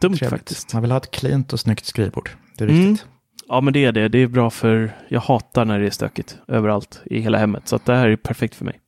dumt 0.00 0.16
trevligt. 0.16 0.30
faktiskt. 0.30 0.72
Man 0.72 0.82
vill 0.82 0.90
ha 0.90 0.98
ett 0.98 1.10
cleant 1.10 1.52
och 1.52 1.60
snyggt 1.60 1.84
skrivbord. 1.84 2.30
Det 2.58 2.64
är 2.64 2.68
Mm. 2.68 2.88
viktigt. 2.90 3.08
Ja, 3.48 3.60
men 3.60 3.72
det 3.72 3.84
är 3.84 3.92
det. 3.92 4.08
Det 4.08 4.18
är 4.18 4.26
bra 4.26 4.50
för 4.50 4.96
jag 5.08 5.20
hatar 5.20 5.64
när 5.64 5.78
det 5.80 5.86
är 5.86 5.90
stökigt 5.90 6.38
överallt 6.48 7.02
i 7.06 7.20
hela 7.20 7.38
hemmet. 7.38 7.68
Så 7.68 7.76
att 7.76 7.84
det 7.84 7.94
här 7.96 8.08
är 8.08 8.16
perfekt 8.16 8.54
för 8.54 8.64
mig. 8.64 8.80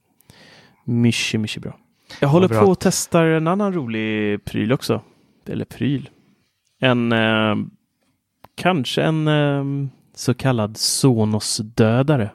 Mycket, 0.85 1.41
mycket 1.41 1.63
bra. 1.63 1.77
Jag 2.21 2.29
håller 2.29 2.49
bra 2.49 2.59
på 2.59 2.65
att- 2.65 2.71
och 2.71 2.79
testar 2.81 3.25
en 3.25 3.47
annan 3.47 3.73
rolig 3.73 4.45
pryl 4.45 4.73
också. 4.73 5.03
Eller 5.47 5.65
pryl. 5.65 6.11
En, 6.81 7.13
eh, 7.13 7.57
kanske 8.55 9.03
en 9.03 9.29
eh, 9.29 9.65
så 10.15 10.35
kallad 10.35 10.77
Sonos-dödare. 10.77 12.31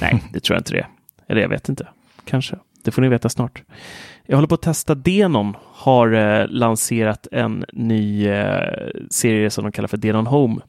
Nej, 0.00 0.22
det 0.32 0.40
tror 0.40 0.54
jag 0.54 0.60
inte 0.60 0.72
det 0.72 0.78
är. 0.80 0.88
Eller 1.30 1.40
jag 1.40 1.48
vet 1.48 1.68
inte. 1.68 1.88
Kanske. 2.24 2.58
Det 2.84 2.90
får 2.90 3.02
ni 3.02 3.08
veta 3.08 3.28
snart. 3.28 3.62
Jag 4.26 4.36
håller 4.36 4.48
på 4.48 4.54
att 4.54 4.62
testa 4.62 4.94
Denon. 4.94 5.56
Har 5.62 6.12
eh, 6.12 6.48
lanserat 6.48 7.26
en 7.32 7.64
ny 7.72 8.28
eh, 8.28 8.88
serie 9.10 9.50
som 9.50 9.64
de 9.64 9.72
kallar 9.72 9.88
för 9.88 9.96
Denon 9.96 10.26
Home. 10.26 10.60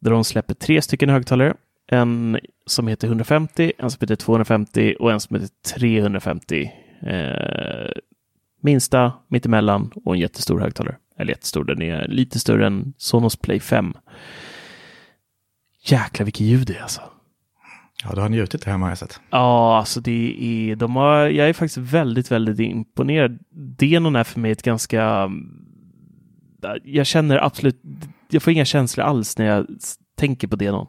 Där 0.00 0.10
de 0.10 0.24
släpper 0.24 0.54
tre 0.54 0.82
stycken 0.82 1.08
högtalare. 1.08 1.54
En 1.86 2.38
som 2.66 2.88
heter 2.88 3.08
150, 3.08 3.72
en 3.78 3.90
som 3.90 3.98
heter 4.00 4.16
250 4.16 4.96
och 5.00 5.12
en 5.12 5.20
som 5.20 5.36
heter 5.36 5.50
350. 5.74 6.70
Eh, 7.02 7.92
minsta, 8.60 9.12
mittemellan 9.28 9.90
och 10.04 10.14
en 10.14 10.20
jättestor 10.20 10.60
högtalare. 10.60 10.96
Eller 11.18 11.32
jättestor, 11.32 11.64
den 11.64 11.82
är 11.82 12.08
lite 12.08 12.38
större 12.38 12.66
än 12.66 12.94
Sonos 12.96 13.36
Play 13.36 13.60
5. 13.60 13.94
Jäklar 15.82 16.24
vilket 16.24 16.46
ljud 16.46 16.66
det 16.66 16.76
är 16.76 16.82
alltså. 16.82 17.02
Ja, 18.04 18.14
du 18.14 18.20
har 18.20 18.28
njutit 18.28 18.64
det 18.64 18.70
här 18.70 18.78
har 18.78 18.88
jag 18.88 18.98
sett. 18.98 19.20
Ja, 19.30 19.78
alltså 19.78 20.00
det 20.00 20.36
är, 20.40 20.76
de 20.76 20.96
har, 20.96 21.18
jag 21.26 21.48
är 21.48 21.52
faktiskt 21.52 21.76
väldigt, 21.76 22.30
väldigt 22.30 22.58
imponerad. 22.58 23.38
Denon 23.78 24.16
är 24.16 24.24
för 24.24 24.40
mig 24.40 24.50
ett 24.50 24.62
ganska, 24.62 25.30
jag 26.84 27.06
känner 27.06 27.44
absolut, 27.44 27.82
jag 28.30 28.42
får 28.42 28.52
inga 28.52 28.64
känslor 28.64 29.06
alls 29.06 29.38
när 29.38 29.46
jag 29.46 29.66
tänker 30.18 30.48
på 30.48 30.56
Denon. 30.56 30.86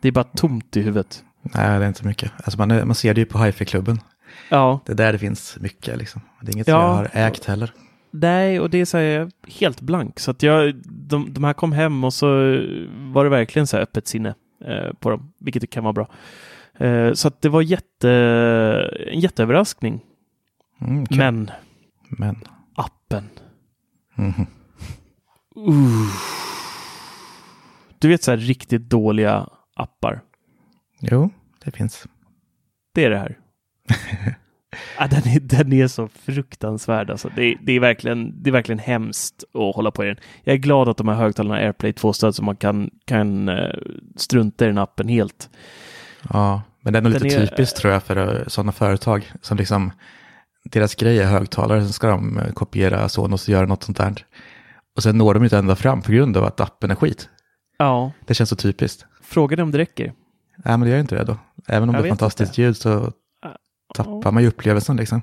Det 0.00 0.08
är 0.08 0.12
bara 0.12 0.24
tomt 0.24 0.76
i 0.76 0.82
huvudet. 0.82 1.24
Nej, 1.42 1.78
det 1.78 1.84
är 1.84 1.88
inte 1.88 2.06
mycket. 2.06 2.32
Alltså 2.36 2.58
man, 2.58 2.68
man 2.86 2.94
ser 2.94 3.14
det 3.14 3.20
ju 3.20 3.24
på 3.26 3.38
hifi-klubben. 3.38 4.00
Ja, 4.50 4.80
Det 4.86 4.92
är 4.92 4.96
där 4.96 5.12
det 5.12 5.18
finns 5.18 5.56
mycket 5.60 5.98
liksom. 5.98 6.20
Det 6.40 6.50
är 6.50 6.54
inget 6.54 6.68
Ja. 6.68 6.82
jag 6.82 6.94
har 6.94 7.08
ägt 7.12 7.44
heller. 7.44 7.72
nej, 8.10 8.60
och 8.60 8.70
det 8.70 8.78
är 8.80 8.84
så 8.84 8.96
här, 8.98 9.30
helt 9.60 9.80
blank. 9.80 10.20
Så 10.20 10.30
att 10.30 10.42
jag, 10.42 10.74
de, 10.84 11.32
de 11.32 11.44
här 11.44 11.52
kom 11.52 11.72
hem 11.72 12.04
och 12.04 12.14
så 12.14 12.26
var 13.12 13.24
det 13.24 13.30
verkligen 13.30 13.66
så 13.66 13.76
här 13.76 13.82
öppet 13.82 14.08
sinne 14.08 14.34
eh, 14.64 14.92
på 15.00 15.10
dem, 15.10 15.32
vilket 15.40 15.70
kan 15.70 15.84
vara 15.84 15.92
bra. 15.92 16.08
Eh, 16.78 17.12
så 17.12 17.28
att 17.28 17.40
det 17.40 17.48
var 17.48 17.62
jätte, 17.62 18.10
en 19.06 19.20
jätteöverraskning. 19.20 20.00
Mm, 20.80 21.06
kul. 21.06 21.18
Men 21.18 21.50
Men. 22.08 22.36
appen. 22.74 23.28
Mhm. 24.14 24.46
Uh. 25.56 26.08
Du 27.98 28.08
vet 28.08 28.22
så 28.22 28.30
här 28.30 28.38
riktigt 28.38 28.90
dåliga 28.90 29.48
appar. 29.74 30.20
Jo, 31.00 31.30
det 31.64 31.70
finns. 31.70 32.06
Det 32.94 33.04
är 33.04 33.10
det 33.10 33.18
här. 33.18 33.38
ja, 34.98 35.06
den, 35.10 35.22
är, 35.26 35.40
den 35.40 35.72
är 35.72 35.86
så 35.86 36.08
fruktansvärd. 36.08 37.10
Alltså. 37.10 37.30
Det, 37.36 37.56
det, 37.62 37.72
är 37.72 37.80
verkligen, 37.80 38.42
det 38.42 38.50
är 38.50 38.52
verkligen 38.52 38.78
hemskt 38.78 39.44
att 39.54 39.74
hålla 39.74 39.90
på 39.90 40.04
i 40.04 40.06
den. 40.06 40.16
Jag 40.44 40.54
är 40.54 40.58
glad 40.58 40.88
att 40.88 40.96
de 40.96 41.08
här 41.08 41.14
högtalarna 41.14 41.60
AirPlay 41.60 41.92
2-stöd 41.92 42.34
så 42.34 42.42
man 42.42 42.56
kan, 42.56 42.90
kan 43.04 43.48
eh, 43.48 43.74
strunta 44.16 44.64
i 44.64 44.68
den 44.68 44.78
appen 44.78 45.08
helt. 45.08 45.50
Ja, 46.32 46.62
men 46.80 46.92
det 46.92 46.98
är 46.98 47.02
nog 47.02 47.12
lite 47.12 47.26
är- 47.36 47.46
typiskt 47.46 47.76
tror 47.76 47.92
jag 47.92 48.02
för 48.02 48.44
sådana 48.46 48.72
företag 48.72 49.32
som 49.42 49.56
liksom 49.56 49.92
deras 50.64 50.94
grej 50.94 51.18
är 51.18 51.26
högtalare, 51.26 51.82
sen 51.82 51.92
ska 51.92 52.06
de 52.08 52.38
eh, 52.38 52.52
kopiera 52.52 53.08
Sonos 53.08 53.42
och 53.48 53.52
göra 53.52 53.66
något 53.66 53.82
sånt 53.82 53.96
där. 53.98 54.14
Och 54.96 55.02
sen 55.02 55.18
når 55.18 55.34
de 55.34 55.44
inte 55.44 55.58
ända 55.58 55.76
fram 55.76 56.02
på 56.02 56.12
grund 56.12 56.36
av 56.36 56.44
att 56.44 56.60
appen 56.60 56.90
är 56.90 56.94
skit. 56.94 57.28
Ja, 57.78 58.12
Det 58.26 58.34
känns 58.34 58.50
så 58.50 58.56
typiskt. 58.56 59.06
frågan 59.22 59.58
är 59.58 59.62
om 59.62 59.70
det 59.70 59.78
räcker. 59.78 60.04
Nej, 60.64 60.78
men 60.78 60.80
det 60.80 60.88
gör 60.90 61.00
inte 61.00 61.14
det 61.14 61.24
då. 61.24 61.36
Även 61.68 61.88
om 61.88 61.94
Jag 61.94 62.04
det 62.04 62.08
är 62.08 62.10
fantastiskt 62.10 62.50
inte. 62.52 62.62
ljud 62.62 62.76
så 62.76 63.12
tappar 63.94 64.32
man 64.32 64.42
ju 64.42 64.48
upplevelsen 64.48 64.96
liksom. 64.96 65.22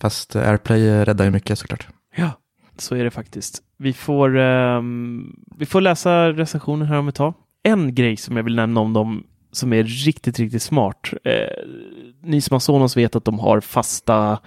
Fast 0.00 0.36
eh, 0.36 0.48
AirPlay 0.48 0.88
eh, 0.88 1.04
räddar 1.04 1.24
ju 1.24 1.30
mycket 1.30 1.58
såklart. 1.58 1.88
Ja, 2.16 2.30
så 2.78 2.94
är 2.94 3.04
det 3.04 3.10
faktiskt. 3.10 3.62
Vi 3.78 3.92
får, 3.92 4.36
ehm, 4.38 5.32
vi 5.56 5.66
får 5.66 5.80
läsa 5.80 6.32
recensionen 6.32 6.88
här 6.88 6.98
om 6.98 7.08
ett 7.08 7.14
tag. 7.14 7.34
En 7.62 7.94
grej 7.94 8.16
som 8.16 8.36
jag 8.36 8.44
vill 8.44 8.54
nämna 8.56 8.80
om 8.80 8.92
dem 8.92 9.24
som 9.52 9.72
är 9.72 9.82
riktigt, 9.82 10.38
riktigt 10.38 10.62
smart. 10.62 11.10
Eh, 11.24 11.64
ni 12.22 12.40
som 12.40 12.54
har 12.54 12.60
Sonos 12.60 12.96
vet 12.96 13.16
att 13.16 13.24
de 13.24 13.38
har 13.38 13.60
fasta 13.60 14.38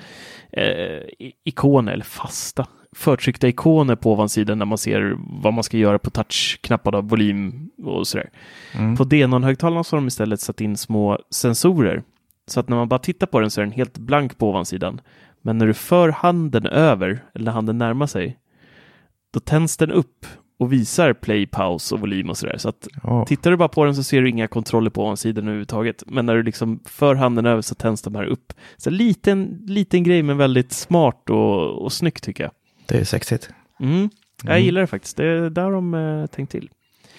eh, 0.51 1.01
ikoner, 1.43 1.93
eller 1.93 2.03
fasta, 2.03 2.67
förtryckta 2.95 3.47
ikoner 3.47 3.95
på 3.95 4.11
ovansidan 4.11 4.59
när 4.59 4.65
man 4.65 4.77
ser 4.77 5.17
vad 5.43 5.53
man 5.53 5.63
ska 5.63 5.77
göra 5.77 5.99
på 5.99 6.09
touchknappar, 6.09 7.01
volym 7.01 7.69
och 7.83 8.07
sådär. 8.07 8.29
Mm. 8.73 8.97
På 8.97 9.03
Denon-högtalarna 9.03 9.83
så 9.83 9.95
har 9.95 10.01
de 10.01 10.07
istället 10.07 10.41
satt 10.41 10.61
in 10.61 10.77
små 10.77 11.19
sensorer. 11.29 12.03
Så 12.47 12.59
att 12.59 12.69
när 12.69 12.77
man 12.77 12.87
bara 12.87 12.99
tittar 12.99 13.27
på 13.27 13.39
den 13.39 13.51
så 13.51 13.61
är 13.61 13.65
den 13.65 13.73
helt 13.73 13.97
blank 13.97 14.37
på 14.37 14.49
ovansidan. 14.49 15.01
Men 15.41 15.57
när 15.57 15.67
du 15.67 15.73
för 15.73 16.09
handen 16.09 16.65
över, 16.65 17.23
eller 17.35 17.51
handen 17.51 17.77
närmar 17.77 18.07
sig, 18.07 18.37
då 19.33 19.39
tänds 19.39 19.77
den 19.77 19.91
upp 19.91 20.25
och 20.61 20.73
visar 20.73 21.13
play, 21.13 21.45
paus 21.47 21.91
och 21.91 21.99
volym 21.99 22.29
och 22.29 22.37
sådär. 22.37 22.57
Så 22.57 22.69
att 22.69 22.87
Åh, 23.03 23.25
tittar 23.25 23.51
du 23.51 23.57
bara 23.57 23.67
på 23.69 23.85
den 23.85 23.95
så 23.95 24.03
ser 24.03 24.21
du 24.21 24.29
inga 24.29 24.47
kontroller 24.47 24.89
på 24.89 25.03
ovansidan 25.03 25.43
överhuvudtaget. 25.43 26.03
Men 26.07 26.25
när 26.25 26.35
du 26.35 26.43
liksom 26.43 26.79
för 26.85 27.15
handen 27.15 27.45
över 27.45 27.61
så 27.61 27.75
tänds 27.75 28.01
de 28.01 28.15
här 28.15 28.23
upp. 28.25 28.53
Så 28.77 28.89
liten, 28.89 29.63
liten 29.67 30.03
grej 30.03 30.23
men 30.23 30.37
väldigt 30.37 30.71
smart 30.71 31.29
och, 31.29 31.83
och 31.83 31.93
snyggt 31.93 32.23
tycker 32.23 32.43
jag. 32.43 32.51
det 32.87 32.97
är 32.97 33.03
sexigt. 33.03 33.49
Mm. 33.79 34.09
Jag 34.43 34.51
Mm. 34.51 34.65
gillar 34.65 34.81
det 34.81 34.87
faktiskt. 34.87 35.17
Det, 35.17 35.49
där 35.49 35.61
har 35.61 35.71
de 35.71 35.93
eh, 35.93 36.25
tänkt 36.27 36.51
till. 36.51 36.69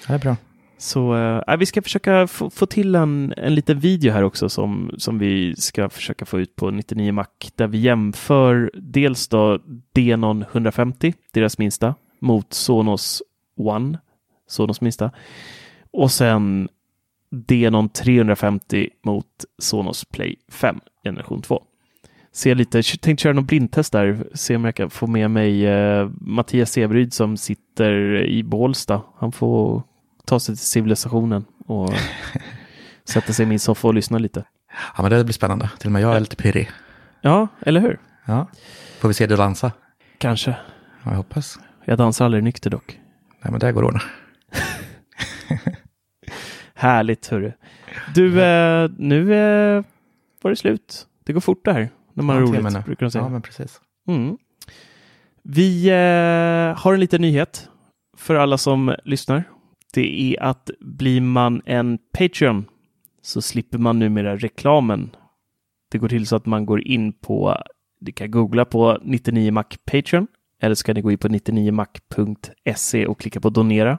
Det 0.07 0.15
är 0.15 0.19
bra. 0.19 0.37
Så 0.79 1.17
äh, 1.49 1.57
vi 1.57 1.67
ska 1.67 1.83
försöka 1.83 2.27
få, 2.27 2.51
få 2.51 2.67
till 2.67 2.95
en, 2.95 3.35
en 3.37 3.55
liten 3.55 3.81
video 3.81 4.13
här 4.13 4.23
också 4.23 4.49
som, 4.49 4.95
som 4.99 5.19
vi 5.19 5.55
ska 5.57 5.89
försöka 5.91 6.25
få 6.25 6.41
ut 6.41 6.57
på 6.57 6.71
99 6.71 7.13
Mac 7.13 7.27
där 7.57 7.67
vi 7.67 7.79
jämför 7.79 8.71
dels 8.75 9.29
då 9.29 9.59
Denon 9.93 10.43
150, 10.53 11.15
deras 11.33 11.59
minsta, 11.59 11.95
mot 12.21 12.53
Sonos 12.53 13.23
One, 13.57 13.99
Sonos 14.49 14.81
minsta, 14.81 15.11
och 15.91 16.11
sen 16.11 16.69
Denon 17.31 17.89
350 17.89 18.89
mot 19.05 19.27
Sonos 19.59 20.05
Play 20.05 20.37
5 20.49 20.81
generation 21.05 21.43
2. 21.43 21.63
Se 22.33 22.55
lite, 22.55 22.83
tänkte 22.83 23.23
köra 23.23 23.33
någon 23.33 23.47
blindtest 23.47 23.93
där, 23.93 24.27
se 24.35 24.57
om 24.57 24.65
jag 24.65 24.75
kan 24.75 24.91
få 24.91 25.07
med 25.07 25.31
mig 25.31 25.67
eh, 25.67 26.11
Mattias 26.21 26.73
Severyd 26.73 27.13
som 27.13 27.37
sitter 27.37 28.23
i 28.25 28.43
Bålsta. 28.43 29.03
Han 29.19 29.33
får 29.33 29.83
ta 30.25 30.41
sig 30.41 30.57
till 30.57 30.65
civilisationen 30.65 31.45
och 31.67 31.93
sätta 33.05 33.33
sig 33.33 33.43
i 33.43 33.47
min 33.47 33.59
soffa 33.59 33.89
och 33.89 33.95
lyssna 33.95 34.19
lite. 34.19 34.45
Ja, 34.97 35.03
men 35.03 35.11
det 35.11 35.25
blir 35.25 35.35
spännande. 35.35 35.71
Till 35.79 35.89
och 35.89 35.93
med 35.93 36.03
jag 36.03 36.17
är 36.17 36.21
lite 36.21 36.37
pirrig. 36.37 36.71
Ja, 37.21 37.49
eller 37.61 37.81
hur? 37.81 38.01
Ja. 38.27 38.49
Får 39.01 39.09
vi 39.09 39.15
se 39.15 39.27
dig 39.27 39.37
dansa? 39.37 39.73
Kanske. 40.19 40.51
Ja, 41.05 41.11
jag 41.11 41.17
hoppas. 41.17 41.59
Jag 41.85 41.99
dansar 41.99 42.25
aldrig 42.25 42.45
nykter 42.45 42.71
dock. 42.71 42.99
Nej, 43.43 43.51
men 43.51 43.61
det 43.61 43.73
går 43.73 43.83
att 43.83 43.87
ordna. 43.89 44.01
Härligt, 46.75 47.27
hörru. 47.27 47.53
Du, 48.15 48.43
eh, 48.43 48.91
nu 48.99 49.35
eh, 49.35 49.85
var 50.43 50.51
det 50.51 50.57
slut. 50.57 51.07
Det 51.25 51.33
går 51.33 51.41
fort 51.41 51.65
det 51.65 51.73
här 51.73 51.89
när 52.13 52.25
man 52.25 52.37
Ja, 52.37 52.43
har 52.43 52.49
roligt, 52.49 52.73
nu. 52.73 52.81
brukar 52.87 53.07
de 53.07 53.11
säga. 53.11 53.25
Ja, 53.25 53.29
men 53.29 53.43
precis. 53.43 53.81
Mm. 54.09 54.39
Vi 55.43 55.89
eh, 55.89 56.79
har 56.83 56.95
en 56.95 57.01
liten 57.01 57.21
nyhet 57.21 57.69
för 58.17 58.35
alla 58.35 58.59
som 58.59 58.95
lyssnar. 59.05 59.45
Det 59.95 60.35
är 60.37 60.43
att 60.43 60.71
blir 60.81 61.21
man 61.21 61.63
en 61.65 61.99
Patreon 62.19 62.65
så 63.23 63.43
slipper 63.43 63.79
man 63.79 63.99
numera 63.99 64.37
reklamen. 64.37 65.11
Det 65.91 65.99
går 65.99 66.09
till 66.09 66.27
så 66.27 66.37
att 66.37 66.47
man 66.47 66.67
går 66.67 66.87
in 66.87 67.13
på, 67.13 67.57
du 68.01 68.13
kan 68.13 68.31
googla 68.31 68.65
på 68.65 68.99
99mac 69.05 69.77
Patreon 69.93 70.27
eller 70.63 70.75
så 70.75 70.85
kan 70.85 70.95
ni 70.95 71.01
gå 71.01 71.13
in 71.13 71.19
på 71.19 71.29
99mac.se 71.29 73.07
och 73.07 73.21
klicka 73.21 73.41
på 73.41 73.51
donera. 73.51 73.99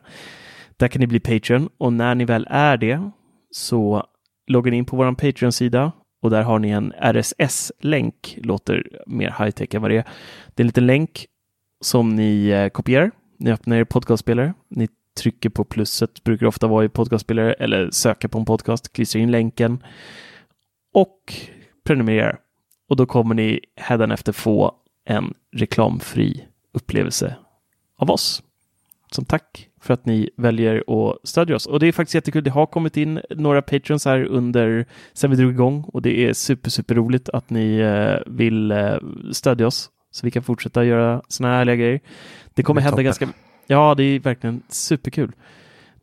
Där 0.77 0.87
kan 0.87 0.99
ni 0.99 1.07
bli 1.07 1.19
Patreon 1.19 1.69
och 1.77 1.93
när 1.93 2.15
ni 2.15 2.25
väl 2.25 2.47
är 2.49 2.77
det 2.77 3.11
så 3.51 4.03
loggar 4.47 4.71
ni 4.71 4.77
in 4.77 4.85
på 4.85 4.97
vår 4.97 5.11
Patreon-sida 5.11 5.91
och 6.21 6.29
där 6.29 6.43
har 6.43 6.59
ni 6.59 6.69
en 6.69 6.93
RSS-länk. 7.01 8.37
Låter 8.43 8.99
mer 9.07 9.29
high-tech 9.29 9.75
än 9.75 9.81
vad 9.81 9.91
det 9.91 9.97
är. 9.97 10.03
Det 10.55 10.61
är 10.61 10.63
en 10.63 10.67
liten 10.67 10.85
länk 10.85 11.25
som 11.81 12.15
ni 12.15 12.47
eh, 12.47 12.69
kopierar. 12.69 13.11
Ni 13.39 13.51
öppnar 13.51 13.77
er 13.77 13.83
podcastspelare. 13.83 14.53
Ni 14.69 14.87
trycker 15.17 15.49
på 15.49 15.63
plusset, 15.63 16.23
brukar 16.23 16.45
ofta 16.45 16.67
vara 16.67 16.85
i 16.85 16.89
podcastspelare, 16.89 17.53
eller 17.53 17.91
söka 17.91 18.29
på 18.29 18.39
en 18.39 18.45
podcast, 18.45 18.93
klistrar 18.93 19.21
in 19.21 19.31
länken 19.31 19.83
och 20.93 21.33
prenumererar. 21.85 22.39
Och 22.89 22.95
då 22.95 23.05
kommer 23.05 23.35
ni 23.35 23.59
hädanefter 23.75 24.31
få 24.31 24.75
en 25.05 25.33
reklamfri 25.55 26.45
upplevelse 26.73 27.35
av 27.97 28.11
oss. 28.11 28.43
Som 29.11 29.25
tack 29.25 29.69
för 29.81 29.93
att 29.93 30.05
ni 30.05 30.29
väljer 30.37 30.83
att 30.87 31.27
stödja 31.27 31.55
oss. 31.55 31.65
Och 31.65 31.79
det 31.79 31.87
är 31.87 31.91
faktiskt 31.91 32.15
jättekul. 32.15 32.43
Det 32.43 32.49
har 32.49 32.65
kommit 32.65 32.97
in 32.97 33.21
några 33.29 33.61
patrons 33.61 34.05
här 34.05 34.23
under 34.25 34.85
sen 35.13 35.29
vi 35.29 35.35
drog 35.35 35.51
igång 35.51 35.83
och 35.87 36.01
det 36.01 36.25
är 36.25 36.33
super, 36.33 36.69
super 36.69 36.95
roligt 36.95 37.29
att 37.29 37.49
ni 37.49 37.77
eh, 37.77 38.33
vill 38.33 38.71
eh, 38.71 38.95
stödja 39.31 39.67
oss 39.67 39.89
så 40.11 40.25
vi 40.25 40.31
kan 40.31 40.43
fortsätta 40.43 40.83
göra 40.83 41.21
såna 41.27 41.49
här 41.49 41.57
härliga 41.57 41.75
grejer. 41.75 41.99
Det 42.53 42.63
kommer 42.63 42.81
Det 42.81 42.85
hända 42.85 43.03
ganska 43.03 43.27
Ja, 43.67 43.95
det 43.95 44.03
är 44.03 44.19
verkligen 44.19 44.61
superkul. 44.69 45.31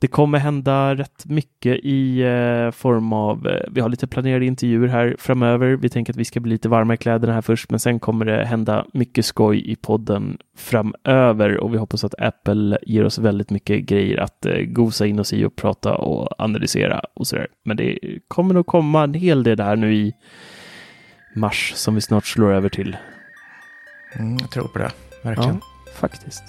Det 0.00 0.08
kommer 0.08 0.38
hända 0.38 0.94
rätt 0.94 1.26
mycket 1.26 1.76
i 1.82 2.20
eh, 2.20 2.70
form 2.70 3.12
av, 3.12 3.46
eh, 3.46 3.68
vi 3.70 3.80
har 3.80 3.88
lite 3.88 4.06
planerade 4.06 4.46
intervjuer 4.46 4.88
här 4.88 5.16
framöver. 5.18 5.76
Vi 5.76 5.88
tänker 5.88 6.12
att 6.12 6.16
vi 6.16 6.24
ska 6.24 6.40
bli 6.40 6.52
lite 6.52 6.68
varma 6.68 6.94
i 6.94 6.96
kläderna 6.96 7.32
här 7.32 7.42
först, 7.42 7.70
men 7.70 7.80
sen 7.80 8.00
kommer 8.00 8.24
det 8.24 8.44
hända 8.44 8.86
mycket 8.92 9.24
skoj 9.24 9.70
i 9.70 9.76
podden 9.76 10.38
framöver 10.56 11.56
och 11.56 11.74
vi 11.74 11.78
hoppas 11.78 12.04
att 12.04 12.14
Apple 12.20 12.78
ger 12.82 13.04
oss 13.04 13.18
väldigt 13.18 13.50
mycket 13.50 13.80
grejer 13.80 14.18
att 14.18 14.46
eh, 14.46 14.58
gosa 14.58 15.06
in 15.06 15.20
oss 15.20 15.32
i 15.32 15.44
och 15.44 15.56
prata 15.56 15.94
och 15.94 16.40
analysera 16.40 17.00
och 17.14 17.26
sådär. 17.26 17.46
Men 17.64 17.76
det 17.76 17.98
kommer 18.28 18.54
nog 18.54 18.66
komma 18.66 19.04
en 19.04 19.14
hel 19.14 19.42
del 19.42 19.56
där 19.56 19.76
nu 19.76 19.94
i 19.94 20.12
mars 21.36 21.72
som 21.74 21.94
vi 21.94 22.00
snart 22.00 22.26
slår 22.26 22.52
över 22.52 22.68
till. 22.68 22.96
Mm, 24.18 24.36
jag 24.40 24.50
tror 24.50 24.68
på 24.68 24.78
det, 24.78 24.90
verkligen. 25.24 25.60
Ja, 25.86 25.92
faktiskt. 26.00 26.42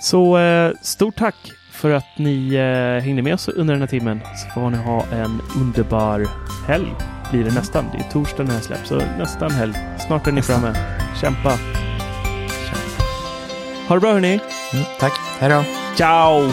Så 0.00 0.38
stort 0.82 1.16
tack 1.16 1.57
för 1.78 1.90
att 1.90 2.18
ni 2.18 2.54
eh, 2.54 3.04
hängde 3.04 3.22
med 3.22 3.34
oss 3.34 3.48
under 3.48 3.74
den 3.74 3.80
här 3.80 3.88
timmen. 3.88 4.20
Så 4.36 4.60
får 4.60 4.70
ni 4.70 4.76
ha 4.76 5.04
en 5.12 5.40
underbar 5.56 6.26
helg. 6.66 6.94
Blir 7.30 7.44
det 7.44 7.54
nästan. 7.54 7.84
Det 7.92 7.98
är 7.98 8.12
torsdag 8.12 8.44
när 8.44 8.54
jag 8.54 8.62
släpps, 8.62 8.88
så 8.88 8.96
nästan 8.96 9.50
helg. 9.50 9.74
Snart 10.06 10.26
är 10.26 10.32
ni 10.32 10.42
framme. 10.42 10.74
Kämpa! 11.20 11.58
Ha 13.88 13.94
det 13.94 14.00
bra 14.00 14.12
hörni! 14.12 14.40
Mm, 14.72 14.84
tack, 15.00 15.12
hej 15.40 15.50
då! 15.50 15.64
Ciao! 15.96 16.52